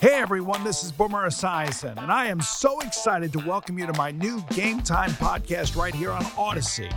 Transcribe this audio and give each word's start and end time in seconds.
Hey 0.00 0.12
everyone, 0.20 0.62
this 0.62 0.84
is 0.84 0.92
Boomer 0.92 1.26
Esiason, 1.26 1.96
and 1.96 2.12
I 2.12 2.26
am 2.26 2.38
so 2.42 2.80
excited 2.80 3.32
to 3.32 3.38
welcome 3.38 3.78
you 3.78 3.86
to 3.86 3.94
my 3.94 4.10
new 4.10 4.42
Game 4.50 4.82
Time 4.82 5.10
podcast 5.12 5.74
right 5.74 5.94
here 5.94 6.12
on 6.12 6.22
Audacy, 6.22 6.92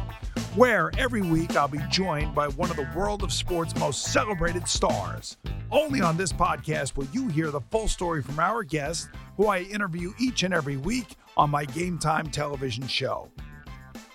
where 0.58 0.92
every 0.98 1.22
week 1.22 1.56
I'll 1.56 1.70
be 1.70 1.80
joined 1.90 2.36
by 2.36 2.50
one 2.50 2.70
of 2.70 2.76
the 2.76 2.90
world 2.94 3.24
of 3.24 3.32
sports 3.32 3.74
most 3.80 4.12
celebrated 4.12 4.68
stars. 4.68 5.38
Only 5.72 6.02
on 6.02 6.18
this 6.18 6.34
podcast 6.34 6.98
will 6.98 7.08
you 7.14 7.30
hear 7.30 7.52
the 7.52 7.62
full 7.62 7.88
story 7.88 8.22
from 8.22 8.38
our 8.38 8.64
guests, 8.64 9.08
who 9.38 9.48
I 9.48 9.60
interview 9.60 10.12
each 10.20 10.44
and 10.44 10.54
every 10.54 10.76
week 10.76 11.16
on 11.38 11.50
my 11.50 11.64
Game 11.64 12.00
Time 12.00 12.30
television 12.30 12.86
show. 12.86 13.32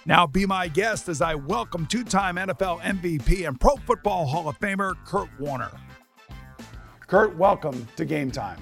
Now, 0.05 0.27
be 0.27 0.45
my 0.45 0.69
guest 0.69 1.09
as 1.09 1.23
I 1.23 1.35
welcome 1.37 1.87
two 1.87 2.05
time 2.05 2.37
NFL 2.37 2.83
MVP 2.83 3.49
and 3.49 3.59
Pro 3.59 3.77
Football 3.77 4.27
Hall 4.27 4.47
of 4.47 4.59
Famer 4.61 4.93
Kurt 5.07 5.31
Warner. 5.41 5.71
Kurt, 7.07 7.35
welcome 7.37 7.89
to 7.97 8.05
Game 8.05 8.31
Time. 8.31 8.59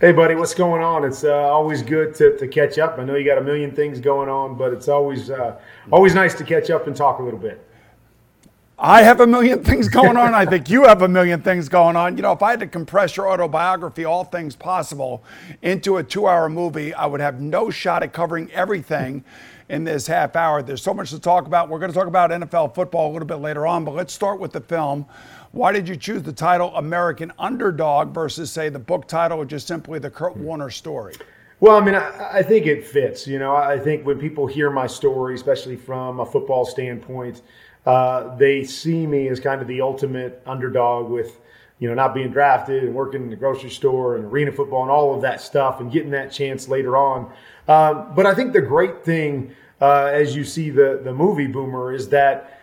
Hey, 0.00 0.12
buddy, 0.12 0.34
what's 0.34 0.54
going 0.54 0.82
on? 0.82 1.04
It's 1.04 1.24
uh, 1.24 1.30
always 1.30 1.82
good 1.82 2.14
to, 2.14 2.34
to 2.38 2.48
catch 2.48 2.78
up. 2.78 2.98
I 2.98 3.04
know 3.04 3.16
you 3.16 3.24
got 3.26 3.36
a 3.36 3.42
million 3.42 3.70
things 3.70 4.00
going 4.00 4.30
on, 4.30 4.56
but 4.56 4.72
it's 4.72 4.88
always 4.88 5.28
uh, 5.28 5.60
always 5.92 6.14
nice 6.14 6.32
to 6.36 6.44
catch 6.44 6.70
up 6.70 6.86
and 6.86 6.96
talk 6.96 7.18
a 7.18 7.22
little 7.22 7.38
bit. 7.38 7.62
I 8.78 9.02
have 9.02 9.20
a 9.20 9.26
million 9.26 9.62
things 9.62 9.90
going 9.90 10.16
on. 10.16 10.34
I 10.34 10.46
think 10.46 10.70
you 10.70 10.84
have 10.84 11.02
a 11.02 11.08
million 11.08 11.42
things 11.42 11.68
going 11.68 11.96
on. 11.96 12.16
You 12.16 12.22
know, 12.22 12.32
if 12.32 12.42
I 12.42 12.52
had 12.52 12.60
to 12.60 12.66
compress 12.66 13.14
your 13.14 13.30
autobiography, 13.30 14.06
all 14.06 14.24
things 14.24 14.56
possible, 14.56 15.22
into 15.60 15.98
a 15.98 16.02
two 16.02 16.26
hour 16.26 16.48
movie, 16.48 16.94
I 16.94 17.04
would 17.04 17.20
have 17.20 17.42
no 17.42 17.68
shot 17.68 18.02
at 18.02 18.14
covering 18.14 18.50
everything 18.52 19.22
in 19.68 19.84
this 19.84 20.06
half 20.06 20.34
hour. 20.34 20.62
There's 20.62 20.82
so 20.82 20.94
much 20.94 21.10
to 21.10 21.18
talk 21.18 21.46
about. 21.46 21.68
We're 21.68 21.78
going 21.78 21.92
to 21.92 21.98
talk 21.98 22.06
about 22.06 22.30
NFL 22.30 22.74
football 22.74 23.10
a 23.10 23.12
little 23.12 23.28
bit 23.28 23.36
later 23.36 23.66
on, 23.66 23.84
but 23.84 23.94
let's 23.94 24.14
start 24.14 24.40
with 24.40 24.52
the 24.52 24.62
film. 24.62 25.04
Why 25.52 25.72
did 25.72 25.88
you 25.88 25.96
choose 25.96 26.22
the 26.22 26.32
title 26.32 26.74
American 26.76 27.32
Underdog 27.36 28.14
versus, 28.14 28.52
say, 28.52 28.68
the 28.68 28.78
book 28.78 29.08
title 29.08 29.38
or 29.38 29.44
just 29.44 29.66
simply 29.66 29.98
the 29.98 30.10
Kurt 30.10 30.36
Warner 30.36 30.70
story? 30.70 31.14
Well, 31.58 31.76
I 31.76 31.84
mean, 31.84 31.96
I, 31.96 32.38
I 32.38 32.42
think 32.42 32.66
it 32.66 32.86
fits. 32.86 33.26
You 33.26 33.40
know, 33.40 33.56
I 33.56 33.76
think 33.76 34.06
when 34.06 34.18
people 34.20 34.46
hear 34.46 34.70
my 34.70 34.86
story, 34.86 35.34
especially 35.34 35.74
from 35.74 36.20
a 36.20 36.26
football 36.26 36.64
standpoint, 36.64 37.42
uh, 37.84 38.36
they 38.36 38.62
see 38.62 39.08
me 39.08 39.26
as 39.26 39.40
kind 39.40 39.60
of 39.60 39.66
the 39.66 39.80
ultimate 39.80 40.40
underdog 40.46 41.10
with, 41.10 41.40
you 41.80 41.88
know, 41.88 41.94
not 41.94 42.14
being 42.14 42.30
drafted 42.30 42.84
and 42.84 42.94
working 42.94 43.22
in 43.22 43.30
the 43.30 43.36
grocery 43.36 43.70
store 43.70 44.16
and 44.16 44.26
arena 44.26 44.52
football 44.52 44.82
and 44.82 44.90
all 44.90 45.16
of 45.16 45.22
that 45.22 45.40
stuff 45.40 45.80
and 45.80 45.90
getting 45.90 46.10
that 46.10 46.30
chance 46.30 46.68
later 46.68 46.96
on. 46.96 47.30
Um, 47.66 48.14
but 48.14 48.24
I 48.24 48.34
think 48.36 48.52
the 48.52 48.62
great 48.62 49.04
thing, 49.04 49.52
uh, 49.80 50.10
as 50.12 50.36
you 50.36 50.44
see 50.44 50.70
the 50.70 51.00
the 51.02 51.12
movie 51.12 51.48
Boomer, 51.48 51.92
is 51.92 52.08
that 52.10 52.59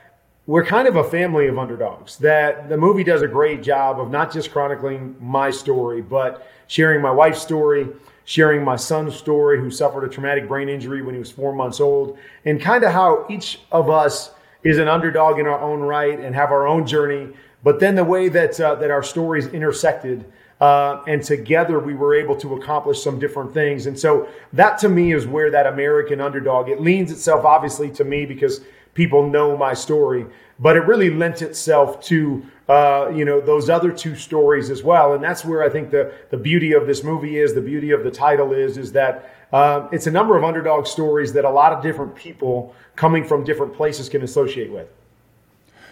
we're 0.47 0.65
kind 0.65 0.87
of 0.87 0.95
a 0.95 1.03
family 1.03 1.47
of 1.47 1.59
underdogs. 1.59 2.17
That 2.17 2.69
the 2.69 2.77
movie 2.77 3.03
does 3.03 3.21
a 3.21 3.27
great 3.27 3.61
job 3.61 3.99
of 3.99 4.09
not 4.09 4.31
just 4.31 4.51
chronicling 4.51 5.15
my 5.19 5.51
story, 5.51 6.01
but 6.01 6.47
sharing 6.67 7.01
my 7.01 7.11
wife's 7.11 7.41
story, 7.41 7.89
sharing 8.23 8.63
my 8.63 8.77
son's 8.77 9.13
story, 9.15 9.59
who 9.59 9.69
suffered 9.69 10.05
a 10.05 10.09
traumatic 10.09 10.47
brain 10.47 10.69
injury 10.69 11.01
when 11.01 11.13
he 11.13 11.19
was 11.19 11.29
four 11.29 11.53
months 11.53 11.81
old, 11.81 12.17
and 12.45 12.61
kind 12.61 12.85
of 12.85 12.93
how 12.93 13.25
each 13.29 13.59
of 13.73 13.89
us 13.89 14.31
is 14.63 14.77
an 14.77 14.87
underdog 14.87 15.37
in 15.37 15.45
our 15.45 15.59
own 15.59 15.81
right 15.81 16.19
and 16.19 16.33
have 16.33 16.51
our 16.51 16.65
own 16.65 16.87
journey. 16.87 17.29
But 17.61 17.81
then 17.81 17.95
the 17.95 18.05
way 18.05 18.29
that 18.29 18.59
uh, 18.59 18.75
that 18.75 18.89
our 18.89 19.03
stories 19.03 19.47
intersected. 19.47 20.31
Uh, 20.59 21.03
and 21.07 21.21
together 21.21 21.77
we 21.77 21.93
were 21.93 22.15
able 22.15 22.35
to 22.35 22.55
accomplish 22.55 23.03
some 23.03 23.19
different 23.19 23.53
things. 23.53 23.85
And 23.85 23.99
so 23.99 24.27
that 24.53 24.79
to 24.79 24.89
me 24.89 25.13
is 25.13 25.27
where 25.27 25.51
that 25.51 25.67
American 25.67 26.19
underdog, 26.19 26.67
it 26.67 26.81
leans 26.81 27.11
itself 27.11 27.45
obviously 27.45 27.91
to 27.91 28.03
me 28.03 28.25
because 28.25 28.61
people 28.97 29.29
know 29.29 29.55
my 29.55 29.75
story, 29.75 30.25
but 30.59 30.75
it 30.75 30.81
really 30.81 31.11
lent 31.11 31.43
itself 31.43 32.03
to 32.03 32.43
uh, 32.67 33.09
you 33.15 33.23
know 33.23 33.39
those 33.39 33.69
other 33.69 33.91
two 33.91 34.15
stories 34.15 34.69
as 34.69 34.83
well, 34.83 35.13
and 35.13 35.23
that's 35.23 35.45
where 35.45 35.63
I 35.63 35.69
think 35.69 35.91
the 35.91 36.11
the 36.31 36.37
beauty 36.37 36.73
of 36.73 36.87
this 36.87 37.03
movie 37.03 37.37
is, 37.37 37.53
the 37.53 37.61
beauty 37.61 37.91
of 37.91 38.03
the 38.03 38.11
title 38.11 38.51
is, 38.51 38.77
is 38.77 38.91
that 38.93 39.31
uh, 39.53 39.87
it's 39.91 40.07
a 40.07 40.11
number 40.11 40.35
of 40.35 40.43
underdog 40.43 40.87
stories 40.87 41.31
that 41.33 41.45
a 41.45 41.49
lot 41.49 41.71
of 41.71 41.81
different 41.81 42.15
people 42.15 42.75
coming 42.95 43.23
from 43.23 43.45
different 43.45 43.73
places 43.73 44.09
can 44.09 44.23
associate 44.23 44.71
with. 44.71 44.89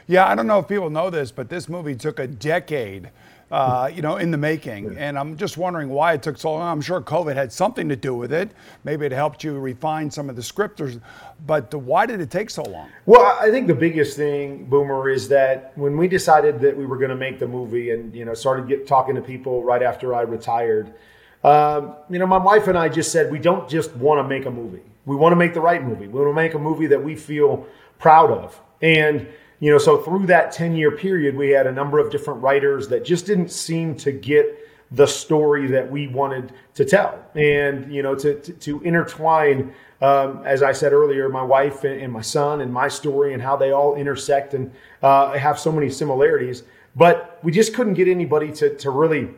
Yeah, 0.07 0.27
I 0.27 0.35
don't 0.35 0.47
know 0.47 0.59
if 0.59 0.67
people 0.67 0.89
know 0.89 1.09
this, 1.09 1.31
but 1.31 1.49
this 1.49 1.69
movie 1.69 1.95
took 1.95 2.19
a 2.19 2.27
decade, 2.27 3.11
uh, 3.55 3.87
you 3.87 4.01
know, 4.01 4.17
in 4.17 4.31
the 4.31 4.37
making. 4.37 4.97
And 4.97 5.17
I'm 5.17 5.37
just 5.37 5.55
wondering 5.55 5.87
why 5.87 6.11
it 6.11 6.21
took 6.21 6.37
so 6.37 6.51
long. 6.51 6.67
I'm 6.67 6.81
sure 6.81 6.99
COVID 6.99 7.35
had 7.35 7.53
something 7.53 7.87
to 7.87 7.95
do 7.95 8.13
with 8.13 8.33
it. 8.33 8.51
Maybe 8.83 9.05
it 9.05 9.13
helped 9.13 9.45
you 9.45 9.57
refine 9.57 10.11
some 10.11 10.29
of 10.29 10.35
the 10.35 10.43
scripters. 10.43 10.99
But 11.45 11.73
why 11.73 12.05
did 12.05 12.19
it 12.19 12.29
take 12.29 12.49
so 12.49 12.63
long? 12.63 12.89
Well, 13.05 13.37
I 13.39 13.49
think 13.51 13.67
the 13.67 13.73
biggest 13.73 14.17
thing, 14.17 14.65
Boomer, 14.65 15.09
is 15.09 15.29
that 15.29 15.71
when 15.75 15.95
we 15.95 16.09
decided 16.09 16.59
that 16.59 16.75
we 16.75 16.85
were 16.85 16.97
going 16.97 17.11
to 17.11 17.15
make 17.15 17.39
the 17.39 17.47
movie, 17.47 17.91
and 17.91 18.13
you 18.13 18.25
know, 18.25 18.33
started 18.33 18.67
get, 18.67 18.87
talking 18.87 19.15
to 19.15 19.21
people 19.21 19.63
right 19.63 19.81
after 19.81 20.13
I 20.13 20.23
retired, 20.23 20.93
um, 21.45 21.95
you 22.09 22.19
know, 22.19 22.27
my 22.27 22.37
wife 22.37 22.67
and 22.67 22.77
I 22.77 22.89
just 22.89 23.09
said 23.09 23.31
we 23.31 23.39
don't 23.39 23.69
just 23.69 23.95
want 23.95 24.19
to 24.19 24.27
make 24.27 24.45
a 24.47 24.51
movie. 24.51 24.83
We 25.05 25.15
want 25.15 25.31
to 25.31 25.37
make 25.37 25.53
the 25.53 25.61
right 25.61 25.81
movie. 25.81 26.07
We 26.07 26.19
want 26.19 26.31
to 26.31 26.41
make 26.41 26.55
a 26.55 26.59
movie 26.59 26.87
that 26.87 27.01
we 27.01 27.15
feel 27.15 27.65
proud 27.99 28.31
of. 28.31 28.59
And 28.81 29.29
you 29.59 29.71
know, 29.71 29.77
so 29.77 29.97
through 29.97 30.27
that 30.27 30.51
ten 30.51 30.75
year 30.75 30.91
period, 30.91 31.35
we 31.35 31.49
had 31.49 31.67
a 31.67 31.71
number 31.71 31.99
of 31.99 32.11
different 32.11 32.41
writers 32.41 32.87
that 32.89 33.05
just 33.05 33.25
didn't 33.25 33.49
seem 33.49 33.95
to 33.97 34.11
get 34.11 34.59
the 34.91 35.07
story 35.07 35.67
that 35.67 35.89
we 35.89 36.07
wanted 36.07 36.53
to 36.75 36.85
tell, 36.85 37.23
and 37.35 37.93
you 37.93 38.03
know, 38.03 38.15
to 38.15 38.39
to, 38.39 38.53
to 38.53 38.81
intertwine 38.81 39.73
um, 40.01 40.41
as 40.45 40.61
I 40.61 40.73
said 40.73 40.93
earlier, 40.93 41.29
my 41.29 41.41
wife 41.41 41.83
and, 41.83 42.01
and, 42.01 42.11
my 42.11 42.21
son 42.21 42.61
and 42.61 42.71
my 42.71 42.87
story 42.87 43.33
and 43.33 43.41
how 43.41 43.55
they 43.55 43.71
all 43.71 43.95
intersect 43.95 44.53
and 44.53 44.71
uh, 45.01 45.37
have 45.37 45.57
so 45.57 45.71
many 45.71 45.89
similarities. 45.89 46.63
But 46.95 47.39
we 47.43 47.51
just 47.51 47.73
couldn't 47.73 47.93
get 47.93 48.07
anybody 48.07 48.51
to, 48.53 48.75
to 48.75 48.89
really 48.89 49.29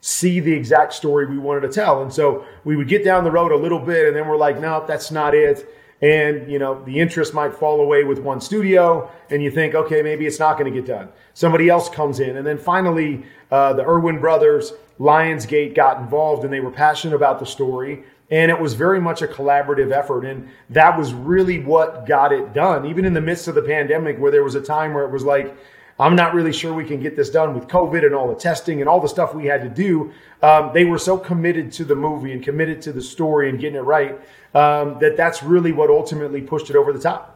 see 0.00 0.40
the 0.40 0.52
exact 0.52 0.94
story 0.94 1.26
we 1.26 1.38
wanted 1.38 1.60
to 1.60 1.68
tell. 1.68 2.02
And 2.02 2.12
so 2.12 2.44
we 2.64 2.76
would 2.76 2.88
get 2.88 3.04
down 3.04 3.24
the 3.24 3.30
road 3.30 3.52
a 3.52 3.56
little 3.56 3.78
bit 3.78 4.06
and 4.06 4.16
then 4.16 4.26
we're 4.26 4.36
like, 4.36 4.60
no, 4.60 4.84
that's 4.86 5.10
not 5.10 5.34
it. 5.34 5.68
And, 6.02 6.50
you 6.50 6.58
know, 6.58 6.84
the 6.84 7.00
interest 7.00 7.32
might 7.32 7.54
fall 7.54 7.80
away 7.80 8.04
with 8.04 8.18
one 8.18 8.40
studio 8.40 9.10
and 9.30 9.42
you 9.42 9.50
think, 9.50 9.74
okay, 9.74 10.02
maybe 10.02 10.26
it's 10.26 10.38
not 10.38 10.58
going 10.58 10.70
to 10.72 10.80
get 10.80 10.86
done. 10.86 11.08
Somebody 11.32 11.68
else 11.68 11.88
comes 11.88 12.20
in. 12.20 12.36
And 12.36 12.46
then 12.46 12.58
finally, 12.58 13.24
uh, 13.50 13.72
the 13.72 13.82
Erwin 13.82 14.20
brothers, 14.20 14.72
Lionsgate 15.00 15.74
got 15.74 15.98
involved 15.98 16.44
and 16.44 16.52
they 16.52 16.60
were 16.60 16.70
passionate 16.70 17.14
about 17.14 17.38
the 17.38 17.46
story. 17.46 18.04
And 18.30 18.50
it 18.50 18.60
was 18.60 18.74
very 18.74 19.00
much 19.00 19.22
a 19.22 19.26
collaborative 19.26 19.90
effort. 19.90 20.24
And 20.26 20.50
that 20.70 20.98
was 20.98 21.14
really 21.14 21.60
what 21.60 22.06
got 22.06 22.32
it 22.32 22.52
done. 22.52 22.84
Even 22.84 23.04
in 23.04 23.14
the 23.14 23.20
midst 23.20 23.48
of 23.48 23.54
the 23.54 23.62
pandemic, 23.62 24.18
where 24.18 24.32
there 24.32 24.44
was 24.44 24.54
a 24.54 24.60
time 24.60 24.92
where 24.92 25.04
it 25.04 25.10
was 25.10 25.24
like, 25.24 25.56
I'm 25.98 26.14
not 26.14 26.34
really 26.34 26.52
sure 26.52 26.74
we 26.74 26.84
can 26.84 27.00
get 27.00 27.16
this 27.16 27.30
done 27.30 27.54
with 27.54 27.68
COVID 27.68 28.04
and 28.04 28.14
all 28.14 28.28
the 28.28 28.38
testing 28.38 28.80
and 28.80 28.88
all 28.88 29.00
the 29.00 29.08
stuff 29.08 29.34
we 29.34 29.46
had 29.46 29.62
to 29.62 29.68
do. 29.68 30.12
Um, 30.42 30.70
they 30.74 30.84
were 30.84 30.98
so 30.98 31.16
committed 31.16 31.72
to 31.72 31.84
the 31.84 31.94
movie 31.94 32.32
and 32.32 32.42
committed 32.42 32.82
to 32.82 32.92
the 32.92 33.00
story 33.00 33.48
and 33.48 33.58
getting 33.58 33.78
it 33.78 33.82
right 33.82 34.18
um, 34.54 34.98
that 35.00 35.16
that's 35.16 35.42
really 35.42 35.72
what 35.72 35.88
ultimately 35.88 36.42
pushed 36.42 36.68
it 36.68 36.76
over 36.76 36.92
the 36.92 37.00
top. 37.00 37.32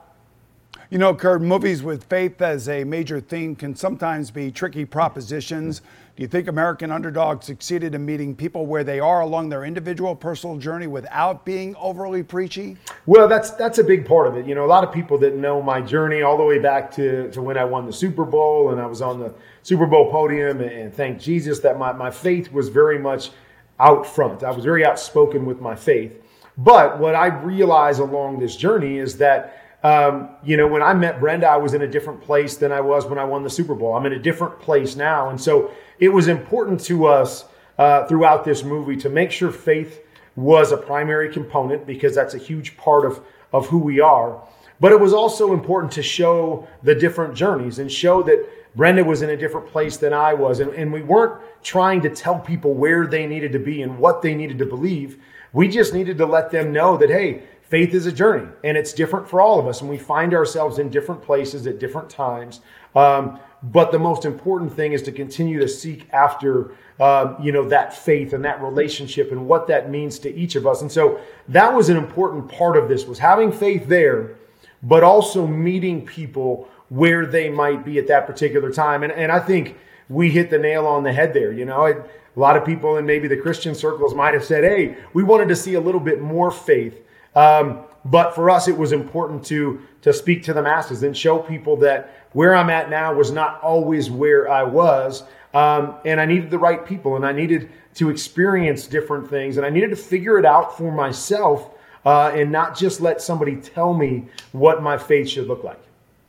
You 0.91 0.99
know, 0.99 1.15
Kurt, 1.15 1.41
movies 1.41 1.83
with 1.83 2.05
faith 2.05 2.43
as 2.43 2.69
a 2.69 2.85
major 2.85 3.21
theme 3.21 3.55
can 3.55 3.77
sometimes 3.77 4.31
be 4.31 4.51
tricky 4.51 4.85
propositions. 4.85 5.83
Do 6.21 6.25
you 6.25 6.29
think 6.29 6.49
American 6.49 6.93
Underdog 6.93 7.43
succeeded 7.43 7.95
in 7.95 8.05
meeting 8.05 8.37
people 8.37 8.67
where 8.67 8.85
they 8.85 9.01
are 9.01 9.23
along 9.23 9.49
their 9.49 9.65
individual 9.65 10.15
personal 10.15 10.59
journey 10.59 10.87
without 10.87 11.47
being 11.47 11.75
overly 11.77 12.23
preachy? 12.23 12.77
Well, 13.07 13.27
that's 13.27 13.53
that's 13.53 13.79
a 13.79 13.85
big 13.85 14.05
part 14.05 14.27
of 14.27 14.37
it. 14.37 14.45
You 14.45 14.55
know, 14.55 14.67
a 14.67 14.69
lot 14.69 14.85
of 14.85 14.93
people 14.93 15.17
that 15.17 15.35
know 15.35 15.63
my 15.63 15.81
journey 15.81 16.21
all 16.21 16.37
the 16.37 16.45
way 16.45 16.59
back 16.59 16.91
to, 16.97 17.31
to 17.31 17.41
when 17.41 17.57
I 17.57 17.65
won 17.65 17.87
the 17.87 17.93
Super 17.95 18.27
Bowl 18.27 18.71
and 18.71 18.79
I 18.79 18.85
was 18.85 19.01
on 19.01 19.19
the 19.19 19.33
Super 19.63 19.87
Bowl 19.87 20.11
podium 20.11 20.61
and, 20.61 20.71
and 20.71 20.95
thank 20.95 21.19
Jesus 21.19 21.61
that 21.61 21.79
my, 21.79 21.91
my 21.95 22.11
faith 22.11 22.53
was 22.53 22.69
very 22.69 22.99
much 22.99 23.31
out 23.79 24.07
front. 24.07 24.43
I 24.43 24.51
was 24.51 24.63
very 24.63 24.85
outspoken 24.85 25.47
with 25.47 25.63
my 25.63 25.75
faith. 25.75 26.23
But 26.59 26.99
what 26.99 27.15
I 27.15 27.29
realized 27.29 27.99
along 27.99 28.41
this 28.41 28.57
journey 28.57 28.99
is 28.99 29.17
that 29.17 29.57
um, 29.83 30.29
you 30.45 30.59
know, 30.59 30.67
when 30.67 30.83
I 30.83 30.93
met 30.93 31.21
Brenda, 31.21 31.49
I 31.49 31.57
was 31.57 31.73
in 31.73 31.81
a 31.81 31.89
different 31.89 32.21
place 32.21 32.57
than 32.57 32.71
I 32.71 32.83
was 32.83 33.07
when 33.07 33.19
I 33.19 33.25
won 33.25 33.43
the 33.43 33.49
Super 33.49 33.75
Bowl. 33.75 33.95
I'm 33.95 34.05
in 34.05 34.13
a 34.13 34.19
different 34.19 34.61
place 34.61 34.95
now. 34.95 35.31
And 35.31 35.41
so 35.41 35.71
it 36.01 36.09
was 36.09 36.27
important 36.29 36.81
to 36.81 37.07
us 37.07 37.45
uh, 37.79 38.07
throughout 38.07 38.45
this 38.45 38.65
movie 38.65 38.97
to 38.97 39.09
make 39.09 39.31
sure 39.31 39.51
faith 39.51 40.03
was 40.35 40.73
a 40.73 40.77
primary 40.77 41.33
component 41.33 41.87
because 41.87 42.15
that's 42.15 42.35
a 42.35 42.39
huge 42.39 42.77
part 42.77 43.05
of, 43.05 43.21
of 43.53 43.69
who 43.69 43.79
we 43.79 44.01
are. 44.01 44.43
But 44.81 44.93
it 44.93 45.01
was 45.01 45.13
also 45.13 45.53
important 45.53 45.93
to 45.93 46.03
show 46.03 46.67
the 46.83 46.95
different 46.95 47.35
journeys 47.35 47.79
and 47.79 47.93
show 47.93 48.23
that 48.23 48.49
Brenda 48.75 49.05
was 49.05 49.21
in 49.21 49.31
a 49.31 49.37
different 49.37 49.67
place 49.67 49.99
than 49.99 50.15
I 50.15 50.33
was. 50.33 50.61
And, 50.61 50.73
and 50.73 50.93
we 50.93 51.03
weren't 51.03 51.41
trying 51.63 52.01
to 52.03 52.11
tell 52.11 52.39
people 52.39 52.73
where 52.73 53.07
they 53.07 53.27
needed 53.27 53.53
to 53.53 53.59
be 53.59 53.83
and 53.83 53.99
what 53.99 54.23
they 54.23 54.35
needed 54.35 54.59
to 54.59 54.67
believe. 54.67 55.19
We 55.53 55.69
just 55.69 55.93
needed 55.93 56.17
to 56.19 56.27
let 56.27 56.51
them 56.51 56.73
know 56.73 56.97
that, 56.97 57.11
hey, 57.11 57.43
faith 57.63 57.93
is 57.93 58.07
a 58.07 58.13
journey 58.13 58.49
and 58.65 58.77
it's 58.77 58.93
different 58.93 59.29
for 59.29 59.41
all 59.41 59.59
of 59.59 59.67
us. 59.67 59.81
And 59.81 59.91
we 59.91 59.99
find 59.99 60.33
ourselves 60.33 60.79
in 60.79 60.89
different 60.89 61.21
places 61.21 61.67
at 61.67 61.79
different 61.79 62.09
times. 62.09 62.61
Um, 62.95 63.39
but 63.63 63.93
the 63.93 63.99
most 63.99 64.25
important 64.25 64.73
thing 64.73 64.93
is 64.93 65.03
to 65.03 65.13
continue 65.13 65.61
to 65.61 65.69
seek 65.69 66.09
after, 66.13 66.73
uh, 66.99 67.35
you 67.41 67.53
know, 67.53 67.69
that 67.69 67.93
faith 67.93 68.33
and 68.33 68.45
that 68.45 68.63
relationship 68.63 69.33
and 69.33 69.47
what 69.47 69.67
that 69.67 69.91
means 69.91 70.19
to 70.21 70.35
each 70.35 70.57
of 70.57 70.67
us. 70.67 70.81
And 70.81 70.91
so 70.91 71.21
that 71.49 71.75
was 71.75 71.89
an 71.89 71.97
important 71.97 72.49
part 72.49 72.77
of 72.77 72.89
this 72.89 73.05
was 73.05 73.19
having 73.19 73.53
faith 73.53 73.87
there, 73.87 74.37
but 74.83 75.03
also 75.03 75.47
meeting 75.47 76.07
people 76.07 76.69
where 76.89 77.27
they 77.27 77.51
might 77.51 77.85
be 77.85 77.99
at 77.99 78.09
that 78.09 78.27
particular 78.27 78.73
time. 78.73 79.03
And, 79.03 79.13
and 79.13 79.31
I 79.31 79.39
think 79.39 79.77
we 80.09 80.31
hit 80.31 80.51
the 80.51 80.59
nail 80.59 80.87
on 80.87 81.03
the 81.03 81.13
head 81.13 81.35
there. 81.35 81.53
You 81.53 81.67
know, 81.67 81.85
it, 81.85 81.97
a 82.35 82.41
lot 82.41 82.57
of 82.57 82.65
people 82.65 82.97
in 82.97 83.05
maybe 83.05 83.29
the 83.29 83.37
Christian 83.37 83.75
circles 83.75 84.15
might 84.15 84.35
have 84.35 84.45
said, 84.45 84.65
Hey, 84.65 84.97
we 85.13 85.23
wanted 85.23 85.49
to 85.49 85.57
see 85.57 85.75
a 85.75 85.81
little 85.81 86.01
bit 86.01 86.21
more 86.21 86.51
faith. 86.51 87.01
Um, 87.35 87.85
but 88.05 88.35
for 88.35 88.51
us, 88.51 88.69
it 88.69 88.77
was 88.77 88.93
important 88.93 89.45
to 89.47 89.81
to 90.03 90.13
speak 90.13 90.43
to 90.45 90.55
the 90.55 90.63
masses 90.63 91.03
and 91.03 91.17
show 91.17 91.39
people 91.39 91.77
that 91.77 92.29
where 92.33 92.55
I'm 92.55 92.71
at 92.71 92.89
now 92.89 93.13
was 93.13 93.31
not 93.31 93.61
always 93.63 94.11
where 94.11 94.51
I 94.51 94.63
was, 94.63 95.25
um, 95.53 95.97
and 96.05 96.21
I 96.21 96.27
needed 96.27 96.51
the 96.51 96.59
right 96.59 96.85
people, 96.87 97.17
and 97.17 97.27
I 97.27 97.33
needed 97.33 97.71
to 97.95 98.09
experience 98.09 98.87
different 98.87 99.29
things, 99.29 99.57
and 99.57 99.67
I 99.67 99.71
needed 99.71 99.91
to 99.91 99.97
figure 99.97 100.39
it 100.39 100.45
out 100.45 100.79
for 100.79 100.93
myself, 100.93 101.71
uh, 102.07 102.33
and 102.35 102.51
not 102.51 102.77
just 102.77 103.01
let 103.01 103.21
somebody 103.21 103.57
tell 103.57 103.93
me 103.93 104.27
what 104.53 104.83
my 104.83 104.97
faith 104.97 105.29
should 105.29 105.49
look 105.49 105.65
like. 105.65 105.81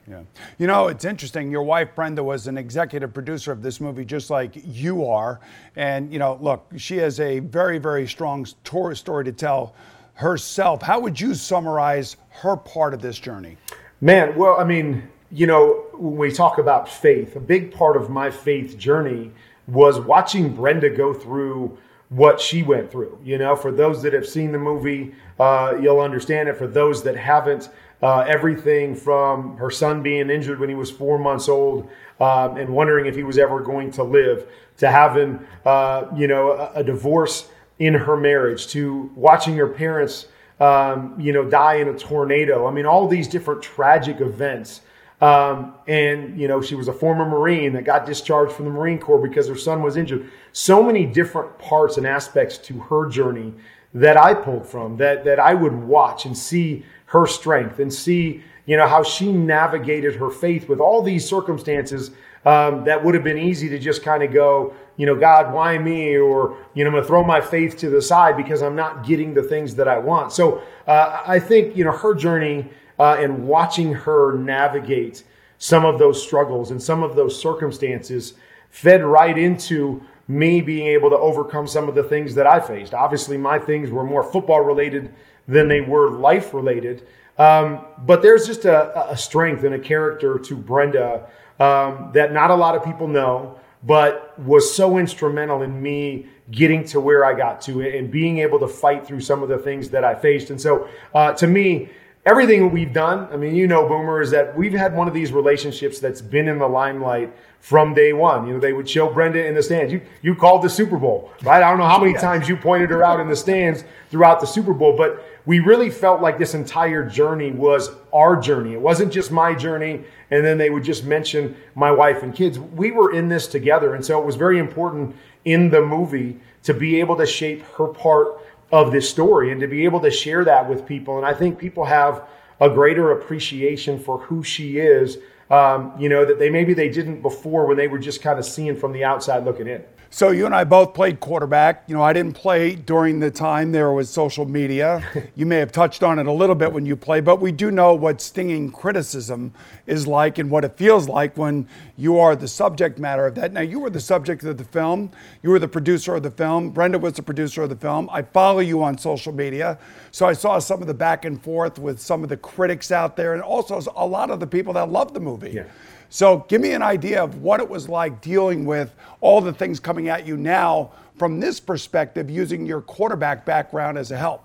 Yeah. 0.09 0.23
You 0.57 0.67
know, 0.67 0.87
it's 0.87 1.05
interesting. 1.05 1.51
Your 1.51 1.63
wife, 1.63 1.95
Brenda, 1.95 2.23
was 2.23 2.47
an 2.47 2.57
executive 2.57 3.13
producer 3.13 3.51
of 3.51 3.61
this 3.61 3.79
movie, 3.79 4.03
just 4.03 4.29
like 4.29 4.51
you 4.65 5.05
are. 5.05 5.39
And, 5.75 6.11
you 6.11 6.19
know, 6.19 6.37
look, 6.41 6.69
she 6.75 6.97
has 6.97 7.19
a 7.19 7.39
very, 7.39 7.77
very 7.77 8.07
strong 8.07 8.45
story 8.45 9.23
to 9.23 9.31
tell 9.31 9.73
herself. 10.21 10.83
How 10.83 10.99
would 10.99 11.19
you 11.19 11.33
summarize 11.33 12.15
her 12.29 12.55
part 12.55 12.93
of 12.93 13.01
this 13.01 13.17
journey? 13.17 13.57
Man, 14.01 14.35
well, 14.35 14.59
I 14.59 14.63
mean, 14.63 15.09
you 15.31 15.47
know, 15.47 15.87
when 15.93 16.15
we 16.15 16.31
talk 16.31 16.59
about 16.59 16.87
faith, 16.87 17.35
a 17.35 17.39
big 17.39 17.73
part 17.73 17.97
of 17.97 18.11
my 18.11 18.29
faith 18.29 18.77
journey 18.77 19.31
was 19.67 19.99
watching 19.99 20.53
Brenda 20.53 20.91
go 20.91 21.11
through 21.11 21.75
what 22.09 22.39
she 22.39 22.61
went 22.61 22.91
through. 22.91 23.17
You 23.23 23.39
know, 23.39 23.55
for 23.55 23.71
those 23.71 24.03
that 24.03 24.13
have 24.13 24.27
seen 24.27 24.51
the 24.51 24.59
movie, 24.59 25.15
uh, 25.39 25.73
you'll 25.81 26.01
understand 26.01 26.49
it. 26.49 26.57
For 26.57 26.67
those 26.67 27.01
that 27.03 27.15
haven't, 27.15 27.69
uh, 28.03 28.19
everything 28.27 28.93
from 28.93 29.57
her 29.57 29.71
son 29.71 30.03
being 30.03 30.29
injured 30.29 30.59
when 30.59 30.69
he 30.69 30.75
was 30.75 30.91
four 30.91 31.17
months 31.17 31.49
old 31.49 31.89
um, 32.19 32.57
and 32.57 32.69
wondering 32.69 33.07
if 33.07 33.15
he 33.15 33.23
was 33.23 33.39
ever 33.39 33.59
going 33.59 33.91
to 33.91 34.03
live, 34.03 34.47
to 34.77 34.91
having, 34.91 35.39
uh, 35.65 36.05
you 36.15 36.27
know, 36.27 36.51
a, 36.51 36.71
a 36.75 36.83
divorce 36.83 37.49
in 37.81 37.95
her 37.95 38.15
marriage 38.15 38.67
to 38.67 39.09
watching 39.15 39.55
her 39.55 39.67
parents, 39.67 40.27
um, 40.59 41.19
you 41.19 41.33
know, 41.33 41.43
die 41.43 41.77
in 41.77 41.87
a 41.87 41.97
tornado. 41.97 42.67
I 42.67 42.71
mean, 42.71 42.85
all 42.85 43.07
these 43.07 43.27
different 43.27 43.63
tragic 43.63 44.21
events. 44.21 44.81
Um, 45.19 45.73
and, 45.87 46.39
you 46.39 46.47
know, 46.47 46.61
she 46.61 46.75
was 46.75 46.87
a 46.87 46.93
former 46.93 47.25
Marine 47.25 47.73
that 47.73 47.83
got 47.83 48.05
discharged 48.05 48.53
from 48.53 48.65
the 48.65 48.71
Marine 48.71 48.99
Corps 48.99 49.17
because 49.17 49.47
her 49.47 49.55
son 49.55 49.81
was 49.81 49.97
injured. 49.97 50.29
So 50.51 50.83
many 50.83 51.07
different 51.07 51.57
parts 51.57 51.97
and 51.97 52.05
aspects 52.05 52.59
to 52.59 52.79
her 52.81 53.09
journey 53.09 53.51
that 53.95 54.15
I 54.15 54.35
pulled 54.35 54.67
from, 54.67 54.97
that, 54.97 55.23
that 55.25 55.39
I 55.39 55.55
would 55.55 55.73
watch 55.73 56.25
and 56.25 56.37
see 56.37 56.85
her 57.05 57.25
strength 57.25 57.79
and 57.79 57.91
see, 57.91 58.43
you 58.67 58.77
know, 58.77 58.87
how 58.87 59.01
she 59.01 59.31
navigated 59.31 60.15
her 60.17 60.29
faith 60.29 60.69
with 60.69 60.79
all 60.79 61.01
these 61.01 61.27
circumstances 61.27 62.11
um, 62.45 62.83
that 62.83 63.03
would 63.03 63.15
have 63.15 63.23
been 63.23 63.39
easy 63.39 63.69
to 63.69 63.79
just 63.79 64.03
kind 64.03 64.21
of 64.21 64.31
go, 64.31 64.75
you 65.01 65.07
know, 65.07 65.15
God, 65.15 65.51
why 65.51 65.79
me? 65.79 66.15
Or, 66.15 66.55
you 66.75 66.83
know, 66.83 66.89
I'm 66.89 66.93
going 66.93 67.03
to 67.03 67.07
throw 67.07 67.23
my 67.23 67.41
faith 67.41 67.75
to 67.77 67.89
the 67.89 68.03
side 68.03 68.37
because 68.37 68.61
I'm 68.61 68.75
not 68.75 69.03
getting 69.03 69.33
the 69.33 69.41
things 69.41 69.73
that 69.77 69.87
I 69.87 69.97
want. 69.97 70.31
So 70.31 70.61
uh, 70.85 71.23
I 71.25 71.39
think, 71.39 71.75
you 71.75 71.83
know, 71.83 71.91
her 71.91 72.13
journey 72.13 72.69
uh, 72.99 73.17
and 73.17 73.47
watching 73.47 73.95
her 73.95 74.37
navigate 74.37 75.23
some 75.57 75.85
of 75.85 75.97
those 75.97 76.21
struggles 76.21 76.69
and 76.69 76.79
some 76.79 77.01
of 77.01 77.15
those 77.15 77.41
circumstances 77.41 78.35
fed 78.69 79.03
right 79.03 79.35
into 79.35 80.03
me 80.27 80.61
being 80.61 80.85
able 80.85 81.09
to 81.09 81.17
overcome 81.17 81.65
some 81.65 81.89
of 81.89 81.95
the 81.95 82.03
things 82.03 82.35
that 82.35 82.45
I 82.45 82.59
faced. 82.59 82.93
Obviously, 82.93 83.39
my 83.39 83.57
things 83.57 83.89
were 83.89 84.03
more 84.03 84.21
football 84.21 84.61
related 84.61 85.11
than 85.47 85.67
they 85.67 85.81
were 85.81 86.11
life 86.11 86.53
related. 86.53 87.07
Um, 87.39 87.87
but 88.05 88.21
there's 88.21 88.45
just 88.45 88.65
a, 88.65 89.09
a, 89.09 89.17
strength 89.17 89.63
and 89.63 89.73
a 89.73 89.79
character 89.79 90.37
to 90.37 90.55
Brenda 90.55 91.27
um, 91.59 92.11
that 92.13 92.33
not 92.33 92.51
a 92.51 92.55
lot 92.55 92.75
of 92.75 92.85
people 92.85 93.07
know, 93.07 93.59
but 93.83 94.37
was 94.39 94.75
so 94.75 94.97
instrumental 94.97 95.61
in 95.61 95.81
me 95.81 96.27
getting 96.51 96.83
to 96.83 96.99
where 96.99 97.25
I 97.25 97.33
got 97.33 97.61
to 97.61 97.81
and 97.81 98.11
being 98.11 98.39
able 98.39 98.59
to 98.59 98.67
fight 98.67 99.07
through 99.07 99.21
some 99.21 99.41
of 99.41 99.49
the 99.49 99.57
things 99.57 99.89
that 99.89 100.03
I 100.03 100.13
faced. 100.13 100.49
And 100.49 100.59
so, 100.59 100.87
uh, 101.13 101.33
to 101.33 101.47
me, 101.47 101.89
everything 102.25 102.71
we've 102.71 102.93
done, 102.93 103.27
I 103.31 103.37
mean, 103.37 103.55
you 103.55 103.67
know, 103.67 103.87
Boomer, 103.87 104.21
is 104.21 104.31
that 104.31 104.55
we've 104.55 104.73
had 104.73 104.95
one 104.95 105.07
of 105.07 105.13
these 105.13 105.31
relationships 105.31 105.99
that's 105.99 106.21
been 106.21 106.47
in 106.47 106.59
the 106.59 106.67
limelight 106.67 107.33
from 107.59 107.93
day 107.93 108.13
one. 108.13 108.47
You 108.47 108.55
know, 108.55 108.59
they 108.59 108.73
would 108.73 108.89
show 108.89 109.11
Brenda 109.11 109.45
in 109.45 109.53
the 109.55 109.63
stands. 109.63 109.93
You 109.93 110.01
you 110.21 110.35
called 110.35 110.63
the 110.63 110.69
Super 110.69 110.97
Bowl, 110.97 111.31
right? 111.43 111.61
I 111.61 111.69
don't 111.69 111.79
know 111.79 111.87
how 111.87 111.99
many 111.99 112.13
times 112.13 112.49
you 112.49 112.57
pointed 112.57 112.89
her 112.89 113.03
out 113.03 113.19
in 113.19 113.27
the 113.27 113.35
stands 113.35 113.83
throughout 114.09 114.39
the 114.39 114.47
Super 114.47 114.73
Bowl, 114.73 114.97
but 114.97 115.23
we 115.45 115.59
really 115.59 115.89
felt 115.89 116.21
like 116.21 116.37
this 116.37 116.53
entire 116.53 117.07
journey 117.07 117.51
was 117.51 117.91
our 118.13 118.39
journey. 118.39 118.73
It 118.73 118.81
wasn't 118.81 119.11
just 119.11 119.31
my 119.31 119.53
journey, 119.53 120.01
and 120.29 120.45
then 120.45 120.57
they 120.57 120.69
would 120.69 120.83
just 120.83 121.03
mention 121.05 121.55
my 121.75 121.91
wife 121.91 122.23
and 122.23 122.33
kids. 122.33 122.59
We 122.59 122.91
were 122.91 123.13
in 123.13 123.29
this 123.29 123.47
together, 123.47 123.95
and 123.95 124.03
so 124.05 124.19
it 124.19 124.25
was 124.25 124.35
very 124.35 124.59
important 124.59 125.15
in 125.45 125.69
the 125.69 125.81
movie 125.81 126.39
to 126.63 126.73
be 126.73 126.99
able 126.99 127.15
to 127.17 127.25
shape 127.25 127.63
her 127.77 127.87
part 127.87 128.39
of 128.71 128.91
this 128.91 129.09
story 129.09 129.51
and 129.51 129.59
to 129.61 129.67
be 129.67 129.85
able 129.85 129.99
to 129.99 130.11
share 130.11 130.45
that 130.45 130.67
with 130.69 130.85
people. 130.85 131.17
And 131.17 131.25
I 131.25 131.33
think 131.33 131.57
people 131.57 131.85
have 131.85 132.27
a 132.59 132.69
greater 132.69 133.11
appreciation 133.11 133.99
for 133.99 134.19
who 134.19 134.43
she 134.43 134.77
is. 134.77 135.17
Um, 135.49 135.93
you 135.99 136.07
know 136.07 136.23
that 136.23 136.39
they 136.39 136.49
maybe 136.49 136.73
they 136.73 136.87
didn't 136.87 137.21
before 137.21 137.65
when 137.65 137.75
they 137.75 137.87
were 137.87 137.99
just 137.99 138.21
kind 138.21 138.39
of 138.39 138.45
seeing 138.45 138.77
from 138.77 138.93
the 138.93 139.03
outside 139.03 139.43
looking 139.43 139.67
in. 139.67 139.83
So 140.13 140.31
you 140.31 140.45
and 140.45 140.53
I 140.53 140.65
both 140.65 140.93
played 140.93 141.21
quarterback. 141.21 141.85
You 141.87 141.95
know, 141.95 142.03
I 142.03 142.11
didn't 142.11 142.33
play 142.33 142.75
during 142.75 143.21
the 143.21 143.31
time 143.31 143.71
there 143.71 143.93
was 143.93 144.09
social 144.09 144.45
media. 144.45 145.01
you 145.35 145.45
may 145.45 145.55
have 145.55 145.71
touched 145.71 146.03
on 146.03 146.19
it 146.19 146.27
a 146.27 146.31
little 146.33 146.53
bit 146.53 146.73
when 146.73 146.85
you 146.85 146.97
play, 146.97 147.21
but 147.21 147.39
we 147.39 147.53
do 147.53 147.71
know 147.71 147.93
what 147.95 148.19
stinging 148.19 148.73
criticism 148.73 149.53
is 149.87 150.07
like 150.07 150.37
and 150.37 150.51
what 150.51 150.65
it 150.65 150.75
feels 150.75 151.07
like 151.07 151.37
when 151.37 151.65
you 151.95 152.19
are 152.19 152.35
the 152.35 152.49
subject 152.49 152.99
matter 152.99 153.25
of 153.25 153.35
that. 153.35 153.53
Now, 153.53 153.61
you 153.61 153.79
were 153.79 153.89
the 153.89 154.01
subject 154.01 154.43
of 154.43 154.57
the 154.57 154.65
film. 154.65 155.11
You 155.43 155.49
were 155.49 155.59
the 155.59 155.69
producer 155.69 156.13
of 156.15 156.23
the 156.23 156.31
film. 156.31 156.71
Brenda 156.71 156.99
was 156.99 157.13
the 157.13 157.23
producer 157.23 157.63
of 157.63 157.69
the 157.69 157.77
film. 157.77 158.09
I 158.11 158.21
follow 158.21 158.59
you 158.59 158.83
on 158.83 158.97
social 158.97 159.31
media. 159.31 159.79
So 160.11 160.25
I 160.25 160.33
saw 160.33 160.59
some 160.59 160.81
of 160.81 160.87
the 160.87 160.93
back 160.93 161.23
and 161.23 161.41
forth 161.41 161.79
with 161.79 162.01
some 162.01 162.21
of 162.21 162.27
the 162.27 162.37
critics 162.37 162.91
out 162.91 163.15
there 163.15 163.33
and 163.33 163.41
also 163.41 163.81
a 163.95 164.05
lot 164.05 164.29
of 164.29 164.41
the 164.41 164.47
people 164.47 164.73
that 164.73 164.89
love 164.89 165.13
the 165.13 165.21
movie. 165.21 165.51
Yeah. 165.51 165.67
So 166.13 166.45
give 166.49 166.59
me 166.59 166.73
an 166.73 166.81
idea 166.81 167.23
of 167.23 167.41
what 167.41 167.61
it 167.61 167.69
was 167.69 167.87
like 167.87 168.19
dealing 168.19 168.65
with 168.65 168.93
all 169.21 169.39
the 169.39 169.53
things 169.53 169.79
coming 169.79 170.09
at 170.09 170.27
you 170.27 170.35
now 170.35 170.91
from 171.15 171.39
this 171.39 171.61
perspective, 171.61 172.29
using 172.29 172.65
your 172.65 172.81
quarterback 172.81 173.45
background 173.45 173.97
as 173.97 174.11
a 174.11 174.17
help. 174.17 174.43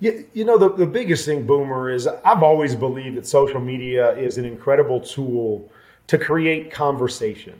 You, 0.00 0.26
you 0.34 0.44
know, 0.44 0.58
the, 0.58 0.70
the 0.70 0.86
biggest 0.86 1.24
thing, 1.24 1.46
Boomer, 1.46 1.88
is 1.88 2.06
I've 2.06 2.42
always 2.42 2.76
believed 2.76 3.16
that 3.16 3.26
social 3.26 3.58
media 3.58 4.14
is 4.18 4.36
an 4.36 4.44
incredible 4.44 5.00
tool 5.00 5.72
to 6.08 6.18
create 6.18 6.70
conversation. 6.70 7.58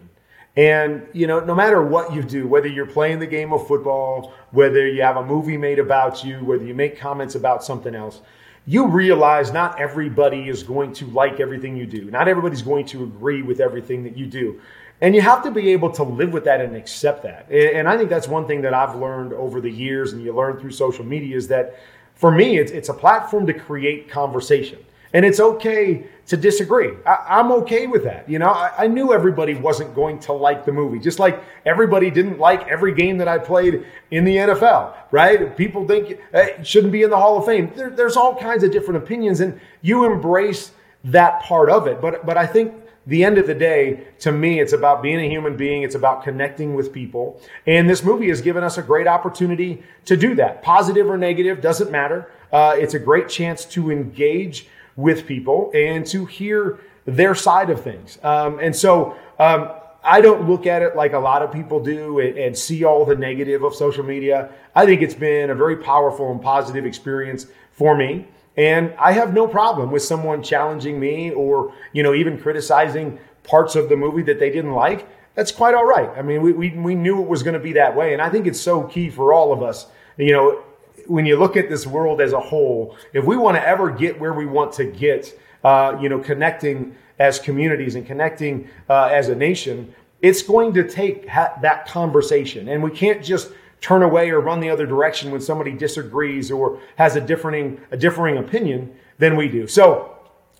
And, 0.58 1.06
you 1.14 1.26
know, 1.26 1.40
no 1.40 1.54
matter 1.54 1.82
what 1.82 2.12
you 2.12 2.22
do, 2.22 2.46
whether 2.46 2.68
you're 2.68 2.84
playing 2.86 3.18
the 3.18 3.26
game 3.26 3.54
of 3.54 3.66
football, 3.66 4.34
whether 4.50 4.86
you 4.86 5.00
have 5.00 5.16
a 5.16 5.24
movie 5.24 5.56
made 5.56 5.78
about 5.78 6.22
you, 6.22 6.44
whether 6.44 6.66
you 6.66 6.74
make 6.74 6.98
comments 6.98 7.34
about 7.34 7.64
something 7.64 7.94
else, 7.94 8.20
you 8.68 8.86
realize 8.86 9.50
not 9.50 9.80
everybody 9.80 10.50
is 10.50 10.62
going 10.62 10.92
to 10.92 11.06
like 11.06 11.40
everything 11.40 11.74
you 11.74 11.86
do. 11.86 12.10
Not 12.10 12.28
everybody's 12.28 12.60
going 12.60 12.84
to 12.88 13.02
agree 13.02 13.40
with 13.40 13.60
everything 13.60 14.04
that 14.04 14.14
you 14.14 14.26
do. 14.26 14.60
And 15.00 15.14
you 15.14 15.22
have 15.22 15.42
to 15.44 15.50
be 15.50 15.70
able 15.70 15.90
to 15.92 16.02
live 16.02 16.34
with 16.34 16.44
that 16.44 16.60
and 16.60 16.76
accept 16.76 17.22
that. 17.22 17.50
And 17.50 17.88
I 17.88 17.96
think 17.96 18.10
that's 18.10 18.28
one 18.28 18.46
thing 18.46 18.60
that 18.62 18.74
I've 18.74 18.94
learned 18.94 19.32
over 19.32 19.62
the 19.62 19.70
years, 19.70 20.12
and 20.12 20.22
you 20.22 20.34
learn 20.34 20.60
through 20.60 20.72
social 20.72 21.02
media, 21.02 21.34
is 21.34 21.48
that 21.48 21.76
for 22.14 22.30
me, 22.30 22.58
it's, 22.58 22.70
it's 22.70 22.90
a 22.90 22.94
platform 22.94 23.46
to 23.46 23.54
create 23.54 24.10
conversation. 24.10 24.84
And 25.14 25.24
it's 25.24 25.40
okay 25.40 26.06
to 26.28 26.36
disagree. 26.36 26.90
I, 27.06 27.40
am 27.40 27.50
okay 27.52 27.86
with 27.86 28.04
that. 28.04 28.28
You 28.28 28.38
know, 28.38 28.50
I, 28.50 28.84
I, 28.84 28.86
knew 28.86 29.14
everybody 29.14 29.54
wasn't 29.54 29.94
going 29.94 30.18
to 30.20 30.34
like 30.34 30.66
the 30.66 30.72
movie, 30.72 30.98
just 30.98 31.18
like 31.18 31.42
everybody 31.64 32.10
didn't 32.10 32.38
like 32.38 32.68
every 32.68 32.94
game 32.94 33.16
that 33.18 33.28
I 33.28 33.38
played 33.38 33.84
in 34.10 34.24
the 34.24 34.36
NFL, 34.36 34.94
right? 35.10 35.56
People 35.56 35.86
think 35.86 36.20
it 36.34 36.66
shouldn't 36.66 36.92
be 36.92 37.02
in 37.02 37.08
the 37.08 37.16
Hall 37.16 37.38
of 37.38 37.46
Fame. 37.46 37.72
There, 37.74 37.88
there's 37.88 38.16
all 38.16 38.36
kinds 38.36 38.62
of 38.62 38.70
different 38.70 39.02
opinions, 39.02 39.40
and 39.40 39.58
you 39.80 40.04
embrace 40.04 40.72
that 41.04 41.40
part 41.42 41.70
of 41.70 41.86
it. 41.86 42.00
But, 42.02 42.26
but 42.26 42.36
I 42.36 42.46
think 42.46 42.74
the 43.06 43.24
end 43.24 43.38
of 43.38 43.46
the 43.46 43.54
day, 43.54 44.08
to 44.18 44.30
me, 44.30 44.60
it's 44.60 44.74
about 44.74 45.02
being 45.02 45.18
a 45.18 45.28
human 45.30 45.56
being. 45.56 45.82
It's 45.82 45.94
about 45.94 46.24
connecting 46.24 46.74
with 46.74 46.92
people. 46.92 47.40
And 47.66 47.88
this 47.88 48.04
movie 48.04 48.28
has 48.28 48.42
given 48.42 48.62
us 48.62 48.76
a 48.76 48.82
great 48.82 49.06
opportunity 49.06 49.82
to 50.04 50.14
do 50.14 50.34
that. 50.34 50.62
Positive 50.62 51.08
or 51.08 51.16
negative, 51.16 51.62
doesn't 51.62 51.90
matter. 51.90 52.30
Uh, 52.52 52.74
it's 52.76 52.92
a 52.92 52.98
great 52.98 53.30
chance 53.30 53.64
to 53.64 53.90
engage 53.90 54.68
with 54.98 55.26
people 55.26 55.70
and 55.74 56.04
to 56.04 56.26
hear 56.26 56.80
their 57.06 57.32
side 57.32 57.70
of 57.70 57.80
things. 57.82 58.18
Um, 58.24 58.58
and 58.58 58.74
so, 58.74 59.16
um, 59.38 59.70
I 60.02 60.20
don't 60.20 60.48
look 60.48 60.66
at 60.66 60.82
it 60.82 60.96
like 60.96 61.12
a 61.12 61.18
lot 61.18 61.42
of 61.42 61.52
people 61.52 61.82
do 61.82 62.18
and, 62.18 62.36
and, 62.38 62.56
see 62.56 62.84
all 62.84 63.04
the 63.04 63.14
negative 63.16 63.62
of 63.62 63.74
social 63.74 64.04
media. 64.04 64.50
I 64.74 64.86
think 64.86 65.02
it's 65.02 65.14
been 65.14 65.50
a 65.50 65.54
very 65.54 65.76
powerful 65.76 66.30
and 66.30 66.40
positive 66.40 66.86
experience 66.86 67.46
for 67.72 67.96
me. 67.96 68.26
And 68.56 68.94
I 68.98 69.12
have 69.12 69.34
no 69.34 69.46
problem 69.46 69.90
with 69.90 70.02
someone 70.02 70.42
challenging 70.42 70.98
me 70.98 71.30
or, 71.32 71.74
you 71.92 72.02
know, 72.02 72.14
even 72.14 72.38
criticizing 72.38 73.18
parts 73.42 73.76
of 73.76 73.88
the 73.88 73.96
movie 73.96 74.22
that 74.22 74.38
they 74.38 74.50
didn't 74.50 74.72
like. 74.72 75.06
That's 75.34 75.52
quite 75.52 75.74
all 75.74 75.84
right. 75.84 76.10
I 76.16 76.22
mean, 76.22 76.42
we, 76.42 76.52
we, 76.52 76.70
we 76.70 76.94
knew 76.94 77.20
it 77.20 77.28
was 77.28 77.42
going 77.42 77.54
to 77.54 77.60
be 77.60 77.74
that 77.74 77.94
way. 77.94 78.12
And 78.12 78.22
I 78.22 78.30
think 78.30 78.46
it's 78.46 78.60
so 78.60 78.84
key 78.84 79.10
for 79.10 79.32
all 79.32 79.52
of 79.52 79.62
us. 79.62 79.86
You 80.16 80.32
know, 80.32 80.62
when 81.08 81.26
you 81.26 81.38
look 81.38 81.56
at 81.56 81.68
this 81.68 81.86
world 81.86 82.20
as 82.20 82.32
a 82.32 82.40
whole, 82.40 82.96
if 83.12 83.24
we 83.24 83.36
want 83.36 83.56
to 83.56 83.66
ever 83.66 83.90
get 83.90 84.20
where 84.20 84.34
we 84.34 84.46
want 84.46 84.72
to 84.74 84.84
get, 84.84 85.38
uh, 85.64 85.96
you 86.00 86.08
know, 86.08 86.18
connecting 86.18 86.94
as 87.18 87.38
communities 87.38 87.94
and 87.96 88.06
connecting 88.06 88.68
uh, 88.88 89.04
as 89.06 89.28
a 89.28 89.34
nation, 89.34 89.92
it's 90.22 90.42
going 90.42 90.72
to 90.74 90.88
take 90.88 91.28
ha- 91.28 91.54
that 91.62 91.86
conversation. 91.86 92.68
And 92.68 92.82
we 92.82 92.90
can't 92.90 93.24
just 93.24 93.50
turn 93.80 94.02
away 94.02 94.30
or 94.30 94.40
run 94.40 94.60
the 94.60 94.70
other 94.70 94.86
direction 94.86 95.30
when 95.30 95.40
somebody 95.40 95.72
disagrees 95.72 96.50
or 96.50 96.80
has 96.96 97.16
a 97.16 97.20
differing, 97.20 97.80
a 97.90 97.96
differing 97.96 98.38
opinion 98.38 98.94
than 99.18 99.36
we 99.36 99.48
do. 99.48 99.66
So 99.66 100.16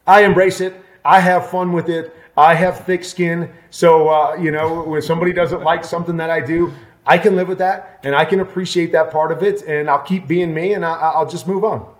I 0.06 0.24
embrace 0.24 0.60
it. 0.60 0.74
I 1.04 1.20
have 1.20 1.50
fun 1.50 1.72
with 1.72 1.88
it. 1.88 2.14
I 2.36 2.54
have 2.54 2.86
thick 2.86 3.04
skin. 3.04 3.50
So, 3.70 4.08
uh, 4.08 4.36
you 4.36 4.52
know, 4.52 4.84
when 4.84 5.02
somebody 5.02 5.32
doesn't 5.32 5.62
like 5.62 5.84
something 5.84 6.16
that 6.18 6.30
I 6.30 6.40
do, 6.40 6.72
I 7.08 7.16
can 7.16 7.36
live 7.36 7.48
with 7.48 7.58
that 7.58 8.00
and 8.04 8.14
I 8.14 8.26
can 8.26 8.40
appreciate 8.40 8.92
that 8.92 9.10
part 9.10 9.32
of 9.32 9.42
it 9.42 9.62
and 9.62 9.88
I'll 9.88 9.98
keep 10.02 10.28
being 10.28 10.52
me 10.52 10.74
and 10.74 10.84
I'll 10.84 11.28
just 11.28 11.48
move 11.48 11.64
on. 11.64 11.90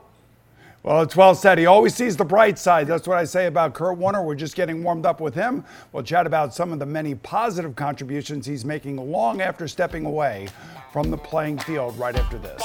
Well, 0.82 1.00
it's 1.00 1.16
well 1.16 1.34
said. 1.34 1.56
He 1.56 1.64
always 1.64 1.94
sees 1.94 2.16
the 2.16 2.26
bright 2.26 2.58
side. 2.58 2.86
That's 2.86 3.08
what 3.08 3.16
I 3.16 3.24
say 3.24 3.46
about 3.46 3.72
Kurt 3.72 3.96
Warner. 3.96 4.22
We're 4.22 4.34
just 4.34 4.54
getting 4.54 4.84
warmed 4.84 5.06
up 5.06 5.20
with 5.20 5.34
him. 5.34 5.64
We'll 5.92 6.02
chat 6.02 6.26
about 6.26 6.54
some 6.54 6.74
of 6.74 6.78
the 6.78 6.86
many 6.86 7.14
positive 7.14 7.74
contributions 7.74 8.44
he's 8.44 8.66
making 8.66 8.96
long 8.98 9.40
after 9.40 9.66
stepping 9.66 10.04
away 10.04 10.48
from 10.92 11.10
the 11.10 11.16
playing 11.16 11.58
field 11.58 11.98
right 11.98 12.14
after 12.14 12.38
this. 12.38 12.62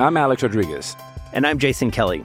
I'm 0.00 0.16
Alex 0.16 0.42
Rodriguez. 0.42 0.96
And 1.34 1.46
I'm 1.46 1.58
Jason 1.58 1.90
Kelly. 1.90 2.24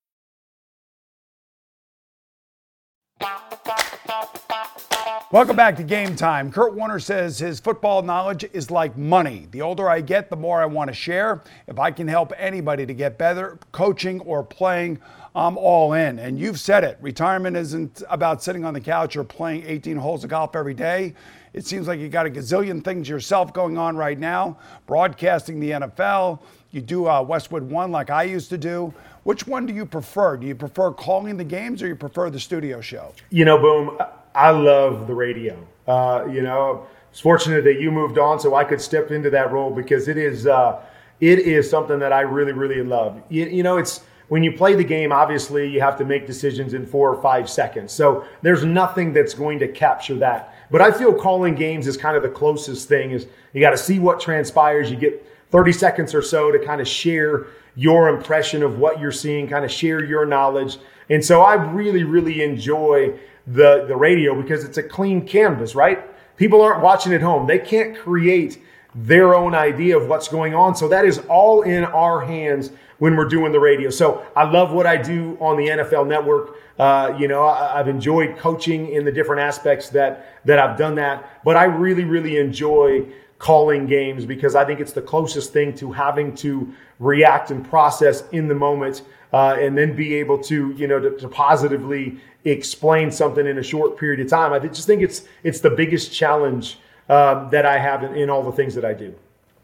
Welcome 5.31 5.55
back 5.55 5.77
to 5.77 5.83
Game 5.83 6.17
Time. 6.17 6.51
Kurt 6.51 6.73
Warner 6.73 6.99
says 6.99 7.39
his 7.39 7.61
football 7.61 8.01
knowledge 8.01 8.43
is 8.51 8.69
like 8.69 8.97
money. 8.97 9.47
The 9.51 9.61
older 9.61 9.89
I 9.89 10.01
get, 10.01 10.29
the 10.29 10.35
more 10.35 10.61
I 10.61 10.65
want 10.65 10.89
to 10.89 10.93
share. 10.93 11.41
If 11.67 11.79
I 11.79 11.89
can 11.89 12.05
help 12.09 12.33
anybody 12.37 12.85
to 12.85 12.93
get 12.93 13.17
better 13.17 13.57
coaching 13.71 14.19
or 14.21 14.43
playing, 14.43 14.99
I'm 15.33 15.57
all 15.57 15.93
in. 15.93 16.19
And 16.19 16.37
you've 16.37 16.59
said 16.59 16.83
it. 16.83 16.97
Retirement 16.99 17.55
isn't 17.55 18.03
about 18.09 18.43
sitting 18.43 18.65
on 18.65 18.73
the 18.73 18.81
couch 18.81 19.15
or 19.15 19.23
playing 19.23 19.63
18 19.65 19.95
holes 19.95 20.25
of 20.25 20.29
golf 20.29 20.53
every 20.53 20.73
day. 20.73 21.13
It 21.53 21.65
seems 21.65 21.87
like 21.87 22.01
you 22.01 22.09
got 22.09 22.25
a 22.25 22.29
gazillion 22.29 22.83
things 22.83 23.07
yourself 23.07 23.53
going 23.53 23.77
on 23.77 23.95
right 23.95 24.19
now, 24.19 24.57
broadcasting 24.85 25.61
the 25.61 25.71
NFL. 25.71 26.39
You 26.71 26.79
do 26.79 27.07
uh, 27.07 27.21
Westwood 27.21 27.63
One 27.63 27.91
like 27.91 28.09
I 28.09 28.23
used 28.23 28.49
to 28.49 28.57
do. 28.57 28.93
Which 29.23 29.45
one 29.45 29.65
do 29.65 29.73
you 29.73 29.85
prefer? 29.85 30.37
Do 30.37 30.47
you 30.47 30.55
prefer 30.55 30.91
calling 30.91 31.35
the 31.37 31.43
games 31.43 31.83
or 31.83 31.87
you 31.87 31.95
prefer 31.95 32.29
the 32.29 32.39
studio 32.39 32.79
show? 32.79 33.13
You 33.29 33.45
know, 33.45 33.59
Boom, 33.59 33.99
I 34.33 34.51
love 34.51 35.05
the 35.07 35.13
radio. 35.13 35.57
Uh, 35.85 36.25
you 36.31 36.41
know, 36.41 36.87
it's 37.11 37.19
fortunate 37.19 37.65
that 37.65 37.81
you 37.81 37.91
moved 37.91 38.17
on 38.17 38.39
so 38.39 38.55
I 38.55 38.63
could 38.63 38.79
step 38.79 39.11
into 39.11 39.29
that 39.31 39.51
role 39.51 39.69
because 39.69 40.07
it 40.07 40.17
is 40.17 40.47
uh, 40.47 40.81
it 41.19 41.39
is 41.39 41.69
something 41.69 41.99
that 41.99 42.13
I 42.13 42.21
really 42.21 42.53
really 42.53 42.81
love. 42.81 43.21
You, 43.27 43.45
you, 43.47 43.63
know, 43.63 43.77
it's 43.77 44.05
when 44.29 44.41
you 44.41 44.53
play 44.53 44.73
the 44.73 44.83
game. 44.83 45.11
Obviously, 45.11 45.69
you 45.69 45.81
have 45.81 45.97
to 45.97 46.05
make 46.05 46.25
decisions 46.25 46.73
in 46.73 46.85
four 46.85 47.13
or 47.13 47.21
five 47.21 47.49
seconds. 47.49 47.91
So 47.91 48.25
there's 48.41 48.63
nothing 48.63 49.11
that's 49.11 49.33
going 49.33 49.59
to 49.59 49.67
capture 49.67 50.15
that. 50.15 50.55
But 50.71 50.81
I 50.81 50.89
feel 50.91 51.13
calling 51.13 51.53
games 51.53 51.85
is 51.85 51.97
kind 51.97 52.15
of 52.15 52.23
the 52.23 52.29
closest 52.29 52.87
thing. 52.87 53.11
Is 53.11 53.27
you 53.51 53.59
got 53.59 53.71
to 53.71 53.77
see 53.77 53.99
what 53.99 54.21
transpires. 54.21 54.89
You 54.89 54.95
get 54.95 55.27
30 55.51 55.71
seconds 55.73 56.15
or 56.15 56.21
so 56.21 56.51
to 56.51 56.59
kind 56.59 56.81
of 56.81 56.87
share 56.87 57.47
your 57.75 58.09
impression 58.09 58.63
of 58.63 58.79
what 58.79 58.99
you're 58.99 59.11
seeing, 59.11 59.47
kind 59.47 59.63
of 59.63 59.71
share 59.71 60.03
your 60.03 60.25
knowledge. 60.25 60.77
And 61.09 61.23
so 61.23 61.41
I 61.41 61.53
really, 61.53 62.03
really 62.03 62.41
enjoy 62.41 63.17
the, 63.47 63.85
the 63.87 63.95
radio 63.95 64.39
because 64.39 64.63
it's 64.63 64.77
a 64.77 64.83
clean 64.83 65.27
canvas, 65.27 65.75
right? 65.75 66.03
People 66.37 66.61
aren't 66.61 66.81
watching 66.81 67.13
at 67.13 67.21
home. 67.21 67.47
They 67.47 67.59
can't 67.59 67.97
create 67.97 68.61
their 68.93 69.33
own 69.33 69.55
idea 69.55 69.97
of 69.97 70.07
what's 70.07 70.27
going 70.27 70.53
on. 70.53 70.75
So 70.75 70.87
that 70.89 71.05
is 71.05 71.19
all 71.29 71.61
in 71.61 71.85
our 71.85 72.21
hands 72.21 72.71
when 72.99 73.15
we're 73.15 73.27
doing 73.27 73.51
the 73.51 73.59
radio. 73.59 73.89
So 73.89 74.25
I 74.35 74.43
love 74.43 74.73
what 74.73 74.85
I 74.85 74.97
do 74.97 75.37
on 75.39 75.57
the 75.57 75.67
NFL 75.67 76.07
network. 76.07 76.57
Uh, 76.77 77.15
you 77.17 77.27
know, 77.27 77.47
I, 77.47 77.77
have 77.77 77.87
enjoyed 77.87 78.37
coaching 78.37 78.89
in 78.89 79.05
the 79.05 79.11
different 79.11 79.41
aspects 79.41 79.89
that, 79.89 80.45
that 80.45 80.59
I've 80.59 80.77
done 80.77 80.95
that, 80.95 81.41
but 81.43 81.55
I 81.55 81.65
really, 81.65 82.03
really 82.03 82.37
enjoy 82.37 83.05
calling 83.41 83.87
games 83.87 84.23
because 84.23 84.53
I 84.53 84.63
think 84.63 84.79
it's 84.79 84.93
the 84.93 85.01
closest 85.01 85.51
thing 85.51 85.73
to 85.77 85.91
having 85.91 86.35
to 86.35 86.71
react 86.99 87.49
and 87.49 87.67
process 87.67 88.23
in 88.31 88.47
the 88.47 88.53
moment 88.53 89.01
uh, 89.33 89.57
and 89.59 89.75
then 89.75 89.95
be 89.95 90.13
able 90.13 90.37
to, 90.43 90.71
you 90.73 90.87
know, 90.87 90.99
to, 90.99 91.17
to, 91.17 91.27
positively 91.27 92.19
explain 92.45 93.09
something 93.09 93.47
in 93.47 93.57
a 93.57 93.63
short 93.63 93.97
period 93.97 94.19
of 94.19 94.29
time. 94.29 94.53
I 94.53 94.59
just 94.59 94.85
think 94.85 95.01
it's 95.01 95.23
it's 95.41 95.59
the 95.59 95.71
biggest 95.71 96.13
challenge 96.13 96.77
um, 97.09 97.49
that 97.49 97.65
I 97.65 97.79
have 97.79 98.03
in, 98.03 98.13
in 98.15 98.29
all 98.29 98.43
the 98.43 98.51
things 98.51 98.75
that 98.75 98.85
I 98.85 98.93
do. 98.93 99.15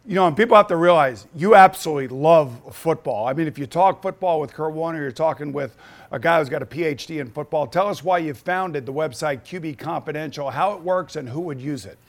You 0.08 0.16
know, 0.16 0.26
and 0.26 0.36
people 0.36 0.58
have 0.58 0.68
to 0.68 0.78
realize 0.78 1.28
you 1.36 1.54
absolutely 1.54 2.08
love 2.08 2.74
football. 2.76 3.28
I 3.28 3.34
mean, 3.34 3.46
if 3.46 3.60
you 3.60 3.68
talk 3.68 4.02
football 4.02 4.40
with 4.40 4.54
Kurt 4.54 4.74
Warner, 4.74 5.02
you're 5.02 5.12
talking 5.12 5.54
with 5.54 5.78
a 6.12 6.18
guy 6.18 6.40
who's 6.40 6.50
got 6.50 6.64
a 6.64 6.66
PhD 6.66 7.20
in 7.20 7.30
football. 7.30 7.68
Tell 7.68 7.90
us 7.90 8.04
why 8.04 8.18
you 8.20 8.34
founded 8.34 8.88
the 8.88 8.94
website 8.94 9.44
QB 9.44 9.78
Confidential, 9.78 10.50
how 10.50 10.74
it 10.74 10.82
works, 10.82 11.16
and 11.16 11.30
who 11.30 11.42
would 11.42 11.62
use 11.62 11.86
it. 11.86 12.00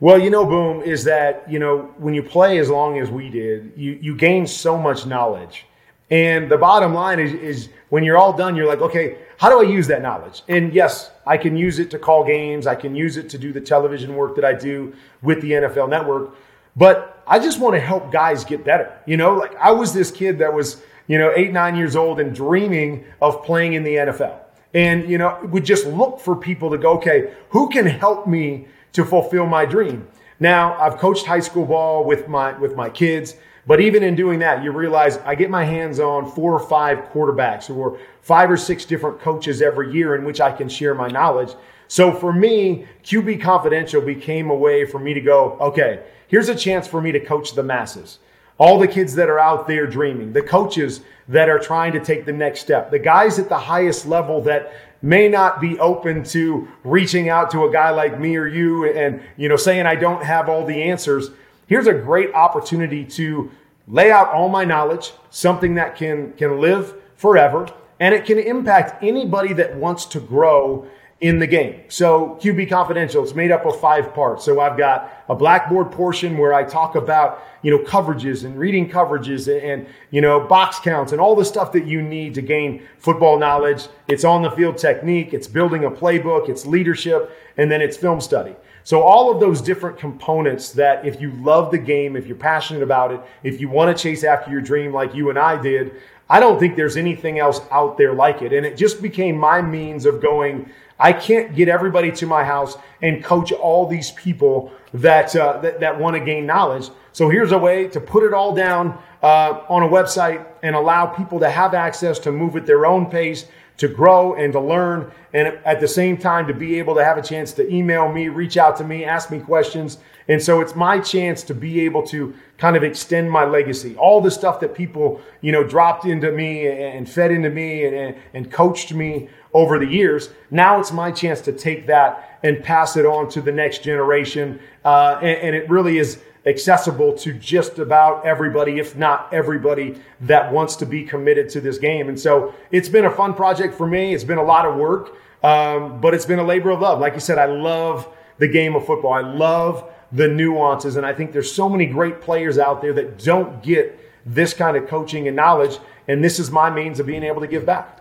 Well, 0.00 0.18
you 0.18 0.30
know, 0.30 0.44
boom, 0.44 0.82
is 0.82 1.04
that, 1.04 1.50
you 1.50 1.58
know, 1.58 1.92
when 1.98 2.14
you 2.14 2.22
play 2.22 2.58
as 2.58 2.70
long 2.70 2.98
as 2.98 3.10
we 3.10 3.28
did, 3.30 3.72
you, 3.76 3.98
you 4.00 4.14
gain 4.14 4.46
so 4.46 4.78
much 4.78 5.06
knowledge. 5.06 5.66
And 6.10 6.48
the 6.48 6.56
bottom 6.56 6.94
line 6.94 7.18
is, 7.18 7.34
is 7.34 7.68
when 7.88 8.04
you're 8.04 8.16
all 8.16 8.32
done, 8.32 8.54
you're 8.54 8.68
like, 8.68 8.80
okay, 8.80 9.18
how 9.38 9.50
do 9.50 9.60
I 9.60 9.70
use 9.70 9.88
that 9.88 10.00
knowledge? 10.00 10.42
And 10.48 10.72
yes, 10.72 11.10
I 11.26 11.36
can 11.36 11.56
use 11.56 11.80
it 11.80 11.90
to 11.90 11.98
call 11.98 12.24
games. 12.24 12.66
I 12.66 12.76
can 12.76 12.94
use 12.94 13.16
it 13.16 13.28
to 13.30 13.38
do 13.38 13.52
the 13.52 13.60
television 13.60 14.14
work 14.14 14.36
that 14.36 14.44
I 14.44 14.52
do 14.52 14.94
with 15.20 15.42
the 15.42 15.52
NFL 15.52 15.88
network. 15.90 16.36
But 16.76 17.22
I 17.26 17.40
just 17.40 17.58
want 17.58 17.74
to 17.74 17.80
help 17.80 18.12
guys 18.12 18.44
get 18.44 18.64
better. 18.64 18.96
You 19.04 19.16
know, 19.16 19.34
like 19.34 19.54
I 19.56 19.72
was 19.72 19.92
this 19.92 20.12
kid 20.12 20.38
that 20.38 20.54
was, 20.54 20.80
you 21.08 21.18
know, 21.18 21.32
eight, 21.34 21.52
nine 21.52 21.74
years 21.74 21.96
old 21.96 22.20
and 22.20 22.32
dreaming 22.32 23.04
of 23.20 23.42
playing 23.44 23.72
in 23.72 23.82
the 23.82 23.96
NFL. 23.96 24.38
And, 24.74 25.08
you 25.10 25.18
know, 25.18 25.40
would 25.50 25.64
just 25.64 25.86
look 25.86 26.20
for 26.20 26.36
people 26.36 26.70
to 26.70 26.78
go, 26.78 26.96
okay, 26.98 27.32
who 27.50 27.68
can 27.68 27.86
help 27.86 28.28
me 28.28 28.68
to 28.92 29.04
fulfill 29.04 29.46
my 29.46 29.64
dream? 29.64 30.06
Now, 30.40 30.74
I've 30.80 30.98
coached 30.98 31.26
high 31.26 31.40
school 31.40 31.66
ball 31.66 32.04
with 32.04 32.28
my 32.28 32.56
with 32.58 32.76
my 32.76 32.88
kids, 32.88 33.34
but 33.66 33.80
even 33.80 34.02
in 34.02 34.14
doing 34.14 34.38
that, 34.38 34.62
you 34.62 34.72
realize 34.72 35.18
I 35.18 35.34
get 35.34 35.50
my 35.50 35.64
hands 35.64 36.00
on 36.00 36.30
four 36.30 36.54
or 36.54 36.66
five 36.66 37.10
quarterbacks 37.12 37.74
or 37.74 37.98
five 38.22 38.50
or 38.50 38.56
six 38.56 38.84
different 38.84 39.20
coaches 39.20 39.60
every 39.60 39.92
year 39.92 40.14
in 40.14 40.24
which 40.24 40.40
I 40.40 40.52
can 40.52 40.68
share 40.68 40.94
my 40.94 41.08
knowledge. 41.08 41.54
So 41.88 42.12
for 42.12 42.32
me, 42.32 42.86
QB 43.02 43.40
Confidential 43.40 44.00
became 44.00 44.50
a 44.50 44.54
way 44.54 44.84
for 44.84 44.98
me 44.98 45.14
to 45.14 45.20
go, 45.20 45.58
okay, 45.60 46.02
here's 46.28 46.48
a 46.48 46.54
chance 46.54 46.86
for 46.86 47.00
me 47.00 47.12
to 47.12 47.20
coach 47.20 47.54
the 47.54 47.62
masses. 47.62 48.18
All 48.58 48.78
the 48.78 48.88
kids 48.88 49.14
that 49.14 49.28
are 49.28 49.38
out 49.38 49.66
there 49.66 49.86
dreaming, 49.86 50.32
the 50.32 50.42
coaches 50.42 51.00
that 51.28 51.48
are 51.48 51.58
trying 51.58 51.92
to 51.92 52.00
take 52.00 52.24
the 52.24 52.32
next 52.32 52.60
step, 52.60 52.90
the 52.90 52.98
guys 52.98 53.38
at 53.38 53.48
the 53.48 53.58
highest 53.58 54.06
level 54.06 54.40
that 54.42 54.72
may 55.02 55.28
not 55.28 55.60
be 55.60 55.78
open 55.78 56.24
to 56.24 56.68
reaching 56.84 57.28
out 57.28 57.50
to 57.52 57.64
a 57.64 57.72
guy 57.72 57.90
like 57.90 58.18
me 58.18 58.36
or 58.36 58.46
you 58.46 58.90
and, 58.90 59.22
you 59.36 59.48
know, 59.48 59.56
saying 59.56 59.86
I 59.86 59.94
don't 59.94 60.22
have 60.22 60.48
all 60.48 60.64
the 60.64 60.82
answers. 60.82 61.30
Here's 61.66 61.86
a 61.86 61.94
great 61.94 62.32
opportunity 62.34 63.04
to 63.04 63.50
lay 63.86 64.10
out 64.10 64.28
all 64.30 64.48
my 64.48 64.64
knowledge, 64.64 65.12
something 65.30 65.74
that 65.76 65.96
can, 65.96 66.32
can 66.32 66.60
live 66.60 66.94
forever, 67.16 67.68
and 68.00 68.14
it 68.14 68.24
can 68.24 68.38
impact 68.38 69.02
anybody 69.02 69.52
that 69.54 69.76
wants 69.76 70.04
to 70.06 70.20
grow 70.20 70.86
in 71.20 71.40
the 71.40 71.46
game. 71.46 71.82
So 71.88 72.38
QB 72.40 72.68
Confidential, 72.68 73.24
it's 73.24 73.34
made 73.34 73.50
up 73.50 73.66
of 73.66 73.80
five 73.80 74.14
parts. 74.14 74.44
So 74.44 74.60
I've 74.60 74.78
got 74.78 75.24
a 75.28 75.34
blackboard 75.34 75.90
portion 75.90 76.38
where 76.38 76.54
I 76.54 76.62
talk 76.62 76.94
about, 76.94 77.42
you 77.62 77.72
know, 77.72 77.82
coverages 77.82 78.44
and 78.44 78.56
reading 78.56 78.88
coverages 78.88 79.52
and, 79.52 79.64
and, 79.68 79.86
you 80.10 80.20
know, 80.20 80.38
box 80.38 80.78
counts 80.78 81.10
and 81.10 81.20
all 81.20 81.34
the 81.34 81.44
stuff 81.44 81.72
that 81.72 81.86
you 81.86 82.02
need 82.02 82.34
to 82.34 82.42
gain 82.42 82.86
football 82.98 83.36
knowledge. 83.36 83.88
It's 84.06 84.24
on 84.24 84.42
the 84.42 84.50
field 84.52 84.78
technique. 84.78 85.34
It's 85.34 85.48
building 85.48 85.84
a 85.84 85.90
playbook. 85.90 86.48
It's 86.48 86.64
leadership 86.64 87.36
and 87.56 87.68
then 87.68 87.82
it's 87.82 87.96
film 87.96 88.20
study. 88.20 88.54
So 88.84 89.02
all 89.02 89.32
of 89.32 89.40
those 89.40 89.60
different 89.60 89.98
components 89.98 90.70
that 90.72 91.04
if 91.04 91.20
you 91.20 91.32
love 91.32 91.72
the 91.72 91.78
game, 91.78 92.16
if 92.16 92.26
you're 92.28 92.36
passionate 92.36 92.82
about 92.82 93.12
it, 93.12 93.20
if 93.42 93.60
you 93.60 93.68
want 93.68 93.94
to 93.94 94.02
chase 94.02 94.22
after 94.22 94.52
your 94.52 94.60
dream 94.60 94.94
like 94.94 95.14
you 95.14 95.30
and 95.30 95.38
I 95.38 95.60
did, 95.60 95.96
I 96.30 96.40
don't 96.40 96.58
think 96.60 96.76
there's 96.76 96.96
anything 96.96 97.38
else 97.38 97.60
out 97.70 97.98
there 97.98 98.14
like 98.14 98.40
it. 98.42 98.52
And 98.52 98.64
it 98.64 98.76
just 98.76 99.02
became 99.02 99.36
my 99.36 99.60
means 99.60 100.06
of 100.06 100.22
going, 100.22 100.70
I 100.98 101.12
can't 101.12 101.54
get 101.54 101.68
everybody 101.68 102.10
to 102.12 102.26
my 102.26 102.44
house 102.44 102.76
and 103.02 103.24
coach 103.24 103.52
all 103.52 103.86
these 103.86 104.10
people 104.12 104.72
that 104.94 105.34
uh, 105.36 105.58
that, 105.58 105.80
that 105.80 105.98
want 105.98 106.16
to 106.16 106.24
gain 106.24 106.46
knowledge. 106.46 106.90
So 107.12 107.28
here's 107.28 107.52
a 107.52 107.58
way 107.58 107.88
to 107.88 108.00
put 108.00 108.22
it 108.24 108.32
all 108.32 108.54
down 108.54 108.98
uh, 109.22 109.60
on 109.68 109.82
a 109.82 109.88
website 109.88 110.46
and 110.62 110.74
allow 110.74 111.06
people 111.06 111.40
to 111.40 111.50
have 111.50 111.74
access 111.74 112.18
to 112.20 112.32
move 112.32 112.56
at 112.56 112.66
their 112.66 112.86
own 112.86 113.06
pace, 113.06 113.46
to 113.78 113.88
grow 113.88 114.34
and 114.34 114.52
to 114.52 114.60
learn, 114.60 115.10
and 115.32 115.58
at 115.64 115.80
the 115.80 115.88
same 115.88 116.16
time 116.16 116.46
to 116.46 116.54
be 116.54 116.78
able 116.78 116.94
to 116.94 117.04
have 117.04 117.18
a 117.18 117.22
chance 117.22 117.52
to 117.52 117.72
email 117.72 118.10
me, 118.10 118.28
reach 118.28 118.56
out 118.56 118.76
to 118.76 118.84
me, 118.84 119.04
ask 119.04 119.30
me 119.30 119.38
questions. 119.38 119.98
And 120.28 120.42
so 120.42 120.60
it's 120.60 120.74
my 120.74 121.00
chance 121.00 121.42
to 121.44 121.54
be 121.54 121.80
able 121.80 122.06
to 122.08 122.34
kind 122.58 122.76
of 122.76 122.82
extend 122.84 123.30
my 123.30 123.44
legacy. 123.44 123.96
All 123.96 124.20
the 124.20 124.30
stuff 124.30 124.60
that 124.60 124.74
people, 124.74 125.22
you 125.40 125.52
know, 125.52 125.64
dropped 125.64 126.04
into 126.04 126.30
me 126.32 126.66
and 126.68 127.08
fed 127.08 127.30
into 127.30 127.48
me 127.48 127.86
and, 127.86 128.16
and 128.34 128.52
coached 128.52 128.92
me 128.92 129.30
over 129.54 129.78
the 129.78 129.86
years. 129.86 130.30
Now 130.50 130.78
it's 130.80 130.92
my 130.92 131.10
chance 131.10 131.40
to 131.42 131.52
take 131.52 131.86
that 131.86 132.38
and 132.42 132.62
pass 132.62 132.96
it 132.96 133.06
on 133.06 133.28
to 133.30 133.40
the 133.40 133.52
next 133.52 133.82
generation. 133.82 134.60
Uh, 134.84 135.18
and, 135.20 135.38
and 135.40 135.56
it 135.56 135.68
really 135.68 135.98
is 135.98 136.20
accessible 136.46 137.12
to 137.12 137.32
just 137.34 137.78
about 137.78 138.24
everybody, 138.24 138.78
if 138.78 138.96
not 138.96 139.28
everybody 139.32 140.00
that 140.22 140.52
wants 140.52 140.76
to 140.76 140.86
be 140.86 141.02
committed 141.02 141.48
to 141.50 141.60
this 141.60 141.78
game. 141.78 142.08
And 142.08 142.18
so 142.18 142.54
it's 142.70 142.88
been 142.88 143.04
a 143.04 143.10
fun 143.10 143.34
project 143.34 143.74
for 143.74 143.86
me. 143.86 144.14
It's 144.14 144.24
been 144.24 144.38
a 144.38 144.44
lot 144.44 144.64
of 144.64 144.76
work, 144.76 145.14
um, 145.42 146.00
but 146.00 146.14
it's 146.14 146.24
been 146.24 146.38
a 146.38 146.44
labor 146.44 146.70
of 146.70 146.80
love. 146.80 147.00
Like 147.00 147.14
you 147.14 147.20
said, 147.20 147.38
I 147.38 147.46
love 147.46 148.08
the 148.38 148.48
game 148.48 148.76
of 148.76 148.86
football. 148.86 149.12
I 149.12 149.20
love 149.20 149.90
the 150.12 150.28
nuances. 150.28 150.96
And 150.96 151.04
I 151.04 151.12
think 151.12 151.32
there's 151.32 151.52
so 151.52 151.68
many 151.68 151.86
great 151.86 152.20
players 152.20 152.56
out 152.58 152.80
there 152.80 152.94
that 152.94 153.22
don't 153.22 153.62
get 153.62 153.98
this 154.24 154.54
kind 154.54 154.76
of 154.76 154.88
coaching 154.88 155.26
and 155.26 155.36
knowledge. 155.36 155.78
And 156.06 156.24
this 156.24 156.38
is 156.38 156.50
my 156.50 156.70
means 156.70 157.00
of 157.00 157.06
being 157.06 157.24
able 157.24 157.40
to 157.40 157.46
give 157.46 157.66
back. 157.66 157.97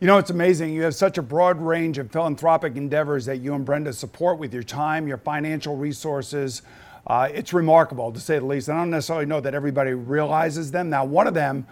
You 0.00 0.06
know, 0.06 0.16
it's 0.16 0.30
amazing. 0.30 0.72
You 0.72 0.84
have 0.84 0.94
such 0.94 1.18
a 1.18 1.22
broad 1.22 1.60
range 1.60 1.98
of 1.98 2.10
philanthropic 2.10 2.74
endeavors 2.74 3.26
that 3.26 3.40
you 3.40 3.52
and 3.52 3.66
Brenda 3.66 3.92
support 3.92 4.38
with 4.38 4.54
your 4.54 4.62
time, 4.62 5.06
your 5.06 5.18
financial 5.18 5.76
resources. 5.76 6.62
Uh, 7.06 7.28
it's 7.34 7.52
remarkable, 7.52 8.10
to 8.10 8.18
say 8.18 8.38
the 8.38 8.46
least. 8.46 8.70
I 8.70 8.78
don't 8.78 8.88
necessarily 8.88 9.26
know 9.26 9.42
that 9.42 9.54
everybody 9.54 9.92
realizes 9.92 10.70
them. 10.70 10.88
Now, 10.88 11.04
one 11.04 11.26
of 11.26 11.34
them, 11.34 11.66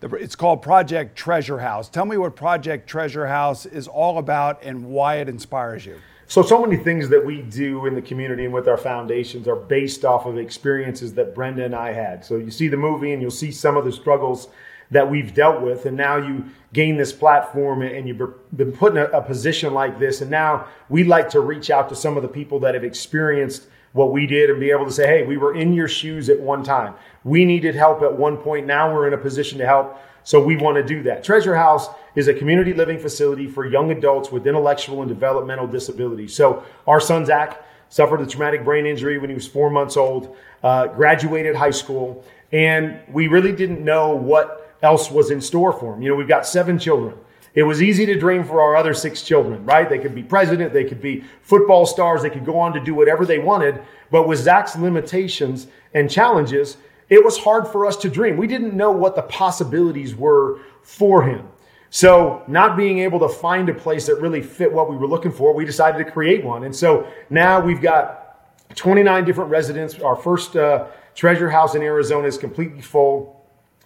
it's 0.00 0.34
called 0.34 0.62
Project 0.62 1.14
Treasure 1.14 1.58
House. 1.58 1.90
Tell 1.90 2.06
me 2.06 2.16
what 2.16 2.36
Project 2.36 2.88
Treasure 2.88 3.26
House 3.26 3.66
is 3.66 3.86
all 3.86 4.16
about 4.16 4.62
and 4.62 4.86
why 4.86 5.16
it 5.16 5.28
inspires 5.28 5.84
you. 5.84 6.00
So, 6.26 6.40
so 6.40 6.64
many 6.64 6.82
things 6.82 7.10
that 7.10 7.22
we 7.22 7.42
do 7.42 7.84
in 7.84 7.94
the 7.94 8.00
community 8.00 8.46
and 8.46 8.54
with 8.54 8.66
our 8.66 8.78
foundations 8.78 9.46
are 9.46 9.56
based 9.56 10.06
off 10.06 10.24
of 10.24 10.38
experiences 10.38 11.12
that 11.14 11.34
Brenda 11.34 11.66
and 11.66 11.74
I 11.74 11.92
had. 11.92 12.24
So, 12.24 12.38
you 12.38 12.50
see 12.50 12.68
the 12.68 12.78
movie 12.78 13.12
and 13.12 13.20
you'll 13.20 13.30
see 13.30 13.52
some 13.52 13.76
of 13.76 13.84
the 13.84 13.92
struggles 13.92 14.48
that 14.94 15.10
we've 15.10 15.34
dealt 15.34 15.60
with. 15.60 15.86
And 15.86 15.96
now 15.96 16.16
you 16.16 16.44
gain 16.72 16.96
this 16.96 17.12
platform 17.12 17.82
and 17.82 18.06
you've 18.06 18.22
been 18.56 18.70
put 18.70 18.92
in 18.92 18.98
a, 18.98 19.06
a 19.06 19.20
position 19.20 19.74
like 19.74 19.98
this. 19.98 20.20
And 20.20 20.30
now 20.30 20.68
we 20.88 21.02
like 21.02 21.28
to 21.30 21.40
reach 21.40 21.68
out 21.68 21.88
to 21.88 21.96
some 21.96 22.16
of 22.16 22.22
the 22.22 22.28
people 22.28 22.60
that 22.60 22.74
have 22.74 22.84
experienced 22.84 23.66
what 23.92 24.12
we 24.12 24.24
did 24.26 24.50
and 24.50 24.60
be 24.60 24.70
able 24.70 24.84
to 24.84 24.92
say, 24.92 25.06
hey, 25.06 25.26
we 25.26 25.36
were 25.36 25.54
in 25.54 25.72
your 25.72 25.88
shoes 25.88 26.28
at 26.28 26.38
one 26.38 26.62
time. 26.62 26.94
We 27.24 27.44
needed 27.44 27.74
help 27.74 28.02
at 28.02 28.16
one 28.16 28.36
point. 28.36 28.66
Now 28.66 28.94
we're 28.94 29.08
in 29.08 29.14
a 29.14 29.18
position 29.18 29.58
to 29.58 29.66
help. 29.66 29.98
So 30.22 30.42
we 30.42 30.56
want 30.56 30.76
to 30.76 30.84
do 30.84 31.02
that. 31.02 31.24
Treasure 31.24 31.56
House 31.56 31.88
is 32.14 32.28
a 32.28 32.34
community 32.34 32.72
living 32.72 32.98
facility 32.98 33.48
for 33.48 33.66
young 33.66 33.90
adults 33.90 34.30
with 34.30 34.46
intellectual 34.46 35.02
and 35.02 35.08
developmental 35.08 35.66
disabilities. 35.66 36.34
So 36.34 36.62
our 36.86 37.00
son 37.00 37.26
Zach 37.26 37.64
suffered 37.88 38.20
a 38.20 38.26
traumatic 38.26 38.64
brain 38.64 38.86
injury 38.86 39.18
when 39.18 39.28
he 39.28 39.34
was 39.34 39.46
four 39.46 39.70
months 39.70 39.96
old, 39.96 40.36
uh, 40.62 40.86
graduated 40.86 41.56
high 41.56 41.72
school, 41.72 42.24
and 42.52 43.00
we 43.08 43.26
really 43.26 43.52
didn't 43.52 43.84
know 43.84 44.14
what 44.14 44.63
else 44.84 45.10
was 45.10 45.30
in 45.30 45.40
store 45.40 45.72
for 45.72 45.94
him. 45.94 46.02
You 46.02 46.10
know, 46.10 46.14
we've 46.14 46.28
got 46.28 46.46
seven 46.46 46.78
children. 46.78 47.14
It 47.54 47.62
was 47.62 47.82
easy 47.82 48.04
to 48.06 48.18
dream 48.18 48.44
for 48.44 48.60
our 48.60 48.76
other 48.76 48.94
six 48.94 49.22
children, 49.22 49.64
right? 49.64 49.88
They 49.88 49.98
could 49.98 50.14
be 50.14 50.22
president, 50.22 50.72
they 50.72 50.84
could 50.84 51.00
be 51.00 51.24
football 51.42 51.86
stars, 51.86 52.22
they 52.22 52.30
could 52.30 52.44
go 52.44 52.58
on 52.58 52.72
to 52.72 52.80
do 52.80 52.94
whatever 52.94 53.24
they 53.24 53.38
wanted. 53.38 53.80
But 54.10 54.26
with 54.26 54.40
Zach's 54.40 54.76
limitations 54.76 55.68
and 55.94 56.10
challenges, 56.10 56.76
it 57.08 57.24
was 57.24 57.38
hard 57.38 57.68
for 57.68 57.86
us 57.86 57.96
to 57.98 58.08
dream. 58.08 58.36
We 58.36 58.48
didn't 58.48 58.74
know 58.74 58.90
what 58.90 59.14
the 59.14 59.22
possibilities 59.22 60.16
were 60.16 60.60
for 60.82 61.22
him. 61.22 61.48
So, 61.90 62.42
not 62.48 62.76
being 62.76 62.98
able 62.98 63.20
to 63.20 63.28
find 63.28 63.68
a 63.68 63.74
place 63.74 64.06
that 64.06 64.16
really 64.16 64.42
fit 64.42 64.72
what 64.72 64.90
we 64.90 64.96
were 64.96 65.06
looking 65.06 65.30
for, 65.30 65.54
we 65.54 65.64
decided 65.64 66.04
to 66.04 66.10
create 66.10 66.44
one. 66.44 66.64
And 66.64 66.74
so 66.74 67.06
now 67.30 67.60
we've 67.60 67.80
got 67.80 68.74
29 68.74 69.24
different 69.24 69.48
residents. 69.48 70.00
Our 70.00 70.16
first 70.16 70.56
uh, 70.56 70.86
treasure 71.14 71.48
house 71.48 71.76
in 71.76 71.82
Arizona 71.82 72.26
is 72.26 72.36
completely 72.36 72.80
full. 72.80 73.33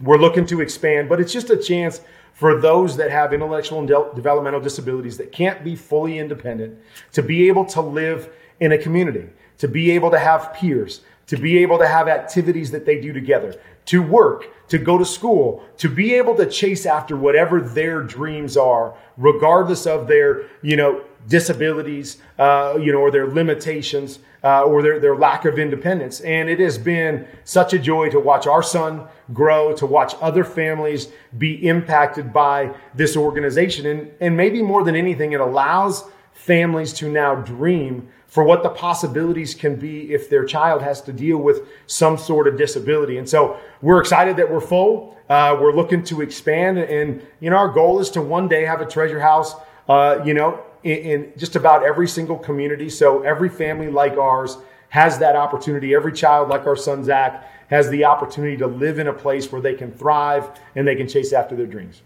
We're 0.00 0.18
looking 0.18 0.46
to 0.46 0.60
expand, 0.60 1.08
but 1.08 1.20
it's 1.20 1.32
just 1.32 1.50
a 1.50 1.56
chance 1.56 2.00
for 2.32 2.60
those 2.60 2.96
that 2.96 3.10
have 3.10 3.32
intellectual 3.32 3.80
and 3.80 3.88
de- 3.88 4.10
developmental 4.14 4.60
disabilities 4.60 5.16
that 5.16 5.32
can't 5.32 5.64
be 5.64 5.74
fully 5.74 6.18
independent 6.18 6.78
to 7.12 7.22
be 7.22 7.48
able 7.48 7.64
to 7.64 7.80
live 7.80 8.30
in 8.60 8.72
a 8.72 8.78
community, 8.78 9.28
to 9.58 9.66
be 9.66 9.90
able 9.90 10.10
to 10.10 10.18
have 10.18 10.54
peers, 10.54 11.00
to 11.26 11.36
be 11.36 11.58
able 11.58 11.78
to 11.78 11.86
have 11.86 12.06
activities 12.06 12.70
that 12.70 12.86
they 12.86 13.00
do 13.00 13.12
together, 13.12 13.60
to 13.86 14.02
work, 14.02 14.46
to 14.68 14.78
go 14.78 14.98
to 14.98 15.04
school, 15.04 15.64
to 15.78 15.88
be 15.88 16.14
able 16.14 16.34
to 16.36 16.46
chase 16.46 16.86
after 16.86 17.16
whatever 17.16 17.60
their 17.60 18.02
dreams 18.02 18.56
are, 18.56 18.94
regardless 19.16 19.86
of 19.86 20.06
their, 20.06 20.44
you 20.62 20.76
know, 20.76 21.02
disabilities, 21.26 22.18
uh, 22.38 22.78
you 22.80 22.92
know, 22.92 23.00
or 23.00 23.10
their 23.10 23.26
limitations, 23.26 24.20
uh, 24.44 24.62
or 24.62 24.82
their, 24.82 25.00
their 25.00 25.16
lack 25.16 25.44
of 25.44 25.58
independence. 25.58 26.20
And 26.20 26.48
it 26.48 26.60
has 26.60 26.78
been 26.78 27.26
such 27.44 27.72
a 27.72 27.78
joy 27.78 28.10
to 28.10 28.20
watch 28.20 28.46
our 28.46 28.62
son 28.62 29.06
grow, 29.32 29.74
to 29.74 29.86
watch 29.86 30.14
other 30.20 30.44
families 30.44 31.08
be 31.36 31.66
impacted 31.66 32.32
by 32.32 32.74
this 32.94 33.16
organization. 33.16 33.86
And, 33.86 34.10
and 34.20 34.36
maybe 34.36 34.62
more 34.62 34.84
than 34.84 34.96
anything, 34.96 35.32
it 35.32 35.40
allows 35.40 36.04
families 36.32 36.92
to 36.94 37.10
now 37.10 37.34
dream 37.34 38.08
for 38.26 38.44
what 38.44 38.62
the 38.62 38.68
possibilities 38.68 39.54
can 39.54 39.74
be 39.76 40.12
if 40.12 40.28
their 40.28 40.44
child 40.44 40.82
has 40.82 41.00
to 41.02 41.12
deal 41.12 41.38
with 41.38 41.62
some 41.86 42.18
sort 42.18 42.46
of 42.46 42.56
disability. 42.56 43.16
And 43.18 43.28
so 43.28 43.58
we're 43.80 44.00
excited 44.00 44.36
that 44.36 44.50
we're 44.50 44.60
full. 44.60 45.16
Uh, 45.28 45.56
we're 45.60 45.74
looking 45.74 46.02
to 46.04 46.20
expand. 46.20 46.78
And, 46.78 47.22
you 47.40 47.50
know, 47.50 47.56
our 47.56 47.68
goal 47.68 48.00
is 48.00 48.10
to 48.10 48.22
one 48.22 48.46
day 48.48 48.64
have 48.64 48.80
a 48.80 48.86
treasure 48.86 49.20
house, 49.20 49.54
uh, 49.88 50.20
you 50.24 50.34
know, 50.34 50.62
in, 50.82 50.98
in 50.98 51.32
just 51.36 51.56
about 51.56 51.84
every 51.84 52.08
single 52.08 52.36
community. 52.36 52.90
So 52.90 53.22
every 53.22 53.48
family 53.48 53.88
like 53.90 54.16
ours 54.16 54.58
has 54.90 55.18
that 55.18 55.36
opportunity. 55.36 55.94
Every 55.94 56.12
child, 56.12 56.48
like 56.48 56.66
our 56.66 56.76
son 56.76 57.04
Zach, 57.04 57.50
has 57.68 57.90
the 57.90 58.04
opportunity 58.04 58.56
to 58.56 58.66
live 58.66 58.98
in 58.98 59.08
a 59.08 59.12
place 59.12 59.52
where 59.52 59.60
they 59.60 59.74
can 59.74 59.92
thrive 59.92 60.50
and 60.74 60.86
they 60.86 60.96
can 60.96 61.08
chase 61.08 61.32
after 61.32 61.54
their 61.54 61.66
dreams. 61.66 62.02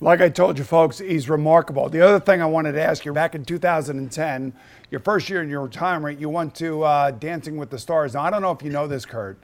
Like 0.00 0.20
I 0.20 0.28
told 0.28 0.58
you, 0.58 0.64
folks, 0.64 0.98
he's 0.98 1.30
remarkable. 1.30 1.88
The 1.88 2.02
other 2.02 2.20
thing 2.20 2.42
I 2.42 2.46
wanted 2.46 2.72
to 2.72 2.82
ask 2.82 3.06
you 3.06 3.14
back 3.14 3.34
in 3.34 3.46
2010, 3.46 4.52
your 4.90 5.00
first 5.00 5.30
year 5.30 5.42
in 5.42 5.48
your 5.48 5.62
retirement, 5.62 6.20
you 6.20 6.28
went 6.28 6.54
to 6.56 6.82
uh, 6.82 7.12
Dancing 7.12 7.56
with 7.56 7.70
the 7.70 7.78
Stars. 7.78 8.12
Now, 8.12 8.22
I 8.22 8.30
don't 8.30 8.42
know 8.42 8.50
if 8.50 8.62
you 8.62 8.70
know 8.70 8.86
this, 8.86 9.06
Kurt. 9.06 9.38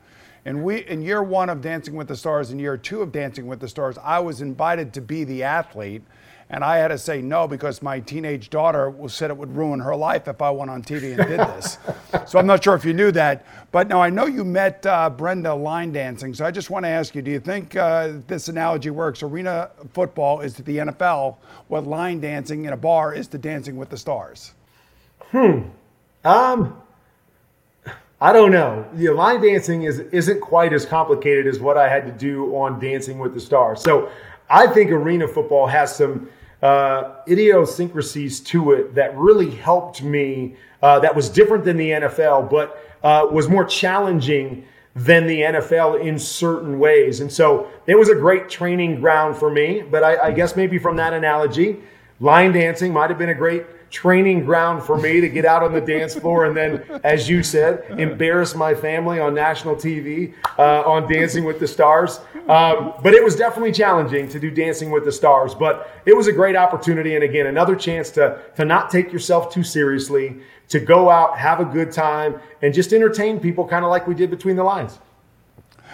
And 0.44 0.62
we, 0.62 0.84
in 0.86 1.00
year 1.00 1.22
one 1.22 1.48
of 1.48 1.62
Dancing 1.62 1.94
with 1.94 2.08
the 2.08 2.16
Stars 2.16 2.50
and 2.50 2.60
year 2.60 2.76
two 2.76 3.00
of 3.00 3.12
Dancing 3.12 3.46
with 3.46 3.60
the 3.60 3.68
Stars, 3.68 3.96
I 4.02 4.18
was 4.18 4.42
invited 4.42 4.92
to 4.94 5.00
be 5.00 5.24
the 5.24 5.42
athlete. 5.42 6.02
And 6.52 6.62
I 6.62 6.76
had 6.76 6.88
to 6.88 6.98
say 6.98 7.22
no 7.22 7.48
because 7.48 7.80
my 7.80 7.98
teenage 7.98 8.50
daughter 8.50 8.92
said 9.08 9.30
it 9.30 9.36
would 9.38 9.56
ruin 9.56 9.80
her 9.80 9.96
life 9.96 10.28
if 10.28 10.42
I 10.42 10.50
went 10.50 10.70
on 10.70 10.82
TV 10.82 11.18
and 11.18 11.28
did 11.28 11.40
this. 11.40 11.78
so 12.30 12.38
I'm 12.38 12.46
not 12.46 12.62
sure 12.62 12.74
if 12.74 12.84
you 12.84 12.92
knew 12.92 13.10
that. 13.12 13.46
But 13.72 13.88
now 13.88 14.02
I 14.02 14.10
know 14.10 14.26
you 14.26 14.44
met 14.44 14.84
uh, 14.84 15.08
Brenda 15.08 15.54
line 15.54 15.92
dancing. 15.92 16.34
So 16.34 16.44
I 16.44 16.50
just 16.50 16.68
want 16.68 16.84
to 16.84 16.90
ask 16.90 17.14
you 17.14 17.22
do 17.22 17.30
you 17.30 17.40
think 17.40 17.74
uh, 17.74 18.12
this 18.26 18.48
analogy 18.48 18.90
works? 18.90 19.22
Arena 19.22 19.70
football 19.94 20.40
is 20.40 20.52
to 20.54 20.62
the 20.62 20.76
NFL 20.76 21.38
what 21.68 21.86
line 21.86 22.20
dancing 22.20 22.66
in 22.66 22.74
a 22.74 22.76
bar 22.76 23.14
is 23.14 23.28
to 23.28 23.38
Dancing 23.38 23.76
with 23.76 23.88
the 23.88 23.96
Stars? 23.96 24.52
Hmm. 25.30 25.60
Um, 26.22 26.76
I 28.20 28.34
don't 28.34 28.52
know. 28.52 28.86
The 28.92 29.08
line 29.08 29.40
dancing 29.40 29.84
is 29.84 30.00
isn't 30.00 30.42
quite 30.42 30.74
as 30.74 30.84
complicated 30.84 31.46
as 31.46 31.60
what 31.60 31.78
I 31.78 31.88
had 31.88 32.04
to 32.04 32.12
do 32.12 32.54
on 32.54 32.78
Dancing 32.78 33.18
with 33.18 33.32
the 33.32 33.40
Stars. 33.40 33.80
So 33.80 34.10
I 34.50 34.66
think 34.66 34.90
arena 34.90 35.26
football 35.26 35.66
has 35.66 35.96
some 35.96 36.28
uh, 36.62 37.16
idiosyncrasies 37.28 38.40
to 38.40 38.72
it 38.72 38.94
that 38.94 39.16
really 39.16 39.50
helped 39.50 40.02
me. 40.02 40.56
Uh, 40.80 40.98
that 41.00 41.14
was 41.14 41.28
different 41.28 41.64
than 41.64 41.76
the 41.76 41.90
NFL, 41.90 42.50
but 42.50 42.78
uh, 43.02 43.26
was 43.30 43.48
more 43.48 43.64
challenging 43.64 44.64
than 44.94 45.26
the 45.26 45.40
NFL 45.40 46.00
in 46.04 46.18
certain 46.18 46.78
ways. 46.78 47.20
And 47.20 47.32
so 47.32 47.70
it 47.86 47.98
was 47.98 48.08
a 48.08 48.14
great 48.14 48.48
training 48.48 49.00
ground 49.00 49.36
for 49.36 49.50
me. 49.50 49.82
But 49.82 50.04
I, 50.04 50.28
I 50.28 50.32
guess 50.32 50.54
maybe 50.54 50.78
from 50.78 50.96
that 50.96 51.12
analogy, 51.12 51.80
line 52.20 52.52
dancing 52.52 52.92
might 52.92 53.10
have 53.10 53.18
been 53.18 53.30
a 53.30 53.34
great 53.34 53.64
training 53.92 54.42
ground 54.44 54.82
for 54.82 54.96
me 54.96 55.20
to 55.20 55.28
get 55.28 55.44
out 55.44 55.62
on 55.62 55.72
the 55.72 55.80
dance 55.80 56.14
floor 56.14 56.46
and 56.46 56.56
then, 56.56 56.82
as 57.04 57.28
you 57.28 57.42
said, 57.42 57.84
embarrass 58.00 58.54
my 58.54 58.74
family 58.74 59.20
on 59.20 59.34
national 59.34 59.76
TV 59.76 60.32
uh, 60.58 60.80
on 60.80 61.12
Dancing 61.12 61.44
with 61.44 61.60
the 61.60 61.68
Stars. 61.68 62.18
Um, 62.48 62.94
but 63.02 63.12
it 63.12 63.22
was 63.22 63.36
definitely 63.36 63.70
challenging 63.70 64.28
to 64.30 64.40
do 64.40 64.50
Dancing 64.50 64.90
with 64.90 65.04
the 65.04 65.12
Stars. 65.12 65.54
But 65.54 65.90
it 66.06 66.16
was 66.16 66.26
a 66.26 66.32
great 66.32 66.56
opportunity, 66.56 67.14
and 67.14 67.22
again, 67.22 67.46
another 67.46 67.76
chance 67.76 68.10
to 68.12 68.40
to 68.56 68.64
not 68.64 68.90
take 68.90 69.12
yourself 69.12 69.52
too 69.52 69.62
seriously, 69.62 70.38
to 70.68 70.80
go 70.80 71.10
out, 71.10 71.38
have 71.38 71.60
a 71.60 71.64
good 71.64 71.92
time, 71.92 72.40
and 72.62 72.72
just 72.72 72.92
entertain 72.94 73.38
people, 73.38 73.68
kind 73.68 73.84
of 73.84 73.90
like 73.90 74.08
we 74.08 74.14
did 74.14 74.30
between 74.30 74.56
the 74.56 74.64
lines. 74.64 74.98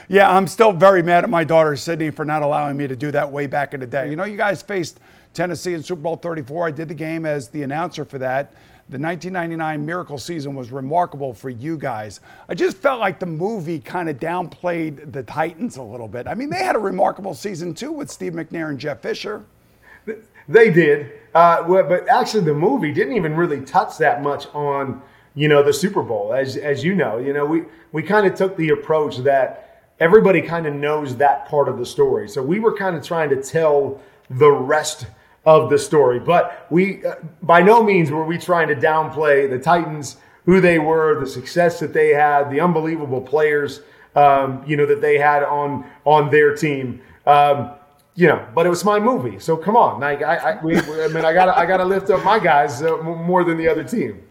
Yeah, 0.09 0.35
I'm 0.35 0.47
still 0.47 0.73
very 0.73 1.03
mad 1.03 1.25
at 1.25 1.31
my 1.31 1.45
daughter 1.45 1.77
Sydney 1.77 2.11
for 2.11 2.25
not 2.25 2.43
allowing 2.43 2.77
me 2.77 2.87
to 2.87 2.97
do 2.97 3.11
that 3.11 3.31
way 3.31 3.47
back 3.47 3.75
in 3.75 3.81
the 3.81 3.87
day. 3.87 4.09
You 4.09 4.17
know, 4.17 4.25
you 4.25 4.37
guys 4.37 4.63
faced 4.63 5.01
Tennessee 5.38 5.72
in 5.72 5.85
Super 5.85 6.01
Bowl 6.01 6.16
34. 6.16 6.66
I 6.66 6.70
did 6.72 6.88
the 6.88 6.94
game 6.94 7.24
as 7.24 7.48
the 7.48 7.62
announcer 7.62 8.05
for 8.05 8.18
that. 8.18 8.51
The 8.88 8.98
1999 8.98 9.87
miracle 9.87 10.18
season 10.18 10.57
was 10.57 10.72
remarkable 10.72 11.33
for 11.33 11.48
you 11.48 11.79
guys. 11.79 12.18
I 12.48 12.55
just 12.55 12.79
felt 12.79 12.98
like 12.98 13.20
the 13.20 13.27
movie 13.27 13.79
kind 13.79 14.09
of 14.09 14.18
downplayed 14.18 15.12
the 15.12 15.22
Titans 15.22 15.77
a 15.77 15.83
little 15.83 16.09
bit. 16.09 16.27
I 16.27 16.35
mean, 16.35 16.51
they 16.51 16.64
had 16.64 16.74
a 16.74 16.81
remarkable 16.81 17.35
season 17.35 17.72
too 17.72 17.92
with 17.92 18.11
Steve 18.11 18.33
McNair 18.33 18.70
and 18.70 18.81
Jeff 18.81 19.01
Fisher. 19.01 19.44
They 20.48 20.70
did, 20.72 21.12
uh, 21.37 21.62
but 21.62 22.09
actually, 22.09 22.42
the 22.42 22.55
movie 22.55 22.92
didn't 22.92 23.14
even 23.14 23.37
really 23.37 23.61
touch 23.61 23.96
that 23.98 24.22
much 24.22 24.46
on 24.55 25.01
you 25.37 25.46
know 25.46 25.62
the 25.62 25.72
Super 25.72 26.03
Bowl, 26.03 26.35
as 26.35 26.57
as 26.57 26.83
you 26.83 26.96
know. 26.96 27.18
You 27.18 27.33
know, 27.33 27.44
we 27.46 27.64
we 27.92 28.03
kind 28.03 28.27
of 28.27 28.35
took 28.35 28.57
the 28.57 28.70
approach 28.70 29.18
that 29.18 29.85
everybody 30.01 30.42
kind 30.42 30.66
of 30.66 30.74
knows 30.74 31.16
that 31.18 31.46
part 31.46 31.68
of 31.68 31.79
the 31.79 31.87
story, 31.87 32.29
so 32.29 32.42
we 32.42 32.59
were 32.59 32.74
kind 32.77 32.96
of 32.96 33.05
trying 33.05 33.29
to 33.29 33.40
tell 33.40 34.01
the 34.31 34.51
rest 34.51 35.07
of 35.55 35.71
the 35.71 35.79
story. 35.79 36.21
But 36.21 36.67
we, 36.69 37.05
uh, 37.07 37.15
by 37.43 37.61
no 37.63 37.83
means 37.83 38.11
were 38.11 38.27
we 38.33 38.37
trying 38.37 38.69
to 38.69 38.77
downplay 38.77 39.49
the 39.49 39.59
Titans, 39.59 40.17
who 40.45 40.61
they 40.61 40.79
were, 40.79 41.19
the 41.19 41.27
success 41.27 41.81
that 41.81 41.93
they 41.93 42.11
had, 42.11 42.51
the 42.51 42.61
unbelievable 42.61 43.23
players, 43.23 43.81
um, 44.15 44.63
you 44.67 44.77
know, 44.77 44.87
that 44.87 45.01
they 45.01 45.17
had 45.17 45.43
on 45.43 45.85
on 46.05 46.31
their 46.31 46.55
team. 46.55 47.01
Um, 47.27 47.71
you 48.15 48.27
know, 48.27 48.41
but 48.55 48.67
it 48.67 48.69
was 48.69 48.85
my 48.85 48.99
movie, 48.99 49.39
so 49.39 49.57
come 49.57 49.77
on. 49.77 50.01
Like, 50.01 50.23
I, 50.23 50.37
I, 50.37 50.65
we, 50.65 50.77
I 50.77 51.09
mean, 51.09 51.25
I 51.25 51.33
got 51.33 51.49
I 51.49 51.65
got 51.67 51.79
to 51.79 51.85
lift 51.85 52.11
up 52.11 52.23
my 52.25 52.39
guys 52.39 52.83
uh, 52.83 52.97
more 52.99 53.43
than 53.45 53.57
the 53.57 53.69
other 53.69 53.85
team. 53.85 54.23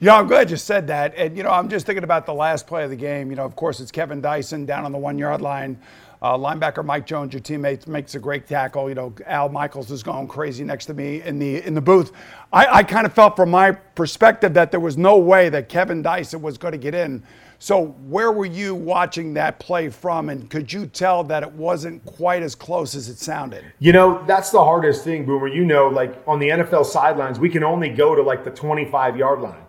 Yeah, 0.00 0.16
I'm 0.16 0.26
glad 0.26 0.50
you 0.50 0.56
said 0.56 0.86
that. 0.88 1.14
And, 1.16 1.36
you 1.36 1.44
know, 1.44 1.50
I'm 1.50 1.68
just 1.68 1.86
thinking 1.86 2.02
about 2.02 2.26
the 2.26 2.34
last 2.34 2.66
play 2.66 2.82
of 2.82 2.90
the 2.90 2.96
game. 2.96 3.30
You 3.30 3.36
know, 3.36 3.44
of 3.44 3.54
course, 3.54 3.78
it's 3.78 3.92
Kevin 3.92 4.20
Dyson 4.20 4.66
down 4.66 4.84
on 4.84 4.90
the 4.90 4.98
one 4.98 5.16
yard 5.16 5.40
line. 5.40 5.78
Uh, 6.22 6.38
linebacker 6.38 6.84
Mike 6.84 7.04
Jones, 7.04 7.32
your 7.32 7.42
teammate, 7.42 7.88
makes 7.88 8.14
a 8.14 8.18
great 8.20 8.46
tackle. 8.46 8.88
You 8.88 8.94
know, 8.94 9.12
Al 9.26 9.48
Michaels 9.48 9.90
is 9.90 10.04
going 10.04 10.28
crazy 10.28 10.62
next 10.62 10.86
to 10.86 10.94
me 10.94 11.20
in 11.20 11.40
the 11.40 11.66
in 11.66 11.74
the 11.74 11.80
booth. 11.80 12.12
I, 12.52 12.78
I 12.78 12.82
kind 12.84 13.04
of 13.06 13.12
felt 13.12 13.34
from 13.34 13.50
my 13.50 13.72
perspective 13.72 14.54
that 14.54 14.70
there 14.70 14.78
was 14.78 14.96
no 14.96 15.18
way 15.18 15.48
that 15.48 15.68
Kevin 15.68 16.00
Dyson 16.00 16.40
was 16.40 16.58
going 16.58 16.72
to 16.72 16.78
get 16.78 16.94
in. 16.94 17.24
So 17.58 17.86
where 18.06 18.30
were 18.30 18.46
you 18.46 18.72
watching 18.72 19.34
that 19.34 19.58
play 19.58 19.88
from, 19.88 20.28
and 20.28 20.48
could 20.48 20.72
you 20.72 20.86
tell 20.86 21.24
that 21.24 21.42
it 21.42 21.52
wasn't 21.52 22.04
quite 22.04 22.44
as 22.44 22.54
close 22.54 22.94
as 22.94 23.08
it 23.08 23.18
sounded? 23.18 23.64
You 23.80 23.92
know, 23.92 24.24
that's 24.24 24.50
the 24.50 24.62
hardest 24.62 25.02
thing, 25.02 25.24
Boomer. 25.24 25.48
You 25.48 25.64
know, 25.64 25.88
like 25.88 26.22
on 26.28 26.38
the 26.38 26.50
NFL 26.50 26.86
sidelines, 26.86 27.40
we 27.40 27.48
can 27.48 27.64
only 27.64 27.88
go 27.88 28.14
to 28.14 28.22
like 28.22 28.44
the 28.44 28.50
25 28.52 29.16
yard 29.16 29.40
line. 29.40 29.64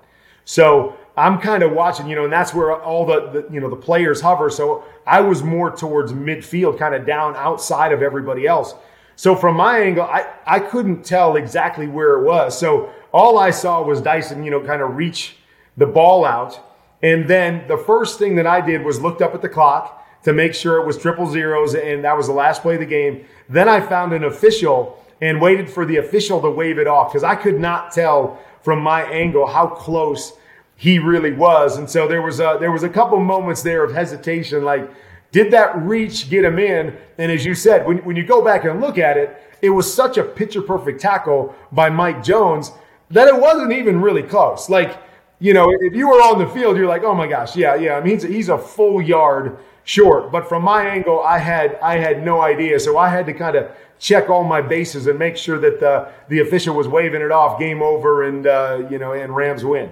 So 0.46 0.98
I'm 1.16 1.40
kind 1.40 1.62
of 1.62 1.72
watching, 1.72 2.08
you 2.08 2.16
know, 2.16 2.24
and 2.24 2.34
that's 2.34 2.54
where 2.54 2.76
all 2.76 3.06
the, 3.06 3.30
the, 3.30 3.54
you 3.54 3.60
know 3.60 3.70
the 3.70 3.76
players 3.76 4.22
hover. 4.22 4.50
So 4.50 4.84
I 5.06 5.22
was 5.22 5.44
more 5.44 5.76
towards 5.76 6.12
midfield, 6.12 6.80
kind 6.80 6.96
of 6.96 7.06
down 7.06 7.36
outside 7.36 7.92
of 7.92 8.02
everybody 8.02 8.48
else. 8.48 8.74
So 9.16 9.36
from 9.36 9.56
my 9.56 9.80
angle, 9.80 10.04
I, 10.04 10.26
I 10.46 10.60
couldn't 10.60 11.04
tell 11.06 11.36
exactly 11.36 11.88
where 11.88 12.20
it 12.20 12.24
was. 12.24 12.58
So 12.58 12.92
all 13.12 13.38
I 13.38 13.52
saw 13.52 13.84
was 13.84 14.02
Dyson, 14.02 14.44
you 14.44 14.50
know, 14.50 14.60
kind 14.60 14.82
of 14.82 14.96
reach 14.96 15.36
the 15.78 15.86
ball 15.86 16.26
out. 16.26 16.60
And 17.04 17.28
then 17.28 17.68
the 17.68 17.78
first 17.78 18.18
thing 18.18 18.36
that 18.36 18.48
I 18.48 18.62
did 18.62 18.84
was 18.84 19.02
looked 19.02 19.22
up 19.22 19.36
at 19.36 19.42
the 19.42 19.50
clock 19.50 20.04
to 20.24 20.34
make 20.34 20.56
sure 20.56 20.82
it 20.82 20.88
was 20.88 20.98
triple 20.98 21.30
zeros, 21.30 21.76
and 21.76 22.04
that 22.06 22.16
was 22.16 22.28
the 22.28 22.34
last 22.34 22.62
play 22.62 22.76
of 22.76 22.80
the 22.80 22.86
game. 22.86 23.26
Then 23.50 23.68
I 23.68 23.82
found 23.82 24.14
an 24.14 24.24
official 24.24 25.04
and 25.22 25.40
waited 25.40 25.70
for 25.70 25.86
the 25.86 25.98
official 25.98 26.42
to 26.42 26.50
wave 26.50 26.80
it 26.80 26.88
off 26.88 27.12
because 27.12 27.24
I 27.24 27.36
could 27.36 27.60
not 27.60 27.92
tell 27.92 28.40
from 28.62 28.80
my 28.80 29.04
angle 29.04 29.46
how 29.46 29.68
close 29.68 30.34
he 30.84 31.00
really 31.00 31.32
was. 31.32 31.78
And 31.78 31.90
so 31.90 32.10
there 32.10 32.22
was 32.22 32.42
a, 32.42 32.58
there 32.60 32.70
was 32.70 32.84
a 32.84 32.90
couple 32.90 33.18
moments 33.18 33.62
there 33.64 33.86
of 33.86 33.94
hesitation, 33.94 34.66
like, 34.66 34.92
did 35.32 35.50
that 35.52 35.82
reach 35.82 36.30
get 36.30 36.44
him 36.44 36.60
in? 36.60 36.98
And 37.18 37.32
as 37.32 37.46
you 37.46 37.56
said, 37.56 37.88
when, 37.88 38.00
when 38.00 38.18
you 38.18 38.26
go 38.26 38.44
back 38.44 38.66
and 38.66 38.82
look 38.82 38.98
at 38.98 39.16
it, 39.16 39.42
it 39.62 39.70
was 39.70 39.92
such 39.92 40.18
a 40.18 40.24
picture 40.26 40.62
perfect 40.62 41.00
tackle 41.00 41.56
by 41.72 41.90
Mike 41.90 42.22
Jones 42.22 42.74
that 43.12 43.30
it 43.30 43.40
wasn't 43.40 43.72
even 43.72 44.02
really 44.02 44.24
close. 44.24 44.70
Like, 44.70 45.02
you 45.40 45.54
know, 45.54 45.72
if 45.72 45.96
you 45.96 46.10
were 46.10 46.22
on 46.22 46.38
the 46.38 46.48
field, 46.48 46.76
you're 46.76 46.90
like, 46.90 47.06
oh 47.06 47.16
my 47.16 47.28
gosh, 47.28 47.56
yeah, 47.56 47.76
yeah. 47.76 47.96
I 47.96 48.02
mean, 48.02 48.16
he's 48.16 48.26
a, 48.26 48.28
he's 48.28 48.50
a 48.50 48.58
full 48.58 49.02
yard 49.02 49.58
short. 49.86 50.34
But 50.34 50.50
from 50.50 50.64
my 50.64 50.86
angle, 50.86 51.24
I 51.24 51.38
had 51.38 51.80
I 51.82 51.96
had 51.96 52.26
no 52.26 52.42
idea, 52.42 52.78
so 52.78 52.98
I 52.98 53.08
had 53.08 53.26
to 53.28 53.34
kind 53.34 53.56
of 53.56 53.72
check 54.00 54.30
all 54.30 54.44
my 54.44 54.62
bases 54.62 55.08
and 55.08 55.18
make 55.18 55.38
sure 55.38 55.60
that 55.60 55.80
the 55.80 56.10
the 56.28 56.42
official 56.42 56.76
was 56.76 56.90
waving 56.90 57.22
it 57.22 57.32
off, 57.32 57.58
game 57.58 57.82
over, 57.82 58.24
and 58.24 58.46
uh, 58.46 58.86
you 58.90 59.00
know, 59.00 59.14
and 59.14 59.34
Rams 59.34 59.64
win. 59.64 59.90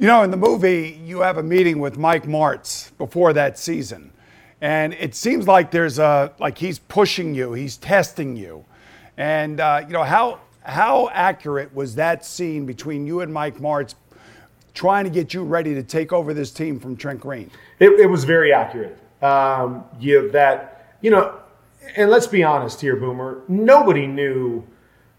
You 0.00 0.06
know, 0.06 0.22
in 0.22 0.30
the 0.30 0.38
movie, 0.38 0.98
you 1.04 1.20
have 1.20 1.36
a 1.36 1.42
meeting 1.42 1.78
with 1.78 1.98
Mike 1.98 2.24
Martz 2.24 2.90
before 2.96 3.34
that 3.34 3.58
season. 3.58 4.12
And 4.62 4.94
it 4.94 5.14
seems 5.14 5.46
like 5.46 5.70
there's 5.70 5.98
a, 5.98 6.32
like 6.40 6.56
he's 6.56 6.78
pushing 6.78 7.34
you, 7.34 7.52
he's 7.52 7.76
testing 7.76 8.34
you. 8.34 8.64
And, 9.18 9.60
uh, 9.60 9.82
you 9.86 9.92
know, 9.92 10.02
how, 10.02 10.40
how 10.62 11.10
accurate 11.10 11.74
was 11.74 11.96
that 11.96 12.24
scene 12.24 12.64
between 12.64 13.06
you 13.06 13.20
and 13.20 13.30
Mike 13.30 13.58
Martz 13.58 13.94
trying 14.72 15.04
to 15.04 15.10
get 15.10 15.34
you 15.34 15.42
ready 15.42 15.74
to 15.74 15.82
take 15.82 16.14
over 16.14 16.32
this 16.32 16.50
team 16.50 16.80
from 16.80 16.96
Trent 16.96 17.20
Green? 17.20 17.50
It, 17.78 18.00
it 18.00 18.06
was 18.06 18.24
very 18.24 18.54
accurate. 18.54 18.98
Um, 19.20 19.84
you, 19.98 20.30
that, 20.30 20.96
you 21.02 21.10
know, 21.10 21.40
and 21.94 22.10
let's 22.10 22.26
be 22.26 22.42
honest 22.42 22.80
here, 22.80 22.96
Boomer, 22.96 23.42
nobody 23.48 24.06
knew 24.06 24.66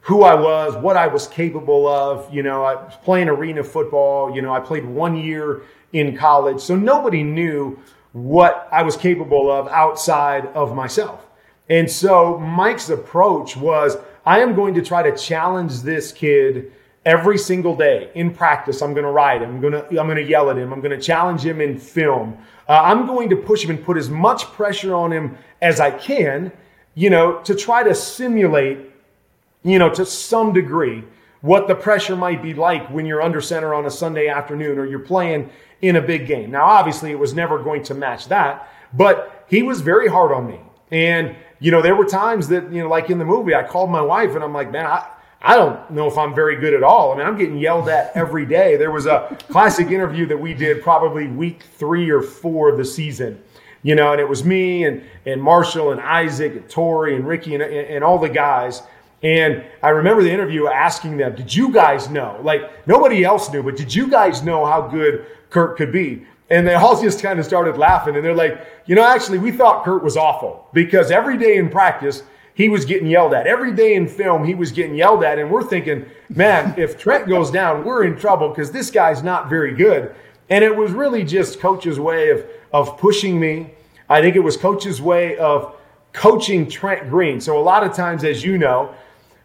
who 0.02 0.24
I 0.24 0.36
was, 0.36 0.76
what 0.76 0.98
I 0.98 1.08
was 1.08 1.28
capable 1.28 1.88
of. 1.88 2.32
You 2.34 2.44
know, 2.44 2.64
I 2.64 2.76
was 2.76 2.94
playing 3.04 3.30
arena 3.30 3.64
football. 3.64 4.36
You 4.36 4.42
know, 4.42 4.54
I 4.54 4.60
played 4.60 4.86
one 4.86 5.16
year 5.16 5.64
in 5.94 6.18
college. 6.18 6.60
So 6.62 6.76
nobody 6.76 7.24
knew 7.24 7.80
what 8.14 8.68
I 8.72 8.84
was 8.84 8.98
capable 8.98 9.52
of 9.52 9.68
outside 9.68 10.48
of 10.48 10.76
myself. 10.76 11.28
And 11.70 11.90
so 11.90 12.38
Mike's 12.40 12.90
approach 12.90 13.56
was 13.56 13.98
I 14.26 14.40
am 14.40 14.56
going 14.56 14.74
to 14.74 14.82
try 14.82 15.04
to 15.10 15.16
challenge 15.16 15.82
this 15.82 16.12
kid 16.12 16.74
every 17.06 17.38
single 17.38 17.76
day 17.76 18.12
in 18.14 18.32
practice. 18.32 18.82
I'm 18.82 18.94
going 18.94 19.06
to 19.06 19.12
ride 19.12 19.42
him. 19.42 19.56
I'm 19.56 19.62
going 19.62 19.74
to, 19.74 19.88
I'm 19.88 20.08
going 20.08 20.18
to 20.18 20.24
yell 20.24 20.50
at 20.50 20.58
him. 20.58 20.74
I'm 20.74 20.82
going 20.82 20.98
to 20.98 21.04
challenge 21.04 21.42
him 21.46 21.62
in 21.62 21.78
film. 21.78 22.38
Uh, 22.68 22.82
I'm 22.84 23.08
going 23.08 23.30
to 23.30 23.36
push 23.36 23.64
him 23.64 23.72
and 23.72 23.84
put 23.84 23.98
as 23.98 24.10
much 24.10 24.44
pressure 24.46 24.94
on 24.94 25.12
him 25.12 25.38
as 25.62 25.80
I 25.80 25.92
can, 25.92 26.52
you 26.94 27.10
know, 27.10 27.40
to 27.44 27.56
try 27.56 27.84
to 27.84 27.96
simulate 27.96 28.91
you 29.64 29.80
know, 29.80 29.90
to 29.90 30.06
some 30.06 30.54
degree, 30.54 31.04
what 31.42 31.68
the 31.68 31.76
pressure 31.76 32.16
might 32.16 32.42
be 32.42 32.54
like 32.54 32.90
when 32.90 33.06
you're 33.06 33.22
under 33.22 33.42
center 33.42 33.74
on 33.74 33.86
a 33.86 33.92
Sunday 33.92 34.28
afternoon 34.28 34.78
or 34.78 34.86
you're 34.86 35.00
playing 35.00 35.50
in 35.82 35.96
a 35.96 36.02
big 36.02 36.28
game. 36.28 36.52
Now, 36.52 36.66
obviously, 36.66 37.12
it 37.12 37.20
was 37.20 37.34
never 37.34 37.62
going 37.62 37.84
to 37.84 37.96
match 37.96 38.28
that, 38.28 38.72
but 38.94 39.46
he 39.50 39.64
was 39.64 39.82
very 39.82 40.08
hard 40.08 40.32
on 40.32 40.48
me. 40.48 40.60
And, 40.92 41.36
you 41.60 41.72
know, 41.72 41.82
there 41.82 41.96
were 41.96 42.06
times 42.06 42.48
that, 42.50 42.72
you 42.72 42.84
know, 42.84 42.90
like 42.90 43.10
in 43.10 43.18
the 43.18 43.26
movie, 43.26 43.56
I 43.56 43.64
called 43.64 43.90
my 43.90 44.02
wife 44.02 44.36
and 44.36 44.44
I'm 44.44 44.54
like, 44.54 44.72
man, 44.72 44.86
I, 44.86 45.08
I 45.42 45.56
don't 45.56 45.90
know 45.90 46.08
if 46.08 46.18
I'm 46.18 46.36
very 46.36 46.58
good 46.58 46.76
at 46.76 46.84
all. 46.84 47.14
I 47.14 47.18
mean, 47.18 47.26
I'm 47.26 47.38
getting 47.38 47.58
yelled 47.58 47.90
at 47.90 48.12
every 48.14 48.46
day. 48.46 48.76
There 48.76 48.92
was 48.92 49.08
a 49.08 49.36
classic 49.50 49.88
interview 49.88 50.28
that 50.28 50.38
we 50.38 50.54
did 50.54 50.84
probably 50.84 51.28
week 51.28 51.64
three 51.64 52.12
or 52.12 52.22
four 52.22 52.70
of 52.70 52.78
the 52.78 52.86
season, 52.86 53.42
you 53.82 53.96
know, 53.96 54.12
and 54.12 54.22
it 54.22 54.30
was 54.30 54.44
me 54.44 54.84
and, 54.84 55.04
and 55.26 55.42
Marshall 55.42 55.92
and 55.92 56.00
Isaac 56.00 56.54
and 56.54 56.70
Torry 56.70 57.16
and 57.16 57.26
Ricky 57.26 57.56
and, 57.56 57.64
and 57.64 58.04
all 58.04 58.20
the 58.20 58.30
guys. 58.30 58.84
And 59.24 59.64
I 59.84 59.90
remember 59.90 60.24
the 60.24 60.32
interview 60.32 60.68
asking 60.68 61.18
them, 61.18 61.36
Did 61.36 61.56
you 61.56 61.72
guys 61.72 62.10
know? 62.10 62.40
Like, 62.44 62.88
nobody 62.88 63.24
else 63.24 63.52
knew, 63.52 63.62
but 63.62 63.78
did 63.78 63.94
you 63.94 64.08
guys 64.08 64.42
know 64.42 64.66
how 64.66 64.88
good 64.88 65.26
Kurt 65.50 65.78
could 65.78 65.92
be? 65.92 66.26
And 66.50 66.68
they 66.68 66.74
all 66.74 67.02
just 67.02 67.22
kind 67.22 67.40
of 67.40 67.46
started 67.46 67.78
laughing. 67.78 68.16
And 68.16 68.26
they're 68.26 68.36
like, 68.36 68.66
You 68.86 68.96
know, 68.96 69.04
actually, 69.04 69.38
we 69.38 69.52
thought 69.52 69.86
Kurt 69.86 70.04
was 70.04 70.18
awful 70.18 70.68
because 70.74 71.12
every 71.12 71.38
day 71.38 71.58
in 71.58 71.70
practice, 71.70 72.24
he 72.54 72.68
was 72.68 72.84
getting 72.84 73.08
yelled 73.08 73.34
at. 73.34 73.48
Every 73.48 73.72
day 73.72 73.94
in 73.96 74.08
film, 74.08 74.44
he 74.44 74.56
was 74.56 74.72
getting 74.72 74.96
yelled 74.96 75.24
at. 75.24 75.38
And 75.38 75.52
we're 75.52 75.64
thinking, 75.64 76.06
Man, 76.30 76.74
if 76.78 76.98
Trent 76.98 77.28
goes 77.28 77.52
down, 77.52 77.86
we're 77.86 78.04
in 78.04 78.18
trouble 78.18 78.50
because 78.50 78.72
this 78.72 78.90
guy's 78.90 79.22
not 79.22 79.50
very 79.50 79.76
good. 79.76 80.16
And 80.50 80.64
it 80.64 80.76
was 80.76 80.92
really 80.92 81.24
just 81.24 81.60
coach's 81.60 82.00
way 82.00 82.30
of, 82.30 82.46
of 82.74 82.98
pushing 82.98 83.40
me. 83.40 83.72
I 84.10 84.20
think 84.20 84.36
it 84.36 84.42
was 84.42 84.58
coach's 84.58 85.00
way 85.00 85.38
of 85.38 85.78
coaching 86.12 86.68
Trent 86.70 87.10
Green. 87.10 87.40
So 87.40 87.58
a 87.58 87.64
lot 87.64 87.84
of 87.84 87.94
times, 87.94 88.24
as 88.24 88.44
you 88.44 88.58
know, 88.58 88.94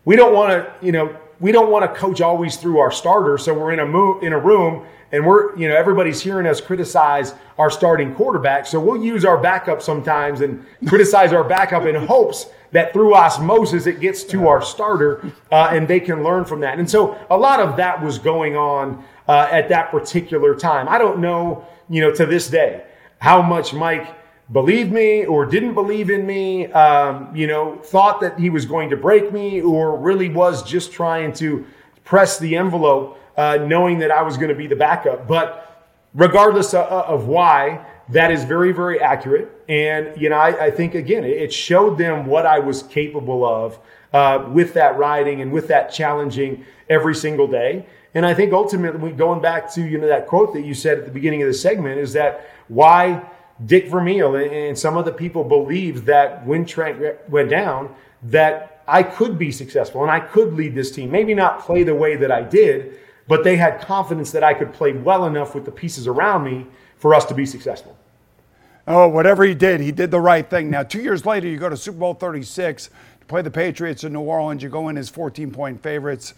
we 0.07 0.17
don't 0.17 0.33
want 0.33 0.51
to, 0.51 0.87
you 0.87 0.93
know, 0.93 1.15
we 1.39 1.53
don't 1.53 1.71
want 1.71 1.85
to 1.85 2.01
coach 2.01 2.23
always 2.23 2.57
through 2.57 2.79
our 2.79 2.91
starter. 2.91 3.37
So 3.37 3.53
we're 3.53 3.73
in 3.73 3.81
a 3.81 3.87
mo- 3.87 4.19
in 4.21 4.33
a 4.33 4.39
room 4.39 4.87
and 5.13 5.27
we're, 5.27 5.55
you 5.57 5.69
know, 5.69 5.77
everybody's 5.77 6.21
hearing 6.21 6.47
us 6.47 6.61
criticize 6.61 7.35
our 7.59 7.71
starting 7.71 8.15
quarterback. 8.15 8.67
So 8.67 8.81
we'll 8.81 9.05
use 9.05 9.25
our 9.25 9.37
backup 9.37 9.83
sometimes 9.83 10.41
and 10.41 10.65
criticize 10.89 11.33
our 11.33 11.45
backup 11.45 11.85
in 11.85 11.95
hopes 11.95 12.47
that 12.73 12.93
through 12.93 13.15
osmosis 13.15 13.87
it 13.87 14.01
gets 14.01 14.25
to 14.25 14.49
our 14.49 14.63
starter 14.63 15.33
uh, 15.53 15.69
and 15.73 15.87
they 15.87 16.01
can 16.01 16.23
learn 16.23 16.45
from 16.45 16.61
that. 16.61 16.79
And 16.79 16.89
so 16.89 17.19
a 17.29 17.37
lot 17.37 17.61
of 17.61 17.77
that 17.77 18.03
was 18.03 18.19
going 18.19 18.57
on 18.57 19.05
uh, 19.29 19.49
at 19.51 19.69
that 19.69 19.91
particular 19.91 20.55
time. 20.55 20.89
I 20.89 20.99
don't 20.99 21.19
know, 21.19 21.67
you 21.91 22.01
know, 22.01 22.13
to 22.13 22.27
this 22.27 22.49
day 22.49 22.85
how 23.19 23.43
much 23.43 23.73
Mike 23.73 24.16
believed 24.53 24.93
me 24.93 25.25
or 25.25 25.45
didn't 25.45 25.75
believe 25.75 26.11
in 26.11 26.27
me, 26.27 26.67
um, 26.73 27.35
you 27.35 27.47
know, 27.47 27.77
thought 27.77 28.21
that 28.21 28.39
he 28.39 28.51
was 28.51 28.65
going 28.65 28.91
to 28.91 28.97
break 28.97 29.33
me 29.33 29.61
or 29.61 29.99
really 29.99 30.29
was 30.29 30.63
just 30.63 30.93
trying 30.93 31.33
to 31.35 31.67
press 32.05 32.39
the 32.39 32.57
envelope, 32.57 33.19
uh, 33.37 33.57
knowing 33.57 33.99
that 33.99 34.11
I 34.11 34.23
was 34.23 34.37
going 34.37 34.49
to 34.49 34.55
be 34.55 34.67
the 34.67 34.77
backup. 34.77 35.27
But 35.27 35.85
regardless 36.15 36.75
of, 36.75 36.87
of, 36.87 37.27
why, 37.27 37.85
that 38.11 38.31
is 38.31 38.45
very, 38.45 38.73
very 38.73 39.01
accurate. 39.01 39.51
And, 39.69 40.19
you 40.21 40.29
know, 40.29 40.37
I, 40.37 40.67
I 40.67 40.71
think, 40.71 40.95
again, 40.95 41.25
it 41.25 41.53
showed 41.53 41.99
them 41.99 42.27
what 42.27 42.47
I 42.47 42.61
was 42.61 42.85
capable 42.85 43.45
of 43.45 43.79
uh, 44.13 44.49
with 44.51 44.75
that 44.75 44.97
riding 44.97 45.41
and 45.41 45.51
with 45.51 45.67
that 45.69 45.93
challenging 45.93 46.65
every 46.89 47.17
single 47.17 47.49
day. 47.49 47.85
And 48.15 48.25
I 48.25 48.33
think 48.33 48.53
ultimately, 48.53 49.11
going 49.11 49.43
back 49.43 49.71
to, 49.75 49.83
you 49.83 49.99
know, 49.99 50.07
that 50.07 50.29
quote 50.29 50.55
that 50.55 50.63
you 50.63 50.73
said 50.73 50.99
at 50.99 51.05
the 51.05 51.11
beginning 51.11 51.43
of 51.43 51.49
the 51.49 51.55
segment 51.55 51.99
is 51.99 52.13
that 52.13 52.49
why 52.69 53.23
Dick 53.65 53.89
Vermeil 53.89 54.37
and 54.37 54.79
some 54.79 54.97
of 54.97 55.05
the 55.05 55.13
people 55.13 55.43
believed 55.43 56.05
that 56.07 56.45
when 56.47 56.67
Trent 56.67 57.01
went 57.31 57.49
down, 57.49 57.95
that 58.25 58.83
I 58.87 59.03
could 59.03 59.39
be 59.39 59.51
successful 59.51 60.03
and 60.03 60.11
I 60.11 60.21
could 60.21 60.53
lead 60.55 60.75
this 60.75 60.91
team. 60.91 61.11
Maybe 61.11 61.35
not 61.35 61.61
play 61.61 61.83
the 61.83 61.95
way 61.95 62.17
that 62.17 62.31
I 62.31 62.43
did, 62.43 62.99
but 63.29 63.45
they 63.45 63.57
had 63.57 63.81
confidence 63.81 64.31
that 64.33 64.45
I 64.45 64.55
could 64.55 64.73
play 64.73 64.93
well 64.93 65.27
enough 65.27 65.55
with 65.55 65.65
the 65.65 65.73
pieces 65.73 66.07
around 66.07 66.45
me 66.45 66.67
for 66.99 67.15
us 67.15 67.25
to 67.27 67.35
be 67.35 67.47
successful. 67.47 67.97
Oh, 68.87 69.09
whatever 69.09 69.43
he 69.43 69.55
did, 69.55 69.81
he 69.81 69.91
did 69.91 70.13
the 70.13 70.21
right 70.21 70.49
thing. 70.49 70.71
Now, 70.71 70.85
two 70.85 71.03
years 71.03 71.27
later, 71.27 71.49
you 71.49 71.59
go 71.59 71.69
to 71.69 71.77
Super 71.77 71.99
Bowl 71.99 72.15
36 72.15 72.89
to 73.21 73.27
play 73.27 73.43
the 73.43 73.51
Patriots 73.51 74.05
in 74.05 74.13
New 74.13 74.21
Orleans. 74.21 74.63
You 74.63 74.69
go 74.69 74.89
in 74.89 74.97
as 74.97 75.09
14 75.09 75.51
point 75.51 75.83
favorites. 75.83 76.35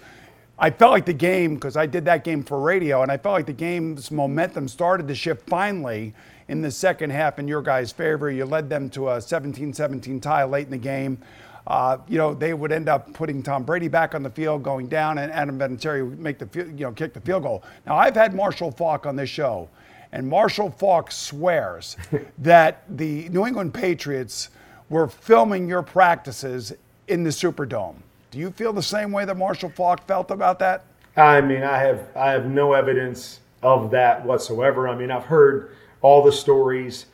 I 0.58 0.70
felt 0.70 0.92
like 0.92 1.04
the 1.04 1.12
game, 1.12 1.54
because 1.54 1.76
I 1.76 1.84
did 1.86 2.06
that 2.06 2.24
game 2.24 2.42
for 2.42 2.58
radio, 2.58 3.02
and 3.02 3.12
I 3.12 3.18
felt 3.18 3.34
like 3.34 3.46
the 3.46 3.52
game's 3.52 4.10
momentum 4.10 4.66
started 4.66 5.06
to 5.08 5.14
shift 5.14 5.48
finally 5.48 6.14
in 6.48 6.62
the 6.62 6.70
second 6.70 7.10
half 7.10 7.38
in 7.38 7.46
your 7.46 7.62
guys' 7.62 7.92
favor. 7.92 8.30
You 8.30 8.44
led 8.44 8.68
them 8.68 8.90
to 8.90 9.10
a 9.10 9.20
17 9.20 9.72
17 9.72 10.20
tie 10.20 10.44
late 10.44 10.66
in 10.66 10.70
the 10.70 10.78
game. 10.78 11.18
Uh, 11.66 11.98
you 12.08 12.16
know, 12.16 12.32
they 12.32 12.54
would 12.54 12.72
end 12.72 12.88
up 12.88 13.12
putting 13.12 13.42
Tom 13.42 13.62
Brady 13.62 13.88
back 13.88 14.14
on 14.14 14.22
the 14.22 14.30
field, 14.30 14.62
going 14.62 14.88
down, 14.88 15.18
and 15.18 15.30
Adam 15.30 15.58
Vinatieri 15.58 16.08
would 16.08 16.18
make 16.18 16.38
the 16.38 16.48
you 16.64 16.84
know 16.84 16.92
kick 16.92 17.12
the 17.12 17.20
field 17.20 17.42
goal. 17.42 17.62
Now, 17.86 17.96
I've 17.96 18.14
had 18.14 18.34
Marshall 18.34 18.70
Faulk 18.70 19.04
on 19.04 19.16
this 19.16 19.28
show, 19.28 19.68
and 20.12 20.26
Marshall 20.26 20.70
Faulk 20.70 21.12
swears 21.12 21.96
that 22.38 22.84
the 22.88 23.28
New 23.28 23.46
England 23.46 23.74
Patriots 23.74 24.48
were 24.88 25.08
filming 25.08 25.68
your 25.68 25.82
practices 25.82 26.72
in 27.06 27.22
the 27.22 27.30
Superdome. 27.30 27.96
Do 28.30 28.38
you 28.38 28.50
feel 28.50 28.72
the 28.72 28.82
same 28.82 29.12
way 29.12 29.26
that 29.26 29.36
Marshall 29.36 29.70
Faulk 29.70 30.06
felt 30.06 30.30
about 30.30 30.58
that? 30.60 30.84
I 31.18 31.42
mean, 31.42 31.62
I 31.62 31.76
have 31.78 32.08
I 32.16 32.30
have 32.30 32.46
no 32.46 32.72
evidence 32.72 33.40
of 33.62 33.90
that 33.90 34.24
whatsoever. 34.24 34.88
I 34.88 34.94
mean, 34.94 35.10
I've 35.10 35.24
heard 35.24 35.76
all 36.02 36.22
the 36.22 36.32
stories. 36.32 37.06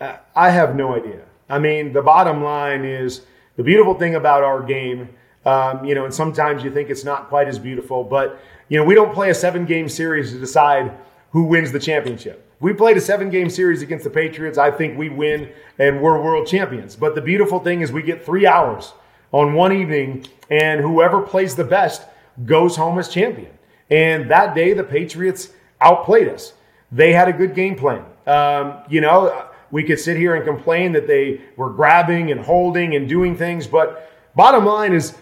Uh, 0.00 0.16
I 0.34 0.50
have 0.50 0.74
no 0.76 0.94
idea. 0.94 1.22
I 1.48 1.58
mean, 1.58 1.92
the 1.92 2.02
bottom 2.02 2.42
line 2.42 2.84
is 2.84 3.22
the 3.56 3.62
beautiful 3.62 3.94
thing 3.94 4.14
about 4.14 4.42
our 4.42 4.62
game, 4.62 5.10
um, 5.44 5.84
you 5.84 5.94
know, 5.94 6.04
and 6.04 6.14
sometimes 6.14 6.64
you 6.64 6.70
think 6.70 6.90
it's 6.90 7.04
not 7.04 7.28
quite 7.28 7.48
as 7.48 7.58
beautiful, 7.58 8.04
but, 8.04 8.40
you 8.68 8.78
know, 8.78 8.84
we 8.84 8.94
don't 8.94 9.12
play 9.12 9.30
a 9.30 9.34
seven 9.34 9.64
game 9.64 9.88
series 9.88 10.32
to 10.32 10.38
decide 10.38 10.92
who 11.30 11.44
wins 11.44 11.72
the 11.72 11.78
championship. 11.78 12.48
We 12.60 12.72
played 12.72 12.96
a 12.96 13.00
seven 13.00 13.28
game 13.28 13.50
series 13.50 13.82
against 13.82 14.04
the 14.04 14.10
Patriots. 14.10 14.56
I 14.56 14.70
think 14.70 14.96
we 14.96 15.08
win 15.08 15.50
and 15.78 16.00
we're 16.00 16.22
world 16.22 16.46
champions. 16.46 16.94
But 16.94 17.14
the 17.14 17.20
beautiful 17.20 17.58
thing 17.58 17.80
is 17.80 17.90
we 17.90 18.02
get 18.02 18.24
three 18.24 18.46
hours 18.46 18.92
on 19.32 19.54
one 19.54 19.72
evening, 19.72 20.26
and 20.50 20.80
whoever 20.80 21.22
plays 21.22 21.56
the 21.56 21.64
best 21.64 22.02
goes 22.44 22.76
home 22.76 22.98
as 22.98 23.08
champion. 23.08 23.50
And 23.90 24.30
that 24.30 24.54
day, 24.54 24.74
the 24.74 24.84
Patriots 24.84 25.50
outplayed 25.80 26.28
us. 26.28 26.52
They 26.92 27.12
had 27.12 27.28
a 27.28 27.32
good 27.32 27.54
game 27.54 27.74
plan. 27.74 28.04
Um, 28.26 28.82
you 28.88 29.00
know, 29.00 29.48
we 29.70 29.82
could 29.82 29.98
sit 29.98 30.16
here 30.16 30.34
and 30.34 30.44
complain 30.44 30.92
that 30.92 31.06
they 31.06 31.40
were 31.56 31.70
grabbing 31.70 32.30
and 32.30 32.40
holding 32.40 32.94
and 32.94 33.08
doing 33.08 33.36
things, 33.36 33.66
but 33.66 34.10
bottom 34.34 34.64
line 34.64 34.92
is 34.92 35.16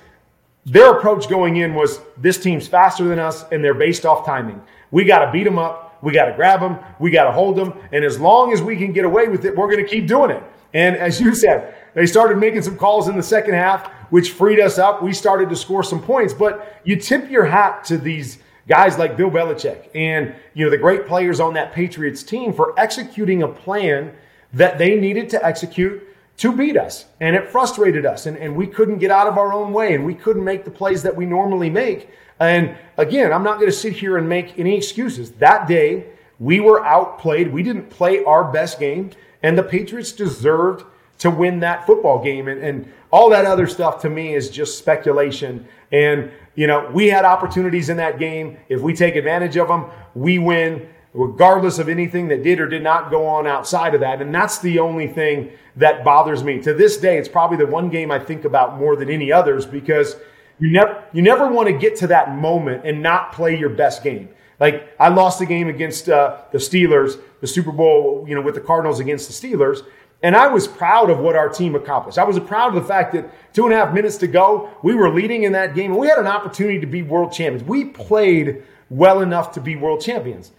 their 0.66 0.92
approach 0.98 1.28
going 1.28 1.56
in 1.56 1.74
was 1.74 2.00
this 2.18 2.38
team's 2.38 2.68
faster 2.68 3.04
than 3.04 3.18
us 3.18 3.44
and 3.50 3.64
they're 3.64 3.74
based 3.74 4.04
off 4.04 4.26
timing. 4.26 4.60
We 4.90 5.04
got 5.04 5.24
to 5.24 5.32
beat 5.32 5.44
them 5.44 5.58
up. 5.58 5.98
We 6.02 6.12
got 6.12 6.26
to 6.26 6.32
grab 6.32 6.60
them. 6.60 6.78
We 6.98 7.10
got 7.10 7.24
to 7.24 7.32
hold 7.32 7.56
them. 7.56 7.74
And 7.92 8.04
as 8.04 8.18
long 8.18 8.52
as 8.52 8.62
we 8.62 8.76
can 8.76 8.92
get 8.92 9.04
away 9.04 9.28
with 9.28 9.44
it, 9.44 9.56
we're 9.56 9.70
going 9.70 9.84
to 9.84 9.90
keep 9.90 10.06
doing 10.06 10.30
it. 10.30 10.42
And 10.72 10.96
as 10.96 11.20
you 11.20 11.34
said, 11.34 11.74
they 11.94 12.06
started 12.06 12.38
making 12.38 12.62
some 12.62 12.76
calls 12.76 13.08
in 13.08 13.16
the 13.16 13.22
second 13.22 13.54
half, 13.54 13.88
which 14.10 14.32
freed 14.32 14.60
us 14.60 14.78
up. 14.78 15.02
We 15.02 15.12
started 15.12 15.48
to 15.50 15.56
score 15.56 15.82
some 15.82 16.00
points, 16.00 16.32
but 16.32 16.80
you 16.84 16.96
tip 16.96 17.30
your 17.30 17.44
hat 17.44 17.84
to 17.86 17.98
these 17.98 18.38
guys 18.70 18.96
like 18.96 19.16
Bill 19.16 19.30
Belichick 19.30 19.88
and 19.96 20.32
you 20.54 20.64
know 20.64 20.70
the 20.70 20.78
great 20.78 21.06
players 21.06 21.40
on 21.40 21.54
that 21.54 21.72
Patriots 21.72 22.22
team 22.22 22.52
for 22.52 22.72
executing 22.78 23.42
a 23.42 23.48
plan 23.48 24.14
that 24.52 24.78
they 24.78 24.98
needed 24.98 25.28
to 25.30 25.44
execute 25.44 26.06
to 26.36 26.56
beat 26.56 26.76
us. 26.76 27.06
And 27.20 27.34
it 27.36 27.50
frustrated 27.50 28.06
us 28.06 28.26
and, 28.26 28.36
and 28.38 28.56
we 28.56 28.68
couldn't 28.68 28.98
get 28.98 29.10
out 29.10 29.26
of 29.26 29.36
our 29.36 29.52
own 29.52 29.72
way 29.72 29.94
and 29.94 30.06
we 30.06 30.14
couldn't 30.14 30.44
make 30.44 30.64
the 30.64 30.70
plays 30.70 31.02
that 31.02 31.14
we 31.14 31.26
normally 31.26 31.68
make. 31.68 32.08
And 32.38 32.76
again, 32.96 33.32
I'm 33.32 33.42
not 33.42 33.56
going 33.56 33.70
to 33.70 33.76
sit 33.76 33.92
here 33.92 34.16
and 34.16 34.28
make 34.28 34.58
any 34.58 34.76
excuses. 34.76 35.32
That 35.32 35.66
day, 35.66 36.06
we 36.38 36.60
were 36.60 36.86
outplayed. 36.86 37.52
We 37.52 37.62
didn't 37.64 37.90
play 37.90 38.24
our 38.24 38.50
best 38.50 38.78
game 38.78 39.10
and 39.42 39.58
the 39.58 39.64
Patriots 39.64 40.12
deserved 40.12 40.84
to 41.20 41.30
win 41.30 41.60
that 41.60 41.86
football 41.86 42.22
game. 42.22 42.48
And, 42.48 42.60
and 42.62 42.92
all 43.10 43.30
that 43.30 43.44
other 43.44 43.66
stuff 43.66 44.02
to 44.02 44.10
me 44.10 44.34
is 44.34 44.50
just 44.50 44.78
speculation. 44.78 45.66
And 45.92 46.30
you 46.54 46.66
know, 46.66 46.90
we 46.92 47.08
had 47.08 47.24
opportunities 47.24 47.88
in 47.88 47.96
that 47.98 48.18
game. 48.18 48.58
If 48.68 48.80
we 48.80 48.94
take 48.94 49.16
advantage 49.16 49.56
of 49.56 49.68
them, 49.68 49.86
we 50.14 50.38
win, 50.38 50.88
regardless 51.14 51.78
of 51.78 51.88
anything 51.88 52.28
that 52.28 52.42
did 52.42 52.60
or 52.60 52.68
did 52.68 52.82
not 52.82 53.10
go 53.10 53.26
on 53.26 53.46
outside 53.46 53.94
of 53.94 54.00
that. 54.00 54.20
And 54.20 54.34
that's 54.34 54.58
the 54.58 54.78
only 54.78 55.06
thing 55.06 55.52
that 55.76 56.04
bothers 56.04 56.42
me. 56.42 56.60
To 56.62 56.74
this 56.74 56.96
day, 56.96 57.18
it's 57.18 57.28
probably 57.28 57.56
the 57.56 57.66
one 57.66 57.88
game 57.88 58.10
I 58.10 58.18
think 58.18 58.44
about 58.44 58.78
more 58.78 58.96
than 58.96 59.08
any 59.08 59.30
others 59.30 59.64
because 59.64 60.16
you 60.58 60.70
never, 60.70 61.02
you 61.12 61.22
never 61.22 61.48
want 61.48 61.68
to 61.68 61.72
get 61.72 61.96
to 61.98 62.08
that 62.08 62.34
moment 62.34 62.84
and 62.84 63.02
not 63.02 63.32
play 63.32 63.56
your 63.56 63.70
best 63.70 64.02
game. 64.02 64.28
Like 64.58 64.94
I 65.00 65.08
lost 65.08 65.38
the 65.38 65.46
game 65.46 65.68
against 65.68 66.08
uh, 66.08 66.42
the 66.52 66.58
Steelers, 66.58 67.18
the 67.40 67.46
Super 67.46 67.72
Bowl, 67.72 68.26
you 68.28 68.34
know, 68.34 68.42
with 68.42 68.54
the 68.54 68.60
Cardinals 68.60 69.00
against 69.00 69.26
the 69.26 69.48
Steelers. 69.48 69.82
And 70.22 70.36
I 70.36 70.48
was 70.48 70.68
proud 70.68 71.08
of 71.08 71.18
what 71.18 71.34
our 71.34 71.48
team 71.48 71.74
accomplished. 71.74 72.18
I 72.18 72.24
was 72.24 72.38
proud 72.40 72.74
of 72.76 72.82
the 72.82 72.86
fact 72.86 73.12
that 73.14 73.30
two 73.54 73.64
and 73.64 73.72
a 73.72 73.76
half 73.76 73.94
minutes 73.94 74.18
to 74.18 74.26
go, 74.26 74.70
we 74.82 74.94
were 74.94 75.10
leading 75.10 75.44
in 75.44 75.52
that 75.52 75.74
game 75.74 75.92
and 75.92 76.00
we 76.00 76.08
had 76.08 76.18
an 76.18 76.26
opportunity 76.26 76.78
to 76.80 76.86
be 76.86 77.02
world 77.02 77.32
champions. 77.32 77.66
We 77.66 77.86
played 77.86 78.62
well 78.90 79.22
enough 79.22 79.52
to 79.52 79.60
be 79.60 79.76
world 79.76 80.02
champions. 80.02 80.52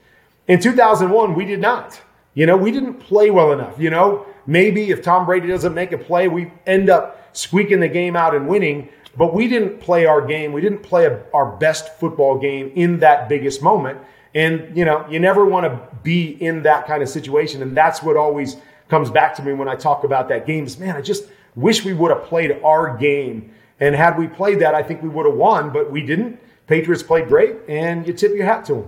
In 0.48 0.60
2001, 0.60 1.36
we 1.36 1.46
did 1.46 1.60
not. 1.60 2.02
You 2.34 2.46
know, 2.46 2.58
we 2.58 2.72
didn't 2.72 2.96
play 2.96 3.30
well 3.30 3.52
enough. 3.52 3.78
You 3.78 3.90
know, 3.90 4.26
maybe 4.48 4.90
if 4.90 5.04
Tom 5.04 5.26
Brady 5.26 5.48
doesn't 5.48 5.76
make 5.76 5.92
a 5.92 5.98
play, 5.98 6.28
we 6.28 6.52
end 6.66 6.90
up 6.90 7.30
squeaking 7.34 7.82
the 7.82 7.88
game 7.88 8.16
out 8.16 8.34
and 8.34 8.48
winning. 8.48 8.90
but 9.18 9.34
we 9.34 9.48
didn't 9.48 9.80
play 9.82 10.06
our 10.06 10.26
game. 10.26 10.54
We 10.54 10.62
didn't 10.62 10.84
play 10.84 11.06
a, 11.06 11.22
our 11.34 11.58
best 11.58 12.00
football 12.00 12.40
game 12.40 12.72
in 12.76 13.00
that 13.00 13.28
biggest 13.28 13.62
moment. 13.62 14.00
And, 14.34 14.76
you 14.76 14.86
know, 14.86 15.06
you 15.10 15.20
never 15.20 15.46
want 15.46 15.66
to 15.66 15.96
be 16.04 16.30
in 16.42 16.64
that 16.64 16.88
kind 16.88 17.04
of 17.04 17.10
situation. 17.10 17.62
And 17.62 17.76
that's 17.76 18.02
what 18.02 18.16
always 18.16 18.56
comes 18.92 19.10
back 19.10 19.34
to 19.34 19.42
me 19.42 19.54
when 19.54 19.70
I 19.70 19.76
talk 19.76 20.04
about 20.04 20.28
that 20.28 20.46
game 20.46 20.66
is, 20.66 20.78
man, 20.78 20.98
I 20.98 21.02
just 21.02 21.30
wish 21.56 21.86
we 21.86 21.94
would 21.94 22.12
have 22.12 22.26
played 22.26 22.62
our 22.62 22.98
game. 22.98 23.54
And 23.80 23.96
had 23.96 24.18
we 24.18 24.28
played 24.28 24.60
that, 24.60 24.76
I 24.76 24.84
think 24.84 25.02
we 25.02 25.08
would 25.08 25.26
have 25.26 25.36
won, 25.36 25.72
but 25.72 25.90
we 25.90 26.02
didn't. 26.02 26.38
Patriots 26.68 27.02
played 27.02 27.30
great, 27.30 27.56
and 27.70 28.06
you 28.06 28.12
tip 28.12 28.36
your 28.36 28.46
hat 28.46 28.66
to 28.66 28.74
them. 28.74 28.88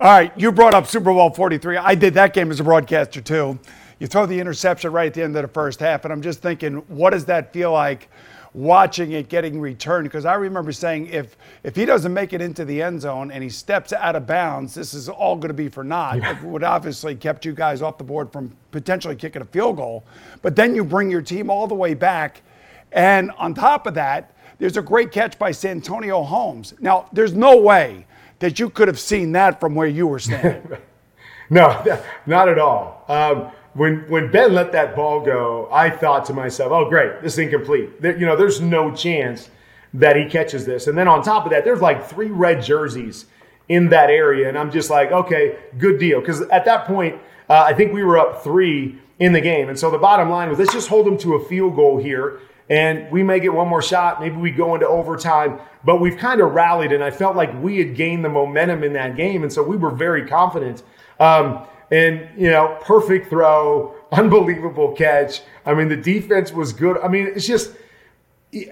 All 0.00 0.10
right, 0.10 0.32
you 0.36 0.50
brought 0.50 0.74
up 0.74 0.88
Super 0.88 1.12
Bowl 1.12 1.30
43. 1.30 1.76
I 1.76 1.94
did 1.94 2.14
that 2.14 2.34
game 2.34 2.50
as 2.50 2.58
a 2.58 2.64
broadcaster, 2.64 3.20
too. 3.20 3.56
You 4.00 4.08
throw 4.08 4.26
the 4.26 4.40
interception 4.40 4.90
right 4.90 5.06
at 5.06 5.14
the 5.14 5.22
end 5.22 5.36
of 5.36 5.42
the 5.42 5.48
first 5.48 5.78
half, 5.78 6.04
and 6.04 6.12
I'm 6.12 6.22
just 6.22 6.42
thinking, 6.42 6.78
what 6.88 7.10
does 7.10 7.26
that 7.26 7.52
feel 7.52 7.70
like? 7.70 8.08
Watching 8.52 9.12
it 9.12 9.28
getting 9.28 9.60
returned 9.60 10.04
because 10.04 10.24
I 10.24 10.34
remember 10.34 10.72
saying 10.72 11.06
if 11.06 11.36
if 11.62 11.76
he 11.76 11.84
doesn't 11.84 12.12
make 12.12 12.32
it 12.32 12.40
into 12.40 12.64
the 12.64 12.82
end 12.82 13.00
zone 13.00 13.30
and 13.30 13.42
he 13.42 13.48
steps 13.48 13.92
out 13.92 14.16
of 14.16 14.26
bounds, 14.26 14.74
this 14.74 14.94
is 14.94 15.08
all 15.08 15.36
going 15.36 15.48
to 15.48 15.54
be 15.54 15.68
for 15.68 15.84
naught. 15.84 16.18
Yeah. 16.18 16.36
It 16.36 16.42
would 16.42 16.64
obviously 16.64 17.14
kept 17.14 17.44
you 17.44 17.52
guys 17.52 17.82
off 17.82 17.98
the 17.98 18.04
board 18.04 18.32
from 18.32 18.56
potentially 18.70 19.16
kicking 19.16 19.42
a 19.42 19.46
field 19.46 19.76
goal. 19.76 20.04
But 20.42 20.56
then 20.56 20.74
you 20.74 20.84
bring 20.84 21.10
your 21.10 21.22
team 21.22 21.50
all 21.50 21.66
the 21.66 21.74
way 21.74 21.94
back, 21.94 22.42
and 22.92 23.30
on 23.32 23.54
top 23.54 23.86
of 23.86 23.94
that, 23.94 24.34
there's 24.58 24.76
a 24.76 24.82
great 24.82 25.10
catch 25.10 25.38
by 25.38 25.52
Santonio 25.52 26.22
Holmes. 26.22 26.74
Now, 26.80 27.08
there's 27.12 27.32
no 27.32 27.56
way 27.56 28.06
that 28.40 28.58
you 28.58 28.68
could 28.68 28.88
have 28.88 29.00
seen 29.00 29.32
that 29.32 29.60
from 29.60 29.74
where 29.74 29.86
you 29.86 30.06
were 30.06 30.18
standing. 30.18 30.76
no, 31.50 32.02
not 32.26 32.48
at 32.48 32.58
all. 32.58 33.04
Um, 33.08 33.52
when 33.80 34.04
when 34.10 34.30
Ben 34.30 34.52
let 34.52 34.72
that 34.72 34.94
ball 34.94 35.20
go, 35.20 35.66
I 35.72 35.88
thought 35.88 36.26
to 36.26 36.34
myself, 36.34 36.70
"Oh, 36.70 36.90
great, 36.90 37.22
this 37.22 37.32
is 37.32 37.38
incomplete. 37.38 38.02
There, 38.02 38.14
you 38.14 38.26
know, 38.26 38.36
there's 38.36 38.60
no 38.60 38.94
chance 38.94 39.48
that 39.94 40.16
he 40.16 40.26
catches 40.26 40.66
this." 40.66 40.86
And 40.86 40.98
then 40.98 41.08
on 41.08 41.22
top 41.22 41.46
of 41.46 41.50
that, 41.52 41.64
there's 41.64 41.80
like 41.80 42.06
three 42.06 42.30
red 42.30 42.62
jerseys 42.62 43.24
in 43.70 43.88
that 43.88 44.10
area, 44.10 44.50
and 44.50 44.58
I'm 44.58 44.70
just 44.70 44.90
like, 44.90 45.10
"Okay, 45.10 45.56
good 45.78 45.98
deal." 45.98 46.20
Because 46.20 46.42
at 46.50 46.66
that 46.66 46.84
point, 46.84 47.14
uh, 47.48 47.64
I 47.66 47.72
think 47.72 47.94
we 47.94 48.04
were 48.04 48.18
up 48.18 48.44
three 48.44 48.98
in 49.18 49.32
the 49.32 49.40
game, 49.40 49.70
and 49.70 49.78
so 49.78 49.90
the 49.90 49.96
bottom 49.96 50.28
line 50.28 50.50
was, 50.50 50.58
let's 50.58 50.74
just 50.74 50.88
hold 50.90 51.06
them 51.06 51.16
to 51.16 51.36
a 51.36 51.44
field 51.46 51.74
goal 51.74 51.96
here, 51.96 52.40
and 52.68 53.10
we 53.10 53.22
may 53.22 53.40
get 53.40 53.54
one 53.54 53.68
more 53.68 53.80
shot. 53.80 54.20
Maybe 54.20 54.36
we 54.36 54.50
go 54.50 54.74
into 54.74 54.88
overtime, 54.88 55.58
but 55.86 56.02
we've 56.02 56.18
kind 56.18 56.42
of 56.42 56.52
rallied, 56.52 56.92
and 56.92 57.02
I 57.02 57.10
felt 57.10 57.34
like 57.34 57.50
we 57.62 57.78
had 57.78 57.96
gained 57.96 58.26
the 58.26 58.28
momentum 58.28 58.84
in 58.84 58.92
that 58.92 59.16
game, 59.16 59.42
and 59.42 59.50
so 59.50 59.62
we 59.62 59.78
were 59.78 59.90
very 59.90 60.26
confident. 60.26 60.82
Um, 61.18 61.66
and, 61.90 62.28
you 62.36 62.50
know, 62.50 62.78
perfect 62.82 63.28
throw, 63.28 63.94
unbelievable 64.12 64.92
catch. 64.92 65.42
I 65.66 65.74
mean, 65.74 65.88
the 65.88 65.96
defense 65.96 66.52
was 66.52 66.72
good. 66.72 66.98
I 66.98 67.08
mean, 67.08 67.26
it's 67.34 67.46
just, 67.46 67.72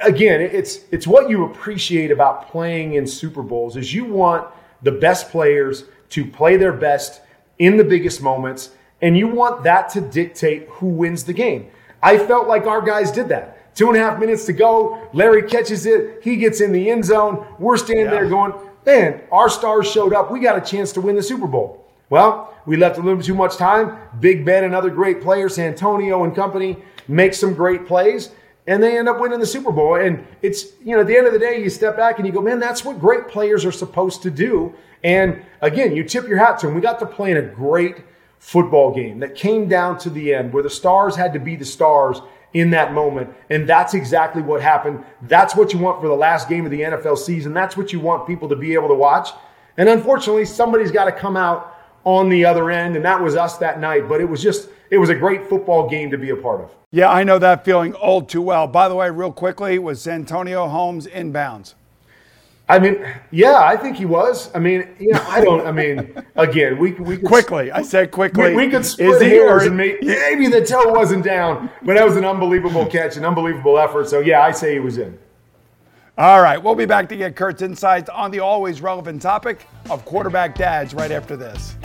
again, 0.00 0.40
it's, 0.40 0.80
it's 0.90 1.06
what 1.06 1.28
you 1.28 1.44
appreciate 1.44 2.10
about 2.10 2.50
playing 2.50 2.94
in 2.94 3.06
Super 3.06 3.42
Bowls 3.42 3.76
is 3.76 3.92
you 3.92 4.04
want 4.04 4.48
the 4.82 4.92
best 4.92 5.30
players 5.30 5.84
to 6.10 6.24
play 6.24 6.56
their 6.56 6.72
best 6.72 7.20
in 7.58 7.76
the 7.76 7.84
biggest 7.84 8.22
moments, 8.22 8.70
and 9.02 9.16
you 9.16 9.28
want 9.28 9.64
that 9.64 9.88
to 9.90 10.00
dictate 10.00 10.68
who 10.68 10.86
wins 10.86 11.24
the 11.24 11.32
game. 11.32 11.70
I 12.02 12.18
felt 12.18 12.46
like 12.46 12.66
our 12.66 12.80
guys 12.80 13.10
did 13.10 13.28
that. 13.28 13.74
Two 13.74 13.88
and 13.88 13.96
a 13.96 14.00
half 14.00 14.18
minutes 14.18 14.44
to 14.46 14.52
go. 14.52 15.08
Larry 15.12 15.42
catches 15.42 15.86
it. 15.86 16.22
He 16.22 16.36
gets 16.36 16.60
in 16.60 16.72
the 16.72 16.90
end 16.90 17.04
zone. 17.04 17.46
We're 17.58 17.76
standing 17.76 18.06
yeah. 18.06 18.10
there 18.12 18.28
going, 18.28 18.52
man, 18.86 19.22
our 19.30 19.48
stars 19.48 19.90
showed 19.90 20.12
up. 20.12 20.30
We 20.30 20.40
got 20.40 20.56
a 20.56 20.60
chance 20.60 20.92
to 20.92 21.00
win 21.00 21.16
the 21.16 21.22
Super 21.22 21.46
Bowl. 21.46 21.77
Well, 22.10 22.54
we 22.66 22.76
left 22.76 22.98
a 22.98 23.02
little 23.02 23.22
too 23.22 23.34
much 23.34 23.56
time. 23.56 23.98
Big 24.20 24.44
Ben 24.44 24.64
and 24.64 24.74
other 24.74 24.90
great 24.90 25.20
players, 25.20 25.56
Santonio 25.56 26.24
and 26.24 26.34
company, 26.34 26.76
make 27.06 27.34
some 27.34 27.54
great 27.54 27.86
plays, 27.86 28.30
and 28.66 28.82
they 28.82 28.98
end 28.98 29.08
up 29.08 29.20
winning 29.20 29.40
the 29.40 29.46
Super 29.46 29.72
Bowl. 29.72 29.96
And 29.96 30.26
it's, 30.42 30.72
you 30.82 30.94
know, 30.94 31.00
at 31.00 31.06
the 31.06 31.16
end 31.16 31.26
of 31.26 31.32
the 31.32 31.38
day, 31.38 31.62
you 31.62 31.70
step 31.70 31.96
back 31.96 32.18
and 32.18 32.26
you 32.26 32.32
go, 32.32 32.40
man, 32.40 32.60
that's 32.60 32.84
what 32.84 32.98
great 32.98 33.28
players 33.28 33.64
are 33.64 33.72
supposed 33.72 34.22
to 34.22 34.30
do. 34.30 34.74
And 35.04 35.42
again, 35.60 35.94
you 35.94 36.04
tip 36.04 36.26
your 36.26 36.38
hat 36.38 36.58
to 36.60 36.66
them. 36.66 36.74
We 36.74 36.80
got 36.80 36.98
to 37.00 37.06
play 37.06 37.30
in 37.30 37.36
a 37.36 37.42
great 37.42 38.04
football 38.38 38.94
game 38.94 39.20
that 39.20 39.34
came 39.34 39.68
down 39.68 39.98
to 39.98 40.10
the 40.10 40.34
end 40.34 40.52
where 40.52 40.62
the 40.62 40.70
stars 40.70 41.16
had 41.16 41.32
to 41.32 41.38
be 41.38 41.56
the 41.56 41.64
stars 41.64 42.20
in 42.54 42.70
that 42.70 42.94
moment. 42.94 43.30
And 43.50 43.68
that's 43.68 43.94
exactly 43.94 44.42
what 44.42 44.62
happened. 44.62 45.04
That's 45.22 45.54
what 45.54 45.72
you 45.72 45.78
want 45.78 46.00
for 46.00 46.08
the 46.08 46.14
last 46.14 46.48
game 46.48 46.64
of 46.64 46.70
the 46.70 46.80
NFL 46.80 47.18
season. 47.18 47.52
That's 47.52 47.76
what 47.76 47.92
you 47.92 48.00
want 48.00 48.26
people 48.26 48.48
to 48.48 48.56
be 48.56 48.74
able 48.74 48.88
to 48.88 48.94
watch. 48.94 49.30
And 49.76 49.88
unfortunately, 49.88 50.44
somebody's 50.44 50.90
got 50.90 51.04
to 51.04 51.12
come 51.12 51.36
out 51.36 51.77
on 52.08 52.30
the 52.30 52.42
other 52.42 52.70
end, 52.70 52.96
and 52.96 53.04
that 53.04 53.22
was 53.22 53.36
us 53.36 53.58
that 53.58 53.80
night. 53.80 54.08
But 54.08 54.22
it 54.22 54.24
was 54.24 54.42
just, 54.42 54.70
it 54.90 54.96
was 54.96 55.10
a 55.10 55.14
great 55.14 55.46
football 55.46 55.88
game 55.88 56.10
to 56.10 56.16
be 56.16 56.30
a 56.30 56.36
part 56.36 56.62
of. 56.62 56.74
Yeah, 56.90 57.10
I 57.10 57.22
know 57.22 57.38
that 57.38 57.66
feeling 57.66 57.92
all 57.92 58.22
too 58.22 58.40
well. 58.40 58.66
By 58.66 58.88
the 58.88 58.94
way, 58.94 59.10
real 59.10 59.30
quickly, 59.30 59.78
was 59.78 60.00
Santonio 60.00 60.68
Holmes 60.68 61.06
inbounds? 61.06 61.74
I 62.70 62.78
mean, 62.78 63.04
yeah, 63.30 63.56
I 63.56 63.76
think 63.76 63.96
he 63.96 64.06
was. 64.06 64.50
I 64.54 64.58
mean, 64.58 64.88
you 64.98 65.12
know, 65.12 65.24
I 65.28 65.42
don't. 65.42 65.66
I 65.66 65.72
mean, 65.72 66.14
again, 66.36 66.78
we 66.78 66.92
we 66.92 67.16
could, 67.16 67.26
quickly. 67.26 67.70
I 67.70 67.82
said 67.82 68.10
quickly. 68.10 68.50
We, 68.50 68.66
we 68.66 68.70
could 68.70 68.86
split 68.86 69.20
hairs 69.20 69.64
and 69.64 69.76
maybe, 69.76 69.98
maybe 70.06 70.48
the 70.48 70.64
toe 70.64 70.90
wasn't 70.92 71.24
down, 71.24 71.70
but 71.82 71.94
that 71.94 72.06
was 72.06 72.16
an 72.16 72.24
unbelievable 72.24 72.86
catch, 72.86 73.16
an 73.16 73.24
unbelievable 73.24 73.78
effort. 73.78 74.08
So 74.08 74.20
yeah, 74.20 74.40
I 74.40 74.52
say 74.52 74.74
he 74.74 74.80
was 74.80 74.96
in. 74.96 75.18
All 76.18 76.42
right, 76.42 76.60
we'll 76.60 76.74
be 76.74 76.84
back 76.84 77.08
to 77.10 77.16
get 77.16 77.36
Kurt's 77.36 77.62
insights 77.62 78.08
on 78.08 78.32
the 78.32 78.40
always 78.40 78.80
relevant 78.80 79.22
topic 79.22 79.68
of 79.88 80.04
quarterback 80.04 80.56
dads 80.56 80.92
right 80.92 81.12
after 81.12 81.36
this. 81.36 81.76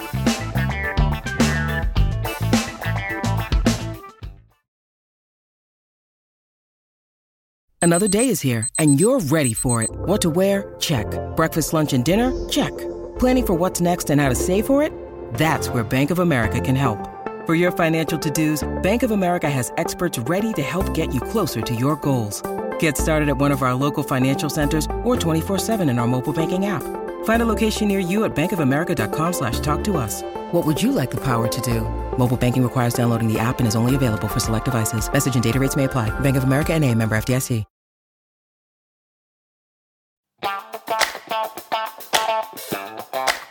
Another 7.80 8.08
day 8.08 8.28
is 8.28 8.42
here, 8.42 8.68
and 8.80 9.00
you're 9.00 9.20
ready 9.20 9.54
for 9.54 9.84
it. 9.84 9.92
What 9.94 10.20
to 10.22 10.32
wear? 10.32 10.74
Check. 10.80 11.06
Breakfast, 11.36 11.72
lunch, 11.72 11.94
and 11.94 12.04
dinner? 12.04 12.34
Check. 12.50 12.76
Planning 13.20 13.46
for 13.46 13.54
what's 13.54 13.82
next 13.82 14.10
and 14.10 14.20
how 14.20 14.30
to 14.30 14.36
save 14.36 14.66
for 14.66 14.82
it? 14.82 14.92
That's 15.36 15.70
where 15.70 15.84
Bank 15.84 16.10
of 16.10 16.18
America 16.18 16.60
can 16.60 16.76
help. 16.76 17.08
For 17.46 17.54
your 17.54 17.72
financial 17.72 18.18
to 18.18 18.32
dos, 18.32 18.64
Bank 18.82 19.04
of 19.04 19.12
America 19.12 19.48
has 19.50 19.72
experts 19.78 20.18
ready 20.18 20.54
to 20.54 20.64
help 20.64 20.96
get 20.96 21.14
you 21.14 21.22
closer 21.22 21.62
to 21.62 21.76
your 21.76 21.98
goals. 21.98 22.42
Get 22.84 22.98
started 22.98 23.30
at 23.30 23.38
one 23.38 23.54
of 23.54 23.62
our 23.62 23.74
local 23.74 24.04
financial 24.04 24.50
centers 24.50 24.88
or 25.06 25.16
24-7 25.16 25.90
in 25.90 25.98
our 26.00 26.06
mobile 26.06 26.34
banking 26.34 26.66
app. 26.66 26.84
Find 27.24 27.42
a 27.42 27.46
location 27.46 27.88
near 27.88 28.02
you 28.02 28.26
at 28.26 28.36
bankofamerica.com 28.36 29.32
slash 29.32 29.62
talk 29.62 29.86
to 29.86 29.96
us. 29.96 30.22
What 30.52 30.66
would 30.66 30.84
you 30.84 30.92
like 30.92 31.10
the 31.10 31.22
power 31.22 31.48
to 31.48 31.62
do? 31.62 31.80
Mobile 32.18 32.36
banking 32.36 32.62
requires 32.62 32.94
downloading 32.94 33.32
the 33.32 33.40
app 33.40 33.60
and 33.60 33.68
is 33.70 33.78
only 33.78 33.96
available 33.96 34.28
for 34.28 34.42
select 34.42 34.66
devices. 34.66 35.10
Message 35.14 35.36
and 35.36 35.42
data 35.42 35.60
rates 35.62 35.78
may 35.78 35.86
apply. 35.86 36.10
Bank 36.20 36.36
of 36.36 36.44
America 36.44 36.74
and 36.74 36.84
a 36.84 36.94
member 36.94 37.16
FDIC. 37.16 37.64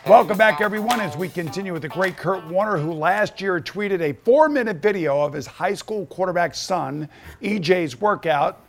Welcome 0.05 0.37
back, 0.37 0.61
everyone, 0.61 0.99
as 0.99 1.17
we 1.17 1.27
continue 1.27 1.73
with 1.73 1.81
the 1.81 1.89
great 1.89 2.17
Kurt 2.17 2.45
Warner, 2.45 2.77
who 2.77 2.93
last 2.93 3.41
year 3.41 3.59
tweeted 3.59 4.01
a 4.01 4.13
four-minute 4.13 4.77
video 4.77 5.19
of 5.21 5.33
his 5.33 5.47
high 5.47 5.73
school 5.73 6.05
quarterback 6.05 6.53
son, 6.53 7.09
EJ's 7.41 7.99
workout 7.99 8.59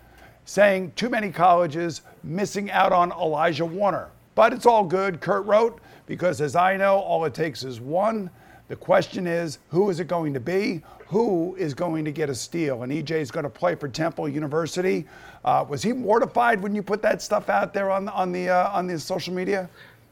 saying 0.44 0.92
too 0.96 1.08
many 1.08 1.30
colleges 1.30 2.02
missing 2.22 2.70
out 2.70 2.92
on 2.92 3.12
Elijah 3.12 3.64
Warner. 3.64 4.10
But 4.34 4.52
it's 4.52 4.66
all 4.66 4.84
good, 4.84 5.20
Kurt 5.20 5.46
wrote, 5.46 5.80
because 6.06 6.40
as 6.40 6.56
I 6.56 6.76
know, 6.76 6.96
all 6.96 7.24
it 7.24 7.34
takes 7.34 7.64
is 7.64 7.80
one. 7.80 8.30
The 8.68 8.76
question 8.76 9.26
is, 9.26 9.58
who 9.68 9.90
is 9.90 10.00
it 10.00 10.08
going 10.08 10.34
to 10.34 10.40
be? 10.40 10.82
Who 11.08 11.54
is 11.56 11.74
going 11.74 12.04
to 12.06 12.10
get 12.10 12.30
a 12.30 12.34
steal? 12.34 12.82
And 12.82 12.90
EJ 12.90 13.12
is 13.12 13.30
going 13.30 13.44
to 13.44 13.50
play 13.50 13.74
for 13.74 13.88
Temple 13.88 14.28
University. 14.28 15.06
Uh, 15.44 15.64
was 15.68 15.82
he 15.82 15.92
mortified 15.92 16.60
when 16.62 16.74
you 16.74 16.82
put 16.82 17.02
that 17.02 17.20
stuff 17.20 17.48
out 17.48 17.74
there 17.74 17.90
on 17.90 18.08
on 18.08 18.32
the 18.32 18.48
uh, 18.48 18.70
on 18.70 18.86
the 18.86 18.98
social 18.98 19.34
media? 19.34 19.68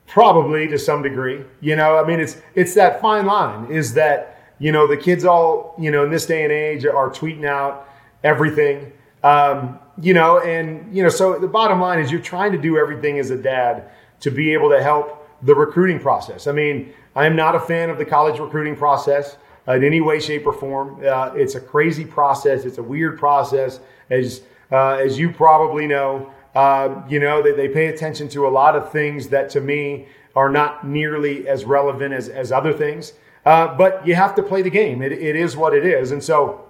Probably 0.06 0.68
to 0.68 0.78
some 0.78 1.02
degree. 1.02 1.42
You 1.60 1.76
know, 1.76 1.96
I 1.96 2.06
mean, 2.06 2.20
it's 2.20 2.36
it's 2.54 2.74
that 2.74 3.00
fine 3.00 3.24
line. 3.24 3.70
Is 3.70 3.94
that 3.94 4.54
you 4.58 4.70
know 4.70 4.86
the 4.86 4.96
kids 4.96 5.24
all 5.24 5.74
you 5.78 5.90
know 5.90 6.04
in 6.04 6.10
this 6.10 6.26
day 6.26 6.44
and 6.44 6.52
age 6.52 6.84
are 6.84 7.10
tweeting 7.10 7.46
out 7.46 7.88
everything. 8.22 8.92
Um, 9.24 9.78
you 10.02 10.12
know, 10.12 10.40
and 10.40 10.94
you 10.94 11.02
know, 11.02 11.08
so 11.08 11.38
the 11.38 11.48
bottom 11.48 11.80
line 11.80 12.00
is 12.00 12.10
you're 12.10 12.20
trying 12.20 12.52
to 12.52 12.58
do 12.58 12.76
everything 12.76 13.18
as 13.18 13.30
a 13.30 13.36
dad 13.36 13.90
to 14.20 14.30
be 14.30 14.52
able 14.52 14.68
to 14.70 14.82
help 14.82 15.28
the 15.42 15.54
recruiting 15.54 15.98
process. 15.98 16.46
I 16.46 16.52
mean, 16.52 16.92
I 17.14 17.26
am 17.26 17.36
not 17.36 17.54
a 17.54 17.60
fan 17.60 17.88
of 17.88 17.98
the 17.98 18.04
college 18.04 18.38
recruiting 18.38 18.76
process 18.76 19.36
in 19.68 19.84
any 19.84 20.00
way, 20.00 20.18
shape, 20.20 20.46
or 20.46 20.52
form. 20.52 21.00
Uh, 21.06 21.32
it's 21.34 21.54
a 21.54 21.60
crazy 21.60 22.04
process. 22.04 22.64
It's 22.64 22.78
a 22.78 22.82
weird 22.82 23.18
process, 23.18 23.80
as 24.10 24.42
uh, 24.70 24.94
as 24.94 25.18
you 25.18 25.32
probably 25.32 25.86
know. 25.86 26.32
Uh, 26.54 27.02
you 27.08 27.18
know, 27.18 27.42
they, 27.42 27.52
they 27.52 27.68
pay 27.68 27.86
attention 27.86 28.28
to 28.28 28.46
a 28.46 28.50
lot 28.50 28.76
of 28.76 28.92
things 28.92 29.28
that 29.28 29.48
to 29.50 29.60
me 29.60 30.06
are 30.34 30.50
not 30.50 30.86
nearly 30.86 31.48
as 31.48 31.64
relevant 31.64 32.12
as, 32.12 32.28
as 32.28 32.52
other 32.52 32.72
things. 32.72 33.14
Uh, 33.44 33.74
but 33.76 34.06
you 34.06 34.14
have 34.14 34.34
to 34.34 34.42
play 34.42 34.62
the 34.62 34.70
game. 34.70 35.02
It, 35.02 35.12
it 35.12 35.36
is 35.36 35.56
what 35.56 35.74
it 35.74 35.84
is. 35.84 36.12
And 36.12 36.22
so, 36.22 36.64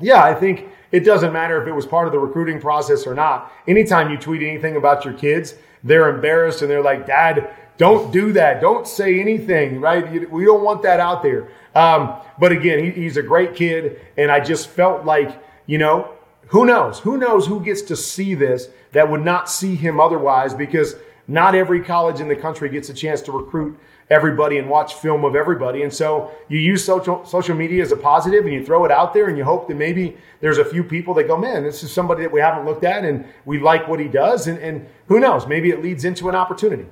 yeah, 0.00 0.22
I 0.22 0.34
think 0.34 0.68
it 0.90 1.00
doesn't 1.00 1.32
matter 1.32 1.60
if 1.60 1.68
it 1.68 1.72
was 1.72 1.86
part 1.86 2.06
of 2.06 2.12
the 2.12 2.18
recruiting 2.18 2.60
process 2.60 3.06
or 3.06 3.14
not. 3.14 3.52
Anytime 3.66 4.10
you 4.10 4.16
tweet 4.16 4.42
anything 4.42 4.76
about 4.76 5.04
your 5.04 5.14
kids, 5.14 5.54
they're 5.84 6.08
embarrassed 6.08 6.62
and 6.62 6.70
they're 6.70 6.82
like, 6.82 7.06
Dad, 7.06 7.50
don't 7.76 8.12
do 8.12 8.32
that. 8.32 8.60
Don't 8.60 8.86
say 8.86 9.20
anything, 9.20 9.80
right? 9.80 10.30
We 10.30 10.44
don't 10.44 10.64
want 10.64 10.82
that 10.82 10.98
out 10.98 11.22
there. 11.22 11.48
Um, 11.74 12.14
but 12.38 12.50
again, 12.52 12.84
he, 12.84 12.90
he's 12.90 13.16
a 13.16 13.22
great 13.22 13.54
kid. 13.54 14.00
And 14.16 14.30
I 14.30 14.40
just 14.40 14.68
felt 14.68 15.04
like, 15.04 15.40
you 15.66 15.78
know, 15.78 16.12
who 16.48 16.64
knows? 16.64 16.98
Who 17.00 17.18
knows 17.18 17.46
who 17.46 17.62
gets 17.62 17.82
to 17.82 17.96
see 17.96 18.34
this 18.34 18.68
that 18.92 19.08
would 19.10 19.24
not 19.24 19.48
see 19.48 19.74
him 19.74 20.00
otherwise 20.00 20.54
because 20.54 20.96
not 21.28 21.54
every 21.54 21.82
college 21.82 22.20
in 22.20 22.28
the 22.28 22.36
country 22.36 22.68
gets 22.70 22.88
a 22.88 22.94
chance 22.94 23.20
to 23.22 23.32
recruit 23.32 23.78
everybody 24.10 24.58
and 24.58 24.68
watch 24.68 24.94
film 24.94 25.24
of 25.24 25.36
everybody. 25.36 25.82
And 25.82 25.92
so 25.92 26.30
you 26.48 26.58
use 26.58 26.84
social 26.84 27.24
social 27.24 27.54
media 27.54 27.82
as 27.82 27.92
a 27.92 27.96
positive 27.96 28.44
and 28.44 28.54
you 28.54 28.64
throw 28.64 28.84
it 28.84 28.90
out 28.90 29.12
there 29.14 29.28
and 29.28 29.36
you 29.36 29.44
hope 29.44 29.68
that 29.68 29.76
maybe 29.76 30.16
there's 30.40 30.58
a 30.58 30.64
few 30.64 30.82
people 30.82 31.14
that 31.14 31.24
go, 31.24 31.36
man, 31.36 31.62
this 31.62 31.82
is 31.82 31.92
somebody 31.92 32.22
that 32.22 32.32
we 32.32 32.40
haven't 32.40 32.64
looked 32.64 32.84
at 32.84 33.04
and 33.04 33.24
we 33.44 33.58
like 33.58 33.88
what 33.88 34.00
he 34.00 34.08
does. 34.08 34.46
And, 34.46 34.58
and 34.58 34.86
who 35.06 35.20
knows? 35.20 35.46
Maybe 35.46 35.70
it 35.70 35.82
leads 35.82 36.04
into 36.04 36.28
an 36.28 36.34
opportunity. 36.34 36.86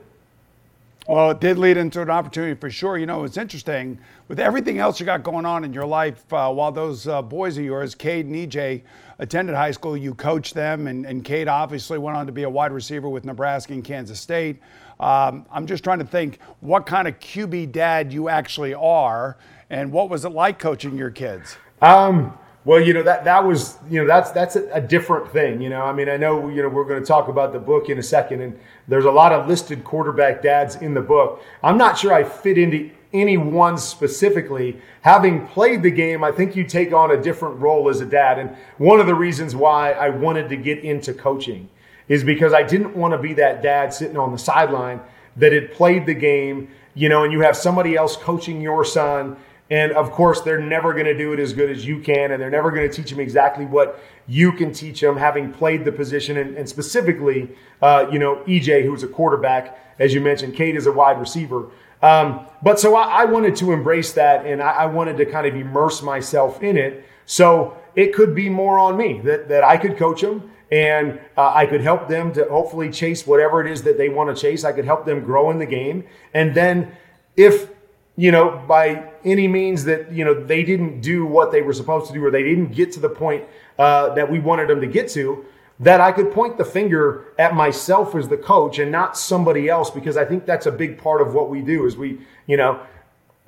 Well, 1.09 1.31
it 1.31 1.41
did 1.41 1.57
lead 1.57 1.77
into 1.77 2.03
an 2.03 2.11
opportunity 2.11 2.59
for 2.59 2.69
sure. 2.69 2.99
You 2.99 3.07
know, 3.07 3.23
it's 3.23 3.37
interesting 3.37 4.01
with 4.27 4.41
everything 4.41 4.79
else 4.79 4.99
you 4.99 5.07
got 5.07 5.23
going 5.23 5.47
on 5.47 5.63
in 5.63 5.73
your 5.73 5.87
life. 5.87 6.33
Uh, 6.33 6.53
while 6.53 6.73
those 6.73 7.07
uh, 7.07 7.23
boys 7.23 7.57
of 7.59 7.65
yours, 7.65 7.95
Cade 7.95 8.27
and 8.27 8.35
EJ, 8.35 8.83
attended 9.21 9.55
high 9.55 9.71
school, 9.71 9.97
you 9.97 10.15
coached 10.15 10.55
them, 10.55 10.89
and, 10.89 11.07
and 11.07 11.25
Cade 11.25 11.47
obviously 11.47 11.97
went 11.97 12.17
on 12.17 12.27
to 12.27 12.33
be 12.33 12.43
a 12.43 12.51
wide 12.51 12.73
receiver 12.73 13.09
with 13.09 13.25
Nebraska 13.25 13.73
and 13.73 13.85
Kansas 13.85 14.19
State. 14.19 14.61
Um, 14.99 15.45
I'm 15.51 15.67
just 15.67 15.85
trying 15.85 15.99
to 15.99 16.05
think 16.05 16.39
what 16.61 16.87
kind 16.87 17.07
of 17.07 17.19
QB 17.21 17.73
dad 17.73 18.13
you 18.13 18.29
actually 18.29 18.75
are, 18.75 19.37
and 19.69 19.93
what 19.93 20.09
was 20.09 20.25
it 20.25 20.31
like 20.31 20.59
coaching 20.59 20.97
your 20.97 21.11
kids? 21.11 21.57
Um, 21.83 22.37
well, 22.65 22.81
you 22.81 22.95
know 22.95 23.03
that 23.03 23.25
that 23.25 23.45
was 23.45 23.79
you 23.91 24.01
know 24.01 24.07
that's 24.09 24.31
that's 24.31 24.57
a, 24.57 24.69
a, 24.73 24.81
different 24.81 25.31
thing. 25.31 25.61
You 25.61 25.69
know, 25.69 25.83
I 25.83 25.93
mean, 25.93 26.09
I 26.09 26.17
know 26.17 26.49
you 26.49 26.63
know 26.63 26.69
we're 26.69 26.85
going 26.85 27.01
to 27.01 27.07
talk 27.07 27.29
about 27.29 27.53
the 27.53 27.59
book 27.59 27.91
in 27.91 27.99
a 27.99 28.03
second, 28.03 28.41
and 28.41 28.59
there's 28.89 29.05
a 29.05 29.11
lot 29.11 29.33
of 29.33 29.47
listed 29.47 29.85
quarterback 29.85 30.43
dads 30.43 30.77
in 30.77 30.95
the 30.95 31.01
book. 31.01 31.43
I'm 31.63 31.79
not 31.79 31.99
sure 31.99 32.13
I 32.13 32.25
fit 32.25 32.59
into 32.59 32.91
any 33.13 33.37
one 33.37 33.79
specifically. 33.79 34.81
Having 35.03 35.47
played 35.49 35.83
the 35.83 35.91
game, 35.91 36.25
I 36.25 36.33
think 36.33 36.57
you 36.57 36.65
take 36.65 36.93
on 36.93 37.13
a 37.13 37.23
different 37.23 37.61
role 37.61 37.89
as 37.89 38.01
a 38.01 38.07
dad, 38.07 38.39
and 38.39 38.57
one 38.79 38.99
of 38.99 39.07
the 39.07 39.15
reasons 39.15 39.55
why 39.55 39.93
I 39.93 40.09
wanted 40.09 40.49
to 40.49 40.57
get 40.57 40.79
into 40.81 41.13
coaching 41.13 41.69
is 42.09 42.25
because 42.25 42.53
I 42.53 42.63
didn't 42.63 42.97
want 42.97 43.13
to 43.13 43.19
be 43.19 43.35
that 43.35 43.63
dad 43.63 43.93
sitting 43.93 44.17
on 44.17 44.33
the 44.33 44.39
sideline 44.39 45.01
that 45.37 45.53
had 45.53 45.73
played 45.73 46.07
the 46.07 46.15
game, 46.15 46.69
you 46.95 47.09
know, 47.09 47.25
and 47.25 47.33
you 47.33 47.41
have 47.41 47.57
somebody 47.57 47.97
else 47.97 48.17
coaching 48.17 48.61
your 48.61 48.85
son 48.85 49.37
and 49.71 49.93
of 49.93 50.13
course, 50.13 50.43
they're 50.43 50.61
never 50.61 50.93
going 50.93 51.07
to 51.07 51.17
do 51.17 51.33
it 51.33 51.41
as 51.41 51.53
good 51.53 51.71
as 51.71 51.85
you 51.85 51.99
can, 51.99 52.31
and 52.31 52.41
they're 52.41 52.51
never 52.51 52.71
going 52.71 52.89
to 52.89 52.95
teach 52.95 53.11
them 53.11 53.19
exactly 53.19 53.67
what 53.67 54.01
you 54.29 54.53
can 54.53 54.73
teach 54.73 55.01
them, 55.01 55.17
having 55.17 55.53
played 55.53 55.85
the 55.85 55.91
position. 55.91 56.37
And, 56.37 56.57
and 56.57 56.69
specifically, 56.69 57.51
uh, 57.83 58.07
you 58.11 58.21
know, 58.21 58.37
EJ, 58.47 58.85
who's 58.85 59.03
a 59.03 59.09
quarterback, 59.09 59.97
as 59.99 60.15
you 60.15 60.21
mentioned, 60.21 60.55
Cade 60.55 60.77
is 60.77 60.87
a 60.87 60.93
wide 60.93 61.19
receiver. 61.19 61.71
Um, 62.01 62.47
but 62.63 62.79
so 62.79 62.95
I, 62.95 63.23
I, 63.23 63.25
wanted 63.25 63.57
to 63.57 63.73
embrace 63.73 64.13
that, 64.13 64.47
and 64.47 64.63
I, 64.63 64.71
I, 64.71 64.87
wanted 64.87 65.17
to 65.17 65.27
kind 65.27 65.47
of 65.47 65.57
immerse 65.57 66.03
myself 66.03 66.63
in 66.63 66.77
it. 66.77 67.05
So 67.25 67.77
it 67.95 68.15
could 68.15 68.35
be 68.35 68.51
more 68.51 68.79
on 68.79 68.99
me 68.99 69.21
that, 69.25 69.49
that 69.49 69.65
I 69.65 69.79
could 69.79 69.97
coach 69.97 70.21
them 70.21 70.51
and 70.71 71.21
uh, 71.37 71.53
I 71.55 71.67
could 71.67 71.81
help 71.81 72.09
them 72.09 72.33
to 72.35 72.45
hopefully 72.45 72.91
chase 72.91 73.27
whatever 73.27 73.65
it 73.65 73.71
is 73.71 73.83
that 73.83 73.99
they 73.99 74.09
want 74.09 74.35
to 74.35 74.41
chase. 74.41 74.65
I 74.65 74.73
could 74.73 74.85
help 74.85 75.07
them 75.07 75.25
grow 75.25 75.51
in 75.51 75.59
the 75.59 75.67
game. 75.67 76.05
And 76.35 76.55
then 76.55 76.93
if 77.37 77.71
you 78.17 78.33
know, 78.33 78.63
by 78.67 79.13
any 79.25 79.47
means 79.47 79.85
that, 79.85 80.11
you 80.11 80.25
know, 80.25 80.33
they 80.33 80.63
didn't 80.63 81.03
do 81.03 81.27
what 81.27 81.53
they 81.53 81.61
were 81.61 81.75
supposed 81.75 82.07
to 82.09 82.15
do 82.15 82.25
or 82.25 82.31
they 82.31 82.43
didn't 82.43 82.73
get 82.73 82.91
to 82.93 83.01
the 83.01 83.11
point 83.11 83.45
uh, 83.79 84.15
that 84.15 84.31
we 84.31 84.39
wanted 84.39 84.69
them 84.69 84.81
to 84.81 84.87
get 84.87 85.09
to, 85.11 85.45
that 85.81 86.01
I 86.01 86.13
could 86.13 86.33
point 86.33 86.57
the 86.57 86.65
finger 86.65 87.27
at 87.39 87.55
myself 87.55 88.15
as 88.15 88.29
the 88.29 88.39
coach 88.39 88.79
and 88.79 88.91
not 88.91 89.19
somebody 89.19 89.69
else 89.69 89.91
because 89.91 90.17
I 90.17 90.25
think 90.25 90.47
that's 90.47 90.65
a 90.65 90.73
big 90.73 90.97
part 90.97 91.21
of 91.21 91.35
what 91.35 91.51
we 91.51 91.61
do 91.61 91.85
is 91.85 91.99
we, 91.99 92.19
you 92.47 92.57
know, 92.57 92.81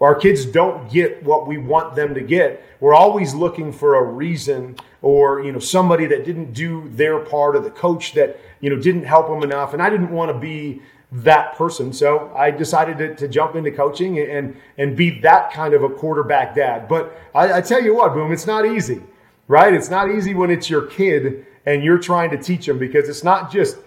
our 0.00 0.14
kids 0.14 0.44
don't 0.44 0.90
get 0.90 1.22
what 1.24 1.46
we 1.46 1.58
want 1.58 1.96
them 1.96 2.14
to 2.14 2.20
get. 2.20 2.64
We're 2.80 2.94
always 2.94 3.34
looking 3.34 3.72
for 3.72 3.96
a 3.96 4.04
reason 4.04 4.76
or, 5.02 5.40
you 5.40 5.52
know, 5.52 5.58
somebody 5.58 6.06
that 6.06 6.24
didn't 6.24 6.52
do 6.52 6.88
their 6.90 7.18
part 7.20 7.56
or 7.56 7.60
the 7.60 7.70
coach 7.70 8.12
that, 8.14 8.38
you 8.60 8.70
know, 8.70 8.80
didn't 8.80 9.04
help 9.04 9.28
them 9.28 9.42
enough. 9.42 9.72
And 9.72 9.82
I 9.82 9.90
didn't 9.90 10.10
want 10.10 10.32
to 10.32 10.38
be 10.38 10.82
that 11.10 11.56
person. 11.56 11.92
So 11.92 12.32
I 12.36 12.50
decided 12.50 12.98
to, 12.98 13.14
to, 13.16 13.28
jump 13.28 13.56
into 13.56 13.70
coaching 13.70 14.18
and, 14.18 14.56
and 14.76 14.94
be 14.96 15.20
that 15.20 15.52
kind 15.52 15.72
of 15.72 15.82
a 15.82 15.88
quarterback 15.88 16.54
dad. 16.54 16.86
But 16.86 17.18
I, 17.34 17.54
I, 17.54 17.60
tell 17.62 17.82
you 17.82 17.94
what, 17.94 18.12
Boom, 18.12 18.30
it's 18.30 18.46
not 18.46 18.66
easy, 18.66 19.02
right? 19.46 19.72
It's 19.72 19.88
not 19.88 20.10
easy 20.10 20.34
when 20.34 20.50
it's 20.50 20.68
your 20.68 20.82
kid 20.82 21.46
and 21.64 21.82
you're 21.82 21.98
trying 21.98 22.30
to 22.30 22.36
teach 22.36 22.66
them 22.66 22.78
because 22.78 23.08
it's 23.08 23.24
not 23.24 23.50
just 23.50 23.78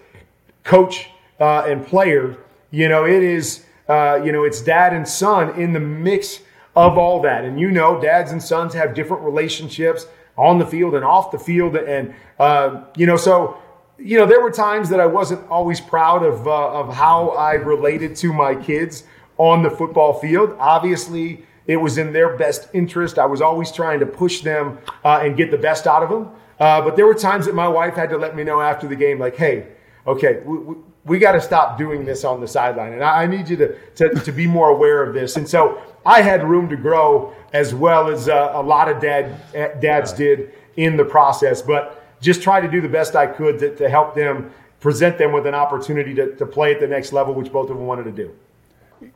coach 0.64 1.10
uh, 1.38 1.64
and 1.66 1.86
player. 1.86 2.36
You 2.72 2.88
know, 2.88 3.04
it 3.04 3.22
is, 3.22 3.64
uh, 3.88 4.20
you 4.24 4.32
know, 4.32 4.44
it's 4.44 4.60
dad 4.60 4.92
and 4.92 5.06
son 5.06 5.60
in 5.60 5.72
the 5.72 5.80
mix 5.80 6.40
of 6.74 6.96
all 6.96 7.20
that. 7.22 7.44
And 7.44 7.60
you 7.60 7.70
know, 7.70 8.00
dads 8.00 8.32
and 8.32 8.42
sons 8.42 8.74
have 8.74 8.94
different 8.94 9.22
relationships 9.22 10.06
on 10.36 10.58
the 10.58 10.66
field 10.66 10.94
and 10.94 11.04
off 11.04 11.30
the 11.30 11.38
field. 11.38 11.76
And, 11.76 12.14
uh, 12.38 12.84
you 12.96 13.06
know, 13.06 13.16
so 13.16 13.58
you 13.98 14.18
know, 14.18 14.26
there 14.26 14.40
were 14.40 14.50
times 14.50 14.88
that 14.88 15.00
I 15.00 15.06
wasn't 15.06 15.48
always 15.48 15.80
proud 15.80 16.24
of, 16.24 16.46
uh, 16.46 16.80
of 16.80 16.94
how 16.94 17.30
I 17.30 17.52
related 17.54 18.16
to 18.16 18.32
my 18.32 18.54
kids 18.54 19.04
on 19.38 19.62
the 19.62 19.70
football 19.70 20.14
field. 20.14 20.56
Obviously, 20.58 21.44
it 21.66 21.76
was 21.76 21.98
in 21.98 22.12
their 22.12 22.36
best 22.36 22.68
interest. 22.72 23.18
I 23.18 23.26
was 23.26 23.40
always 23.40 23.70
trying 23.70 24.00
to 24.00 24.06
push 24.06 24.40
them 24.40 24.78
uh, 25.04 25.20
and 25.22 25.36
get 25.36 25.50
the 25.50 25.58
best 25.58 25.86
out 25.86 26.02
of 26.02 26.10
them. 26.10 26.30
Uh, 26.58 26.80
but 26.80 26.96
there 26.96 27.06
were 27.06 27.14
times 27.14 27.46
that 27.46 27.54
my 27.54 27.68
wife 27.68 27.94
had 27.94 28.10
to 28.10 28.18
let 28.18 28.34
me 28.34 28.44
know 28.44 28.60
after 28.60 28.88
the 28.88 28.96
game, 28.96 29.18
like, 29.18 29.36
hey, 29.36 29.68
okay, 30.06 30.42
we, 30.44 30.58
we, 30.58 30.74
we 31.04 31.18
got 31.18 31.32
to 31.32 31.40
stop 31.40 31.78
doing 31.78 32.04
this 32.04 32.24
on 32.24 32.40
the 32.40 32.46
sideline. 32.46 32.92
And 32.92 33.02
I, 33.02 33.22
I 33.22 33.26
need 33.26 33.48
you 33.48 33.56
to, 33.56 33.76
to, 33.96 34.08
to, 34.20 34.32
be 34.32 34.46
more 34.46 34.68
aware 34.68 35.02
of 35.02 35.14
this. 35.14 35.36
And 35.36 35.48
so 35.48 35.82
I 36.06 36.22
had 36.22 36.48
room 36.48 36.68
to 36.68 36.76
grow 36.76 37.34
as 37.52 37.74
well 37.74 38.08
as 38.08 38.28
uh, 38.28 38.52
a 38.54 38.62
lot 38.62 38.88
of 38.88 39.00
dad, 39.00 39.80
dads 39.80 40.12
did 40.12 40.52
in 40.76 40.96
the 40.96 41.04
process. 41.04 41.60
But 41.60 42.04
just 42.20 42.42
try 42.42 42.60
to 42.60 42.68
do 42.68 42.80
the 42.80 42.88
best 42.88 43.16
I 43.16 43.26
could 43.26 43.58
to, 43.58 43.74
to 43.76 43.88
help 43.88 44.14
them 44.14 44.52
present 44.78 45.18
them 45.18 45.32
with 45.32 45.46
an 45.46 45.54
opportunity 45.54 46.14
to, 46.14 46.36
to 46.36 46.46
play 46.46 46.74
at 46.74 46.80
the 46.80 46.86
next 46.86 47.12
level, 47.12 47.34
which 47.34 47.52
both 47.52 47.70
of 47.70 47.76
them 47.76 47.86
wanted 47.86 48.04
to 48.04 48.12
do. 48.12 48.34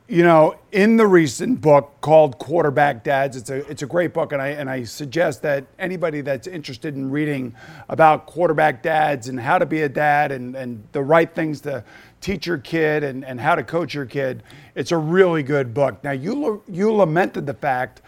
You 0.08 0.22
know, 0.22 0.56
in 0.72 0.96
the 0.96 1.06
recent 1.06 1.60
book 1.60 2.00
called 2.00 2.38
Quarterback 2.38 3.04
Dads, 3.04 3.36
it's 3.36 3.50
a 3.50 3.68
it's 3.70 3.82
a 3.82 3.86
great 3.86 4.12
book, 4.12 4.32
and 4.32 4.40
I 4.40 4.48
and 4.48 4.70
I 4.70 4.84
suggest 4.84 5.42
that 5.42 5.66
anybody 5.78 6.20
that's 6.20 6.46
interested 6.46 6.94
in 6.94 7.10
reading 7.10 7.54
about 7.88 8.26
quarterback 8.26 8.82
dads 8.82 9.28
and 9.28 9.38
how 9.38 9.58
to 9.58 9.66
be 9.66 9.82
a 9.82 9.88
dad 9.88 10.32
and, 10.32 10.56
and 10.56 10.82
the 10.92 11.02
right 11.02 11.32
things 11.32 11.60
to 11.62 11.84
teach 12.20 12.46
your 12.46 12.58
kid 12.58 13.04
and, 13.04 13.24
and 13.24 13.40
how 13.40 13.54
to 13.54 13.62
coach 13.62 13.94
your 13.94 14.06
kid, 14.06 14.42
it's 14.74 14.92
a 14.92 14.96
really 14.96 15.42
good 15.42 15.74
book. 15.74 16.02
Now 16.02 16.12
you 16.12 16.62
you 16.68 16.92
lamented 16.92 17.46
the 17.46 17.54
fact 17.54 18.02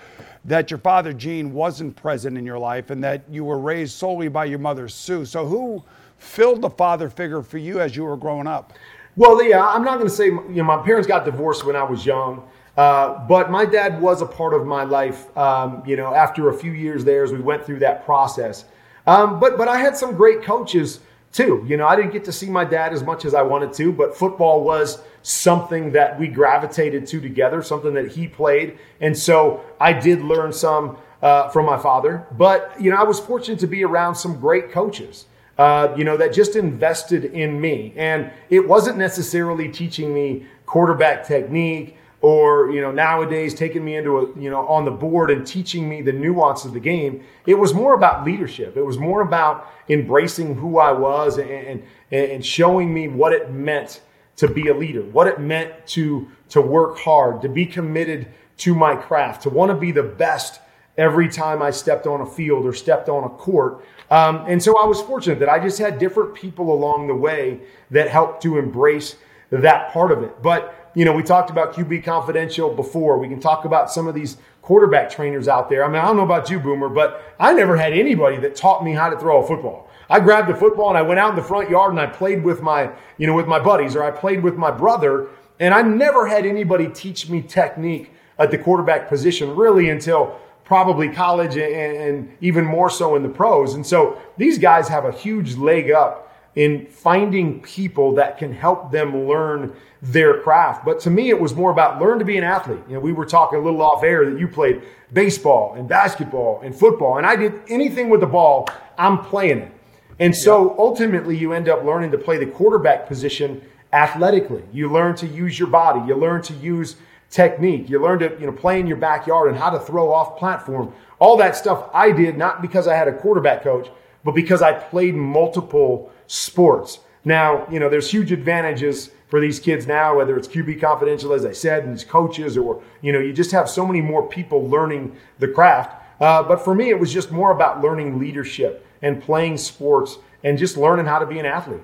that 0.45 0.71
your 0.71 0.79
father 0.79 1.13
Gene 1.13 1.53
wasn't 1.53 1.95
present 1.97 2.39
in 2.39 2.47
your 2.47 2.59
life 2.59 2.91
and 2.91 3.05
that 3.05 3.23
you 3.31 3.45
were 3.45 3.59
raised 3.59 3.93
solely 3.93 4.29
by 4.29 4.47
your 4.47 4.59
mother 4.59 4.89
Sue. 4.89 5.25
So 5.25 5.47
who 5.47 5.85
filled 6.17 6.63
the 6.63 6.71
father 6.71 7.11
figure 7.11 7.43
for 7.43 7.59
you 7.59 7.81
as 7.81 7.95
you 7.95 8.05
were 8.05 8.17
growing 8.17 8.47
up? 8.47 8.73
Well, 9.19 9.43
yeah, 9.43 9.67
I'm 9.67 9.83
not 9.83 9.97
going 9.97 10.09
to 10.09 10.15
say 10.15 10.27
you 10.27 10.47
know 10.49 10.63
my 10.63 10.81
parents 10.81 11.09
got 11.09 11.25
divorced 11.25 11.65
when 11.65 11.75
I 11.75 11.83
was 11.83 12.07
young. 12.07 12.49
Uh, 12.77 13.27
but 13.27 13.51
my 13.51 13.65
dad 13.65 14.01
was 14.01 14.23
a 14.23 14.27
part 14.27 14.55
of 14.55 14.65
my 14.65 14.85
life, 14.85 15.37
um, 15.37 15.83
you 15.85 15.97
know, 15.97 16.15
after 16.15 16.51
a 16.51 16.55
few 16.55 16.71
years 16.71 17.05
there 17.05 17.25
as 17.25 17.33
we 17.33 17.41
went 17.41 17.67
through 17.67 17.81
that 17.81 18.05
process. 18.05 18.67
Um, 19.09 19.41
but, 19.41 19.59
but 19.59 19.67
I 19.67 19.79
had 19.79 19.97
some 19.97 20.15
great 20.15 20.45
coaches 20.45 21.01
too. 21.33 21.65
You 21.67 21.77
know, 21.77 21.89
I 21.89 21.97
didn't 21.97 22.13
get 22.13 22.25
to 22.27 22.33
see 22.33 22.49
my 22.49 22.65
dad 22.65 22.93
as 22.93 23.03
much 23.03 23.25
as 23.25 23.35
I 23.35 23.43
wanted 23.43 23.73
to, 23.73 23.93
but 23.93 24.17
football 24.17 24.63
was 24.63 25.03
something 25.23 25.91
that 25.91 26.17
we 26.21 26.29
gravitated 26.29 27.05
to 27.09 27.21
together, 27.21 27.61
something 27.65 27.95
that 27.95 28.13
he 28.13 28.29
played. 28.29 28.79
And 29.01 29.19
so 29.19 29.65
I 29.81 29.93
did 29.93 30.23
learn 30.23 30.53
some 30.53 30.97
uh, 31.21 31.49
from 31.49 31.67
my 31.67 31.79
father. 31.79 32.25
But, 32.31 32.81
you 32.81 32.93
know, 32.93 32.97
I 32.97 33.03
was 33.03 33.19
fortunate 33.19 33.59
to 33.59 33.67
be 33.67 33.83
around 33.83 34.15
some 34.15 34.39
great 34.39 34.71
coaches. 34.71 35.25
Uh, 35.59 35.93
you 35.97 36.05
know, 36.05 36.17
that 36.17 36.33
just 36.33 36.55
invested 36.55 37.25
in 37.25 37.61
me. 37.61 37.93
And 37.97 38.31
it 38.49 38.69
wasn't 38.69 38.97
necessarily 38.97 39.69
teaching 39.69 40.15
me 40.15 40.47
quarterback 40.67 41.27
technique 41.27 41.97
or 42.21 42.71
you 42.71 42.81
know 42.81 42.91
nowadays 42.91 43.55
taking 43.55 43.85
me 43.85 43.97
into 43.97 44.19
a 44.19 44.39
you 44.39 44.51
know 44.51 44.67
on 44.67 44.85
the 44.85 44.91
board 44.91 45.31
and 45.31 45.47
teaching 45.47 45.89
me 45.89 46.03
the 46.03 46.13
nuance 46.13 46.65
of 46.65 46.73
the 46.73 46.81
game 46.81 47.23
it 47.47 47.55
was 47.55 47.73
more 47.73 47.95
about 47.95 48.25
leadership 48.25 48.77
it 48.77 48.85
was 48.85 48.99
more 48.99 49.21
about 49.21 49.69
embracing 49.89 50.55
who 50.57 50.79
i 50.79 50.91
was 50.91 51.39
and 51.39 51.51
and, 51.51 51.83
and 52.11 52.45
showing 52.45 52.93
me 52.93 53.07
what 53.07 53.33
it 53.33 53.53
meant 53.53 54.01
to 54.37 54.49
be 54.49 54.69
a 54.69 54.75
leader 54.75 55.03
what 55.03 55.27
it 55.29 55.39
meant 55.39 55.73
to 55.87 56.29
to 56.49 56.61
work 56.61 56.99
hard 56.99 57.41
to 57.41 57.49
be 57.49 57.65
committed 57.65 58.27
to 58.57 58.75
my 58.75 58.97
craft 58.97 59.43
to 59.43 59.51
want 59.51 59.71
to 59.71 59.77
be 59.77 59.93
the 59.93 60.03
best 60.03 60.61
every 60.99 61.29
time 61.29 61.63
i 61.63 61.71
stepped 61.71 62.07
on 62.07 62.21
a 62.21 62.27
field 62.27 62.67
or 62.67 62.75
stepped 62.75 63.09
on 63.09 63.25
a 63.25 63.31
court 63.31 63.85
um, 64.11 64.45
and 64.47 64.63
so 64.63 64.79
i 64.79 64.85
was 64.85 65.01
fortunate 65.01 65.39
that 65.39 65.49
i 65.49 65.59
just 65.59 65.79
had 65.79 65.99
different 65.99 66.35
people 66.35 66.73
along 66.75 67.07
the 67.07 67.15
way 67.15 67.61
that 67.91 68.09
helped 68.09 68.43
to 68.43 68.59
embrace 68.59 69.17
that 69.51 69.91
part 69.93 70.13
of 70.13 70.23
it 70.23 70.43
but 70.43 70.75
you 70.99 71.05
know, 71.05 71.13
we 71.13 71.23
talked 71.23 71.49
about 71.49 71.75
QB 71.75 72.03
Confidential 72.03 72.75
before. 72.75 73.19
We 73.19 73.29
can 73.29 73.39
talk 73.39 73.65
about 73.65 73.89
some 73.89 74.09
of 74.09 74.17
these 74.17 74.39
quarterback 74.63 75.09
trainers 75.09 75.47
out 75.47 75.71
there. 75.71 75.85
I 75.85 75.87
mean, 75.87 75.97
I 75.97 76.07
don't 76.07 76.17
know 76.17 76.25
about 76.25 76.51
you, 76.51 76.59
Boomer, 76.59 76.89
but 76.89 77.23
I 77.39 77.53
never 77.53 77.77
had 77.77 77.93
anybody 77.93 78.37
that 78.39 78.57
taught 78.57 78.85
me 78.85 78.95
how 78.95 79.09
to 79.09 79.17
throw 79.17 79.41
a 79.41 79.47
football. 79.47 79.89
I 80.11 80.19
grabbed 80.19 80.51
a 80.51 80.57
football 80.57 80.89
and 80.89 80.99
I 80.99 81.03
went 81.03 81.21
out 81.21 81.31
in 81.31 81.37
the 81.37 81.43
front 81.43 81.71
yard 81.71 81.93
and 81.93 82.01
I 82.01 82.07
played 82.07 82.43
with 82.43 82.63
my, 82.63 82.91
you 83.17 83.29
know, 83.29 83.35
with 83.35 83.47
my 83.47 83.61
buddies 83.61 83.95
or 83.95 84.03
I 84.03 84.11
played 84.11 84.43
with 84.43 84.57
my 84.57 84.73
brother. 84.73 85.29
And 85.61 85.73
I 85.73 85.83
never 85.83 86.27
had 86.27 86.45
anybody 86.45 86.89
teach 86.89 87.29
me 87.29 87.43
technique 87.43 88.13
at 88.37 88.51
the 88.51 88.59
quarterback 88.59 89.09
position 89.09 89.55
really 89.55 89.91
until 89.91 90.41
probably 90.69 91.09
college 91.09 91.57
and, 91.57 91.97
and 91.97 92.37
even 92.43 92.65
more 92.65 92.91
so 92.91 93.17
in 93.17 93.23
the 93.23 93.29
pros. 93.29 93.75
And 93.75 93.85
so 93.85 94.21
these 94.37 94.59
guys 94.59 94.87
have 94.89 95.07
a 95.07 95.11
huge 95.11 95.57
leg 95.57 95.91
up 95.91 96.27
in 96.55 96.87
finding 96.87 97.61
people 97.63 98.15
that 98.15 98.37
can 98.37 98.53
help 98.53 98.93
them 98.93 99.27
learn 99.27 99.75
their 100.03 100.41
craft. 100.41 100.85
But 100.85 101.01
to 101.01 101.11
me, 101.11 101.31
it 101.31 101.41
was 101.41 101.55
more 101.55 101.71
about 101.71 102.01
learn 102.01 102.19
to 102.19 102.25
be 102.25 102.37
an 102.37 102.45
athlete. 102.45 102.81
You 102.87 102.95
know, 102.95 103.01
we 103.01 103.13
were 103.13 103.25
talking 103.25 103.59
a 103.59 103.63
little 103.63 103.81
off 103.81 104.03
air 104.03 104.29
that 104.31 104.39
you 104.39 104.47
played 104.47 104.83
baseball 105.13 105.75
and 105.75 105.89
basketball 105.89 106.61
and 106.63 106.75
football, 106.75 107.17
and 107.17 107.27
I 107.27 107.35
did 107.35 107.55
anything 107.69 108.11
with 108.11 108.21
the 108.21 108.27
ball, 108.27 108.69
I'm 108.99 109.19
playing 109.19 109.59
it. 109.59 109.73
And 110.19 110.37
so 110.37 110.75
ultimately, 110.79 111.37
you 111.37 111.53
end 111.53 111.69
up 111.69 111.85
learning 111.85 112.11
to 112.11 112.19
play 112.19 112.39
the 112.39 112.47
quarterback 112.47 113.07
position 113.07 113.63
athletically. 113.93 114.65
You 114.73 114.91
learn 114.93 115.17
to 115.17 115.27
use 115.27 115.59
your 115.59 115.69
body. 115.69 116.07
You 116.07 116.17
learn 116.17 116.43
to 116.43 116.55
use 116.55 116.97
technique. 117.31 117.89
You 117.89 118.03
learn 118.03 118.19
to, 118.21 118.37
you 118.41 118.47
know, 118.47 118.53
play 118.53 118.81
in 118.81 118.87
your 118.87 118.97
backyard 118.97 119.51
and 119.51 119.59
how 119.59 119.71
to 119.71 119.79
throw 119.79 120.13
off 120.13 120.39
platform. 120.39 120.93
All 121.19 121.37
that 121.39 121.57
stuff 121.57 121.91
I 121.93 122.13
did 122.13 122.39
not 122.39 122.63
because 122.63 122.87
I 122.89 122.95
had 122.95 123.09
a 123.09 123.13
quarterback 123.13 123.63
coach, 123.63 123.89
but 124.25 124.33
because 124.33 124.63
I 124.63 124.73
played 124.73 125.15
multiple 125.15 126.13
sports. 126.27 127.01
Now, 127.25 127.67
you 127.71 127.81
know, 127.81 127.89
there's 127.89 128.11
huge 128.11 128.33
advantages 128.33 129.11
for 129.29 129.41
these 129.41 129.61
kids 129.61 129.87
now, 129.87 130.17
whether 130.17 130.37
it's 130.37 130.49
QB 130.49 130.81
confidential, 130.81 131.33
as 131.35 131.45
I 131.45 131.53
said, 131.53 131.85
and 131.85 131.93
these 131.93 132.05
coaches, 132.05 132.57
or, 132.57 132.83
you 133.03 133.13
know, 133.13 133.19
you 133.19 133.33
just 133.33 133.51
have 133.53 133.69
so 133.69 133.87
many 133.87 134.01
more 134.01 134.27
people 134.27 134.67
learning 134.69 135.15
the 135.39 135.49
craft. 135.49 136.03
Uh, 136.21 136.43
but 136.43 136.65
for 136.65 136.75
me, 136.75 136.89
it 136.89 136.99
was 136.99 137.13
just 137.13 137.31
more 137.31 137.51
about 137.51 137.83
learning 137.83 138.19
leadership 138.19 138.87
and 139.03 139.23
playing 139.23 139.59
sports 139.59 140.19
and 140.43 140.57
just 140.57 140.77
learning 140.77 141.05
how 141.07 141.19
to 141.19 141.27
be 141.27 141.39
an 141.39 141.47
athlete. 141.47 141.83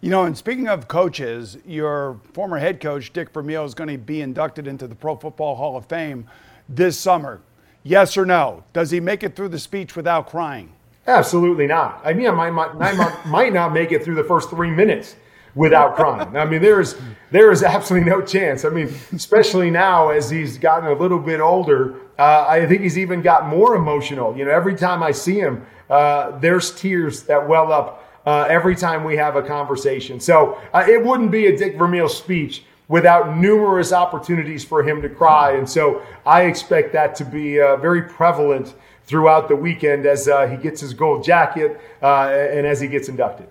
You 0.00 0.10
know, 0.10 0.24
and 0.24 0.38
speaking 0.38 0.68
of 0.68 0.86
coaches, 0.86 1.58
your 1.66 2.20
former 2.32 2.58
head 2.58 2.80
coach, 2.80 3.12
Dick 3.12 3.30
Vermeil, 3.30 3.64
is 3.64 3.74
going 3.74 3.90
to 3.90 3.98
be 3.98 4.20
inducted 4.20 4.68
into 4.68 4.86
the 4.86 4.94
Pro 4.94 5.16
Football 5.16 5.56
Hall 5.56 5.76
of 5.76 5.86
Fame 5.86 6.28
this 6.68 6.96
summer. 6.96 7.40
Yes 7.82 8.16
or 8.16 8.24
no? 8.24 8.62
Does 8.72 8.92
he 8.92 9.00
make 9.00 9.24
it 9.24 9.34
through 9.34 9.48
the 9.48 9.58
speech 9.58 9.96
without 9.96 10.28
crying? 10.28 10.72
Absolutely 11.08 11.66
not. 11.66 12.00
I 12.04 12.12
mean, 12.12 12.28
I 12.28 12.30
might, 12.30 12.76
might, 12.76 13.26
might 13.26 13.52
not 13.52 13.72
make 13.72 13.90
it 13.90 14.04
through 14.04 14.14
the 14.14 14.24
first 14.24 14.50
three 14.50 14.70
minutes 14.70 15.16
without 15.56 15.96
crying. 15.96 16.36
I 16.36 16.44
mean, 16.44 16.62
there 16.62 16.80
is 16.80 16.96
there 17.32 17.50
is 17.50 17.64
absolutely 17.64 18.08
no 18.08 18.20
chance. 18.20 18.64
I 18.64 18.68
mean, 18.68 18.94
especially 19.12 19.70
now 19.70 20.10
as 20.10 20.30
he's 20.30 20.58
gotten 20.58 20.88
a 20.88 20.92
little 20.92 21.18
bit 21.18 21.40
older, 21.40 21.96
uh, 22.18 22.46
I 22.48 22.66
think 22.66 22.82
he's 22.82 22.98
even 22.98 23.20
got 23.20 23.48
more 23.48 23.74
emotional. 23.74 24.36
You 24.36 24.44
know, 24.44 24.52
every 24.52 24.76
time 24.76 25.02
I 25.02 25.10
see 25.10 25.40
him, 25.40 25.66
uh, 25.90 26.38
there's 26.38 26.74
tears 26.78 27.24
that 27.24 27.48
well 27.48 27.72
up 27.72 28.04
uh, 28.28 28.44
every 28.50 28.76
time 28.76 29.04
we 29.04 29.16
have 29.16 29.36
a 29.36 29.42
conversation. 29.42 30.20
So 30.20 30.60
uh, 30.74 30.84
it 30.86 31.02
wouldn't 31.02 31.30
be 31.30 31.46
a 31.46 31.56
Dick 31.56 31.78
Vermeil 31.78 32.10
speech 32.10 32.62
without 32.86 33.38
numerous 33.38 33.90
opportunities 33.90 34.62
for 34.62 34.82
him 34.82 35.00
to 35.00 35.08
cry. 35.08 35.52
And 35.52 35.66
so 35.68 36.02
I 36.26 36.42
expect 36.42 36.92
that 36.92 37.14
to 37.16 37.24
be 37.24 37.58
uh, 37.58 37.76
very 37.76 38.02
prevalent 38.02 38.74
throughout 39.06 39.48
the 39.48 39.56
weekend 39.56 40.04
as 40.04 40.28
uh, 40.28 40.46
he 40.46 40.58
gets 40.58 40.78
his 40.78 40.92
gold 40.92 41.24
jacket 41.24 41.80
uh, 42.02 42.28
and 42.28 42.66
as 42.66 42.78
he 42.80 42.88
gets 42.88 43.08
inducted. 43.08 43.48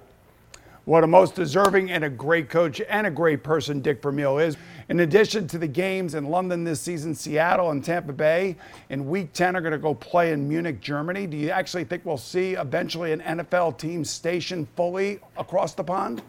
What 0.88 1.04
a 1.04 1.08
most 1.08 1.36
deserving 1.36 1.92
and 1.92 2.06
a 2.06 2.10
great 2.10 2.48
coach 2.48 2.80
and 2.80 3.06
a 3.06 3.12
great 3.12 3.44
person 3.44 3.82
Dick 3.82 4.02
Vermeil 4.02 4.38
is. 4.38 4.56
In 4.88 5.02
addition 5.02 5.46
to 5.50 5.58
the 5.58 5.68
games 5.68 6.16
in 6.16 6.30
London 6.30 6.64
this 6.64 6.80
season, 6.80 7.14
Seattle 7.14 7.72
and 7.72 7.84
Tampa 7.84 8.14
Bay 8.14 8.56
in 8.90 9.10
week 9.10 9.34
10 9.34 9.58
are 9.58 9.60
going 9.60 9.74
to 9.74 9.80
go 9.80 9.94
play 9.94 10.32
in 10.32 10.48
Munich, 10.48 10.80
Germany. 10.80 11.28
Do 11.28 11.36
you 11.36 11.50
actually 11.50 11.84
think 11.84 12.06
we'll 12.06 12.16
see 12.16 12.54
eventually 12.54 13.12
an 13.12 13.20
NFL 13.20 13.78
team 13.78 14.06
stationed 14.06 14.70
fully 14.78 15.20
across 15.36 15.74
the 15.74 15.84
pond? 15.84 16.22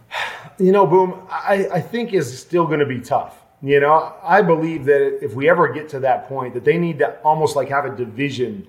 You 0.58 0.72
know, 0.72 0.88
Boom, 0.88 1.22
I, 1.30 1.68
I 1.74 1.80
think 1.80 2.12
is 2.12 2.36
still 2.36 2.66
going 2.66 2.80
to 2.80 2.86
be 2.86 2.98
tough. 2.98 3.44
You 3.62 3.78
know, 3.78 4.16
I 4.24 4.42
believe 4.42 4.86
that 4.86 5.20
if 5.22 5.34
we 5.34 5.48
ever 5.48 5.72
get 5.72 5.88
to 5.90 6.00
that 6.00 6.28
point, 6.28 6.54
that 6.54 6.64
they 6.64 6.78
need 6.78 6.98
to 6.98 7.16
almost 7.20 7.54
like 7.54 7.68
have 7.68 7.84
a 7.84 7.94
division 7.94 8.66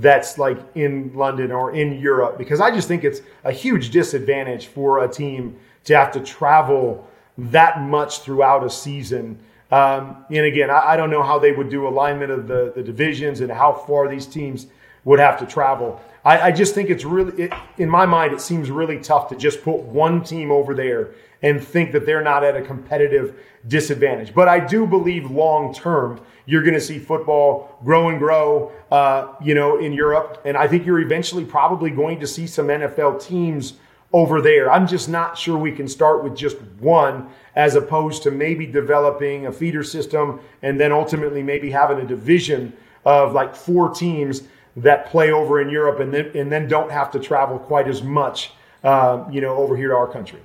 that's 0.00 0.38
like 0.38 0.58
in 0.74 1.12
London 1.14 1.52
or 1.52 1.74
in 1.74 1.98
Europe 1.98 2.38
because 2.38 2.60
I 2.60 2.70
just 2.70 2.88
think 2.88 3.04
it's 3.04 3.20
a 3.44 3.52
huge 3.52 3.90
disadvantage 3.90 4.66
for 4.66 5.04
a 5.04 5.08
team 5.08 5.56
to 5.84 5.96
have 5.96 6.12
to 6.12 6.20
travel 6.20 7.08
that 7.38 7.80
much 7.80 8.20
throughout 8.20 8.64
a 8.64 8.70
season. 8.70 9.38
Um, 9.70 10.24
and 10.30 10.46
again, 10.46 10.70
I, 10.70 10.92
I, 10.92 10.96
don't 10.96 11.10
know 11.10 11.22
how 11.22 11.38
they 11.38 11.52
would 11.52 11.68
do 11.68 11.88
alignment 11.88 12.30
of 12.30 12.46
the, 12.46 12.72
the 12.74 12.82
divisions 12.82 13.40
and 13.40 13.50
how 13.50 13.72
far 13.72 14.08
these 14.08 14.26
teams 14.26 14.66
would 15.04 15.18
have 15.18 15.38
to 15.40 15.46
travel. 15.46 16.00
I, 16.24 16.40
I 16.40 16.52
just 16.52 16.74
think 16.74 16.88
it's 16.88 17.04
really, 17.04 17.44
it, 17.44 17.52
in 17.78 17.88
my 17.88 18.06
mind, 18.06 18.32
it 18.32 18.40
seems 18.40 18.70
really 18.70 19.00
tough 19.00 19.28
to 19.30 19.36
just 19.36 19.62
put 19.62 19.78
one 19.78 20.22
team 20.22 20.50
over 20.50 20.72
there 20.72 21.10
and 21.42 21.62
think 21.62 21.92
that 21.92 22.06
they're 22.06 22.22
not 22.22 22.44
at 22.44 22.56
a 22.56 22.62
competitive 22.62 23.38
disadvantage. 23.68 24.34
But 24.34 24.48
I 24.48 24.60
do 24.64 24.86
believe 24.86 25.30
long 25.30 25.74
term, 25.74 26.20
you're 26.46 26.62
going 26.62 26.74
to 26.74 26.80
see 26.80 26.98
football 26.98 27.78
grow 27.84 28.08
and 28.08 28.18
grow, 28.18 28.72
uh, 28.90 29.34
you 29.42 29.54
know, 29.54 29.78
in 29.78 29.92
Europe. 29.92 30.42
And 30.44 30.56
I 30.56 30.68
think 30.68 30.86
you're 30.86 31.00
eventually 31.00 31.44
probably 31.44 31.90
going 31.90 32.20
to 32.20 32.26
see 32.26 32.46
some 32.46 32.68
NFL 32.68 33.22
teams 33.22 33.74
over 34.12 34.40
there. 34.40 34.70
I'm 34.70 34.86
just 34.86 35.08
not 35.08 35.36
sure 35.36 35.58
we 35.58 35.72
can 35.72 35.88
start 35.88 36.22
with 36.22 36.36
just 36.36 36.56
one 36.78 37.28
as 37.54 37.74
opposed 37.74 38.22
to 38.22 38.30
maybe 38.30 38.66
developing 38.66 39.46
a 39.46 39.52
feeder 39.52 39.82
system 39.82 40.40
and 40.62 40.78
then 40.78 40.92
ultimately 40.92 41.42
maybe 41.42 41.70
having 41.70 41.98
a 41.98 42.06
division 42.06 42.72
of 43.04 43.32
like 43.32 43.54
four 43.54 43.90
teams 43.90 44.42
that 44.76 45.06
play 45.06 45.32
over 45.32 45.60
in 45.60 45.68
Europe 45.68 46.00
and 46.00 46.12
then, 46.12 46.30
and 46.34 46.52
then 46.52 46.68
don't 46.68 46.90
have 46.90 47.10
to 47.10 47.18
travel 47.18 47.58
quite 47.58 47.88
as 47.88 48.02
much, 48.02 48.52
uh, 48.84 49.24
you 49.30 49.40
know, 49.40 49.56
over 49.56 49.76
here 49.76 49.88
to 49.88 49.94
our 49.94 50.06
country. 50.06 50.40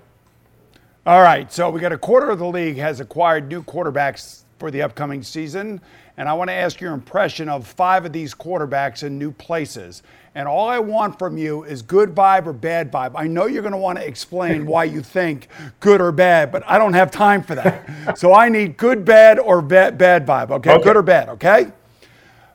All 1.03 1.23
right, 1.23 1.51
so 1.51 1.67
we 1.71 1.79
got 1.79 1.91
a 1.91 1.97
quarter 1.97 2.29
of 2.29 2.37
the 2.37 2.45
league 2.45 2.77
has 2.77 2.99
acquired 2.99 3.47
new 3.47 3.63
quarterbacks 3.63 4.43
for 4.59 4.69
the 4.69 4.83
upcoming 4.83 5.23
season, 5.23 5.81
and 6.15 6.29
I 6.29 6.33
want 6.33 6.51
to 6.51 6.53
ask 6.53 6.79
your 6.79 6.93
impression 6.93 7.49
of 7.49 7.65
five 7.65 8.05
of 8.05 8.13
these 8.13 8.35
quarterbacks 8.35 9.01
in 9.01 9.17
new 9.17 9.31
places. 9.31 10.03
And 10.35 10.47
all 10.47 10.69
I 10.69 10.77
want 10.77 11.17
from 11.17 11.39
you 11.39 11.63
is 11.63 11.81
good 11.81 12.13
vibe 12.13 12.45
or 12.45 12.53
bad 12.53 12.91
vibe. 12.91 13.13
I 13.15 13.25
know 13.25 13.47
you're 13.47 13.63
going 13.63 13.71
to 13.71 13.79
want 13.79 13.97
to 13.97 14.05
explain 14.05 14.65
why 14.67 14.83
you 14.83 15.01
think 15.01 15.47
good 15.79 16.01
or 16.01 16.11
bad, 16.11 16.51
but 16.51 16.61
I 16.67 16.77
don't 16.77 16.93
have 16.93 17.09
time 17.09 17.41
for 17.41 17.55
that. 17.55 18.15
so 18.19 18.35
I 18.35 18.47
need 18.47 18.77
good, 18.77 19.03
bad, 19.03 19.39
or 19.39 19.63
bad, 19.63 19.97
bad 19.97 20.27
vibe. 20.27 20.51
Okay? 20.51 20.71
okay, 20.71 20.83
good 20.83 20.97
or 20.97 21.01
bad. 21.01 21.29
Okay. 21.29 21.71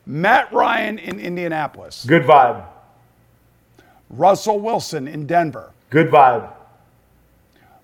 Matt 0.05 0.53
Ryan 0.53 0.99
in 0.99 1.19
Indianapolis. 1.19 2.05
Good 2.07 2.23
vibe. 2.23 2.65
Russell 4.09 4.61
Wilson 4.61 5.05
in 5.05 5.27
Denver. 5.27 5.73
Good 5.89 6.09
vibe. 6.09 6.53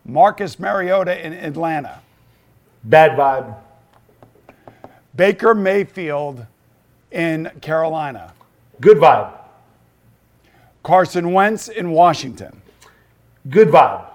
Marcus 0.06 0.60
Mariota 0.60 1.26
in 1.26 1.34
Atlanta. 1.34 2.02
Bad 2.84 3.18
vibe. 3.18 3.56
Baker 5.16 5.56
Mayfield 5.56 6.46
in 7.12 7.52
Carolina. 7.62 8.34
Good 8.82 8.98
vibe. 8.98 9.32
Carson 10.82 11.32
Wentz 11.32 11.70
in 11.70 11.92
Washington. 11.92 12.62
Good 13.50 13.70
vibe. 13.70 14.06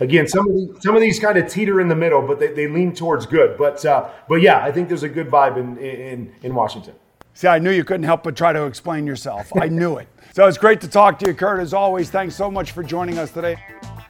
Again, 0.00 0.28
some 0.28 0.48
of 0.48 0.54
these, 0.54 0.82
some 0.82 0.94
of 0.94 1.00
these 1.00 1.18
kind 1.18 1.36
of 1.36 1.50
teeter 1.50 1.80
in 1.80 1.88
the 1.88 1.96
middle, 1.96 2.22
but 2.22 2.38
they, 2.38 2.52
they 2.52 2.68
lean 2.68 2.94
towards 2.94 3.26
good. 3.26 3.58
But 3.58 3.84
uh, 3.84 4.08
but 4.28 4.36
yeah, 4.36 4.62
I 4.62 4.70
think 4.70 4.86
there's 4.86 5.02
a 5.02 5.08
good 5.08 5.28
vibe 5.28 5.56
in 5.56 5.76
in, 5.78 6.32
in 6.42 6.54
Washington. 6.54 6.94
See, 7.34 7.48
I 7.48 7.58
knew 7.58 7.70
you 7.70 7.84
couldn't 7.84 8.04
help 8.04 8.22
but 8.22 8.36
try 8.36 8.52
to 8.52 8.64
explain 8.64 9.06
yourself. 9.06 9.50
I 9.56 9.68
knew 9.68 9.98
it. 9.98 10.08
So 10.34 10.46
it's 10.46 10.58
great 10.58 10.80
to 10.82 10.88
talk 10.88 11.18
to 11.20 11.26
you, 11.26 11.34
Kurt. 11.34 11.58
As 11.58 11.74
always, 11.74 12.10
thanks 12.10 12.36
so 12.36 12.48
much 12.48 12.70
for 12.70 12.84
joining 12.84 13.18
us 13.18 13.32
today. 13.32 13.56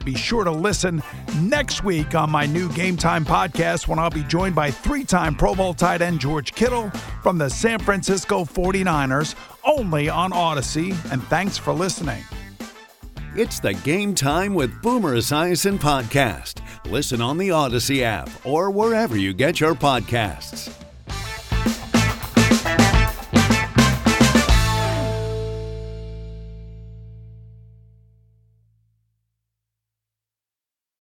Be 0.09 0.17
sure 0.17 0.43
to 0.43 0.51
listen 0.51 1.03
next 1.43 1.85
week 1.85 2.15
on 2.15 2.31
my 2.31 2.47
new 2.47 2.73
Game 2.73 2.97
Time 2.97 3.27
podcast 3.27 3.89
when 3.89 3.99
I'll 3.99 4.09
be 4.09 4.23
joined 4.23 4.55
by 4.55 4.71
three 4.71 5.05
time 5.05 5.35
Pro 5.35 5.55
Bowl 5.55 5.75
tight 5.75 6.01
end 6.01 6.19
George 6.19 6.55
Kittle 6.55 6.89
from 7.23 7.37
the 7.37 7.51
San 7.51 7.79
Francisco 7.79 8.43
49ers, 8.43 9.35
only 9.67 10.09
on 10.09 10.31
Audacy. 10.33 10.93
And 11.13 11.23
thanks 11.25 11.59
for 11.59 11.75
listening. 11.75 12.25
It's 13.37 13.61
the 13.61 13.75
Game 13.75 14.15
Time 14.15 14.55
with 14.55 14.81
Boomer 14.81 15.17
Esiason 15.17 15.77
podcast. 15.77 16.63
Listen 16.91 17.21
on 17.21 17.37
the 17.37 17.51
Audacy 17.51 18.01
app 18.01 18.31
or 18.47 18.71
wherever 18.71 19.15
you 19.15 19.35
get 19.35 19.61
your 19.61 19.75
podcasts. 19.75 20.73